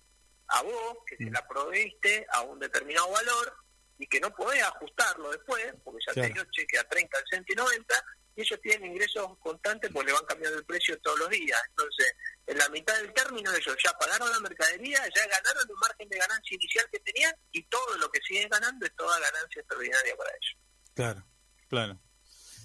[0.48, 3.67] a vos, que se la proveíste a un determinado valor
[4.00, 6.28] y que no podés ajustarlo después, porque ya Claro.
[6.28, 8.06] te dio cheque a 30, al cento y 90,
[8.36, 11.60] y ellos tienen ingresos constantes porque le van cambiando el precio todos los días.
[11.70, 12.14] Entonces,
[12.46, 16.18] en la mitad del término ellos ya pagaron la mercadería, ya ganaron el margen de
[16.18, 20.30] ganancia inicial que tenían y todo lo que siguen ganando es toda ganancia extraordinaria para
[20.30, 20.58] ellos.
[20.94, 21.26] Claro,
[21.68, 22.00] claro.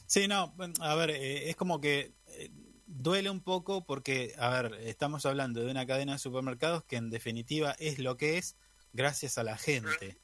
[0.06, 2.50] Sí, no, a ver, eh, es como que eh,
[2.84, 7.08] duele un poco porque, a ver, estamos hablando de una cadena de supermercados que en
[7.08, 8.56] definitiva es lo que es
[8.92, 10.20] gracias a la gente,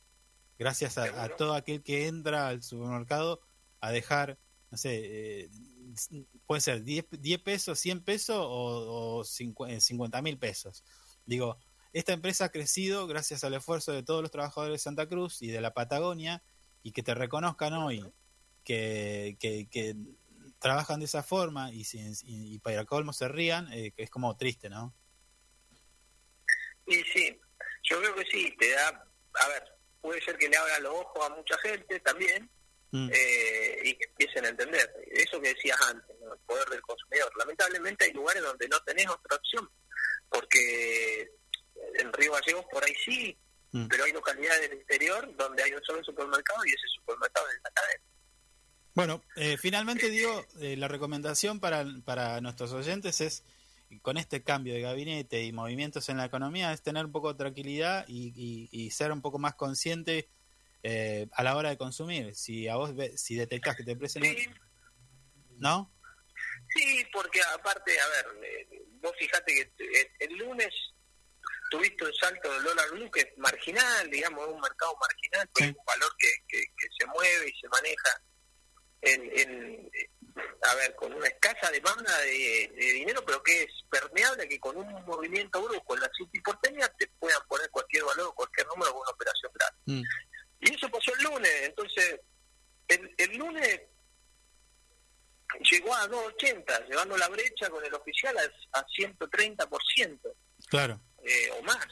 [0.59, 3.41] gracias a, a todo aquel que entra al supermercado
[3.81, 4.39] a dejar,
[4.71, 5.01] no sé,
[5.45, 5.51] eh,
[6.47, 10.85] puede ser 10, 10 pesos, 100 pesos o, o 50 mil pesos.
[11.25, 11.59] Digo,
[11.93, 15.49] esta empresa ha crecido gracias al esfuerzo de todos los trabajadores de Santa Cruz y
[15.49, 16.43] de la Patagonia
[16.83, 18.05] y que te reconozcan hoy
[18.65, 19.97] que, que, que
[20.59, 24.69] trabajan de esa forma y, y, y para colmo se rían, eh, es como triste,
[24.69, 24.95] ¿no?
[26.87, 27.39] Y sí,
[27.83, 29.78] yo creo que sí, te da, a ver,
[30.09, 32.49] puede ser que le abra los ojos a mucha gente también
[32.91, 33.11] Mm.
[33.13, 34.91] eh, y que empiecen a entender.
[35.11, 36.33] Eso que decías antes, ¿no?
[36.33, 37.31] el poder del consumidor.
[37.37, 39.69] Lamentablemente hay lugares donde no tenés otra opción,
[40.31, 41.31] porque
[41.99, 43.37] en Río Gallegos por ahí sí,
[43.73, 43.87] Mm.
[43.89, 47.71] pero hay localidades del interior donde hay un solo supermercado y ese supermercado es la
[47.73, 48.03] cadena.
[48.95, 53.45] Bueno, eh, finalmente digo, eh, la recomendación para, para nuestros oyentes es,
[54.03, 57.39] con este cambio de gabinete y movimientos en la economía, es tener un poco de
[57.39, 60.29] tranquilidad y, y- y ser un poco más consciente
[60.83, 62.35] eh, a la hora de consumir.
[62.37, 64.35] Si a vos ve- si detectás que te presionan,
[65.59, 65.93] ¿no?
[66.75, 70.69] Sí, porque aparte, a ver, eh, vos fijate que eh, el lunes
[71.71, 75.71] tuviste un salto del dólar blue que es marginal, digamos, es un mercado marginal, pero
[75.71, 78.23] es un valor que, que, que se mueve y se maneja
[79.03, 79.91] en, en,
[80.63, 84.77] a ver, con una escasa demanda de, de dinero, pero que es permeable que con
[84.77, 89.01] un movimiento brusco en la City porteña te puedan poner cualquier valor, cualquier número con
[89.03, 89.79] una operación grande.
[89.87, 90.03] Mm.
[90.61, 92.21] Y eso pasó el lunes, entonces
[92.89, 93.81] el, el lunes
[95.71, 100.19] llegó a 2.80, llevando la brecha con el oficial a, a 130%,
[100.69, 101.01] Claro.
[101.25, 101.87] eh, o más.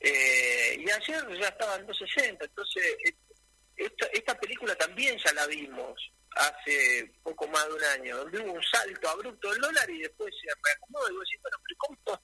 [0.00, 3.14] Eh, y ayer ya estaba en 2.60, entonces eh,
[3.76, 8.52] esta, esta película también ya la vimos hace poco más de un año, donde hubo
[8.52, 12.20] un salto abrupto del dólar y después se reacomodó y vos decís, bueno, pero ¿cómo?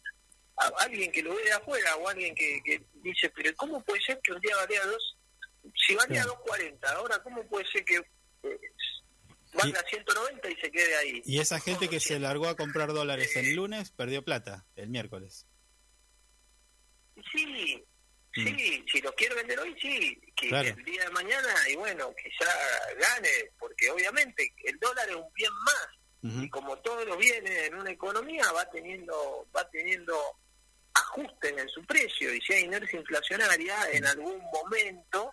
[0.60, 4.00] A- alguien que lo ve de afuera o alguien que, que dice, pero ¿cómo puede
[4.02, 5.16] ser que un día valía dos?
[5.86, 8.60] Si valía 2.40, ahora ¿cómo puede ser que eh,
[9.54, 11.22] valga 190 y se quede ahí?
[11.24, 15.46] Y esa gente que se largó a comprar dólares el lunes perdió plata el miércoles.
[17.32, 17.84] Sí,
[18.44, 20.68] sí, si lo quiere vender hoy, sí, que Claro.
[20.68, 22.50] el día de mañana, y bueno, quizá
[22.98, 25.88] gane, porque obviamente el dólar es un bien más,
[26.44, 30.20] y como todos los bienes en una economía va teniendo, va teniendo
[30.94, 35.30] ajustes en su precio, y si hay inercia inflacionaria, en algún momento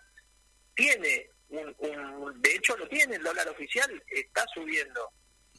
[0.74, 5.10] tiene un, un de hecho lo tiene el dólar oficial, está subiendo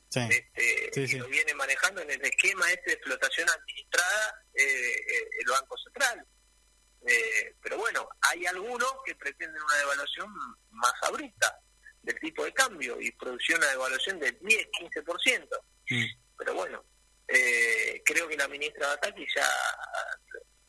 [0.10, 0.22] Sí.
[0.22, 1.18] este, Sí, y sí.
[1.18, 6.26] lo viene manejando en el esquema este de flotación administrada eh, eh, el Banco Central.
[7.08, 10.34] Eh, pero bueno, hay algunos que pretenden una devaluación
[10.72, 11.58] más abrupta
[12.02, 15.48] del tipo de cambio y producir una devaluación del 10-15%.
[16.38, 16.84] Pero bueno,
[17.28, 19.48] eh, creo que la ministra Bataki ya,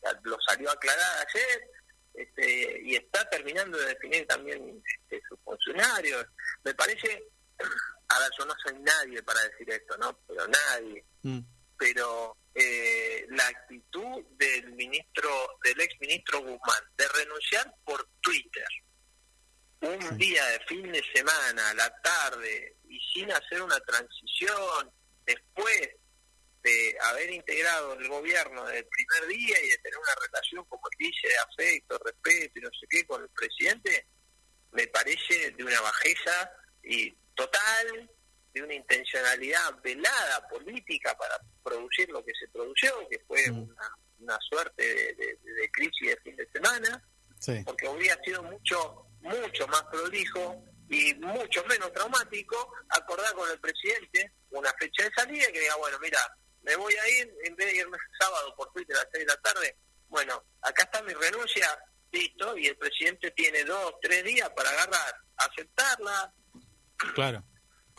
[0.03, 1.69] ya lo salió a aclarar ayer
[2.13, 6.25] este, y está terminando de definir también este, sus funcionarios.
[6.63, 7.23] Me parece,
[8.09, 10.17] a ver, yo no soy nadie para decir esto, ¿no?
[10.27, 11.03] Pero nadie.
[11.79, 18.67] Pero eh, la actitud del ministro, del ex ministro Guzmán, de renunciar por Twitter,
[19.81, 24.91] un día de fin de semana, a la tarde, y sin hacer una transición,
[25.25, 25.89] después
[26.63, 30.81] de haber integrado el gobierno desde el primer día y de tener una relación, como
[30.91, 34.05] él dice, de afecto, respeto y no sé qué con el presidente,
[34.71, 36.51] me parece de una bajeza
[36.83, 38.11] y total,
[38.59, 44.37] de una intencionalidad velada política para producir lo que se produjo, que fue una, una
[44.49, 47.03] suerte de, de- de crisis de fin de semana,
[47.39, 47.61] Sí.
[47.65, 54.31] porque hubiera sido mucho, mucho más prolijo y mucho menos traumático acordar con el presidente
[54.49, 56.19] una fecha de salida que diga, bueno, mira,
[56.63, 59.33] me voy a ir, en vez de irme sábado por Twitter a las 6 de
[59.33, 59.77] la tarde,
[60.09, 61.79] bueno, acá está mi renuncia,
[62.11, 66.33] listo, y el presidente tiene dos, tres días para agarrar, aceptarla,
[67.15, 67.41] Claro.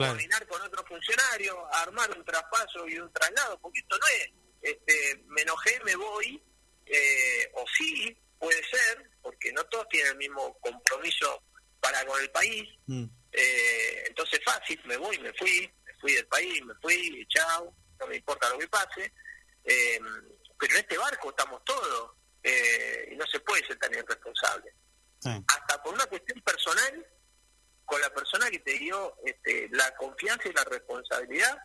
[0.00, 0.12] Claro.
[0.14, 4.30] coordinar con otro funcionario, armar un traspaso y un traslado, porque esto no es,
[4.62, 6.42] este, me enojé, me voy,
[6.86, 11.42] eh, o sí, puede ser, porque no todos tienen el mismo compromiso
[11.80, 13.04] para con el país, Mm.
[13.32, 18.06] eh, entonces fácil, me voy, me fui, me fui del país, me fui, chao, no
[18.06, 19.12] me importa lo que pase,
[19.64, 20.00] eh,
[20.58, 22.12] pero en este barco estamos todos,
[22.42, 24.72] eh, y no se puede ser tan irresponsable.
[25.26, 27.06] Hasta por una cuestión personal,
[27.90, 31.58] con la persona que te dio este, la confianza y la responsabilidad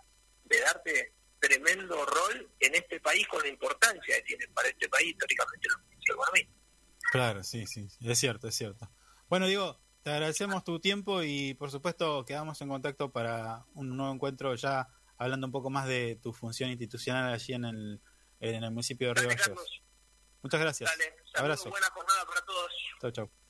[0.43, 5.10] de darte tremendo rol en este país con la importancia que tiene para este país
[5.11, 6.47] históricamente los ministros de Economía.
[7.11, 8.89] Claro, sí, sí, es cierto, es cierto.
[9.30, 14.11] Bueno, digo, te agradecemos tu tiempo y por supuesto quedamos en contacto para un nuevo
[14.11, 14.88] encuentro ya
[15.18, 18.02] hablando un poco más de tu función institucional allí en el,
[18.39, 19.56] en el municipio de Río Dale.
[20.41, 20.89] Muchas gracias.
[20.89, 21.69] Dale, saludos, Abrazo.
[21.69, 22.72] buena jornada para todos.
[22.99, 23.44] Chau, chau.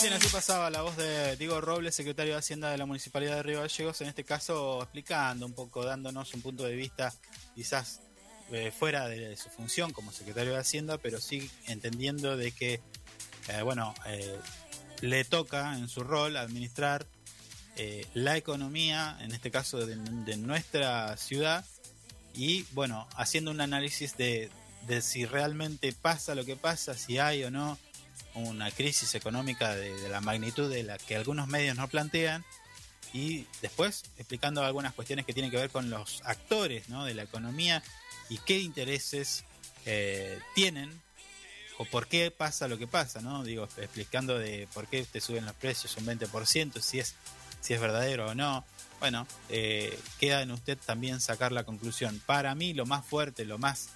[0.00, 3.42] Bien, así pasaba la voz de Diego Robles, secretario de Hacienda de la Municipalidad de
[3.42, 7.12] Río Gallegos, en este caso explicando un poco, dándonos un punto de vista
[7.56, 8.02] quizás
[8.52, 12.80] eh, fuera de su función como secretario de Hacienda, pero sí entendiendo de que,
[13.48, 14.38] eh, bueno, eh,
[15.00, 17.04] le toca en su rol administrar
[18.12, 19.96] la economía, en este caso de
[20.36, 21.64] nuestra ciudad,
[22.32, 24.52] y bueno, haciendo un análisis de,
[24.86, 27.78] de si realmente pasa lo que pasa, si hay o no
[28.34, 32.44] una crisis económica de, la magnitud de la que algunos medios no plantean
[33.12, 37.04] y después explicando algunas cuestiones que tienen que ver con los actores ¿no?
[37.04, 37.82] de la economía
[38.28, 39.44] y qué intereses
[39.86, 40.90] eh, tienen
[41.78, 43.42] o por qué pasa lo que pasa, ¿no?
[43.42, 47.14] Digo, explicando de por qué te suben los precios un 20%, si es,
[47.60, 48.64] si es verdadero o no.
[49.00, 52.22] Bueno, eh, queda en usted también sacar la conclusión.
[52.26, 53.88] Para mí lo más fuerte, lo más,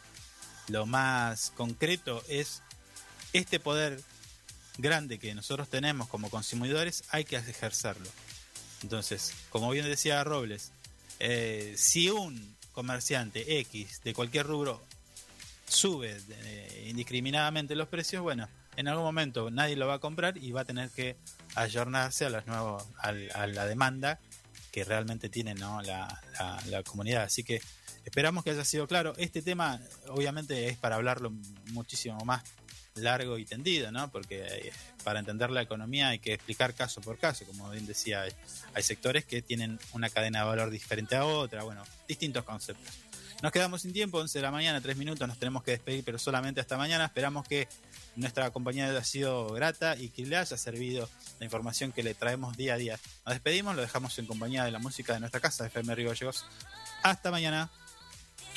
[0.68, 2.62] lo más concreto es
[3.32, 4.00] este poder
[4.78, 8.08] grande que nosotros tenemos como consumidores, hay que ejercerlo.
[8.82, 10.70] Entonces, como bien decía Robles,
[11.18, 14.80] eh, si un comerciante X de cualquier rubro
[15.68, 20.52] sube eh, indiscriminadamente los precios, bueno, en algún momento nadie lo va a comprar y
[20.52, 21.16] va a tener que
[21.56, 24.20] ayornarse a, la demanda
[24.70, 25.82] que realmente tiene ¿no?
[25.82, 26.22] la-
[26.66, 27.24] la comunidad.
[27.24, 27.60] Así que
[28.09, 29.12] esperamos que haya sido claro.
[29.18, 31.30] Este tema obviamente es para hablarlo
[31.72, 32.43] muchísimo más
[32.94, 34.10] largo y tendido, ¿no?
[34.10, 34.72] Porque eh,
[35.05, 38.22] para entender la economía hay que explicar caso por caso, como bien decía,
[38.74, 42.94] hay, sectores que tienen una cadena de valor diferente a otra, bueno, distintos conceptos.
[43.43, 46.18] Nos quedamos sin tiempo, 11 de la mañana, 3 minutos, nos tenemos que despedir, pero
[46.18, 47.05] solamente hasta mañana.
[47.05, 47.68] Esperamos que
[48.16, 51.09] nuestra compañía haya sido grata y que le haya servido
[51.39, 52.98] la información que le traemos día a día.
[53.24, 56.47] Nos despedimos, lo dejamos en compañía de la música de nuestra casa, FM Río Gallegos.
[57.05, 57.70] Hasta mañana.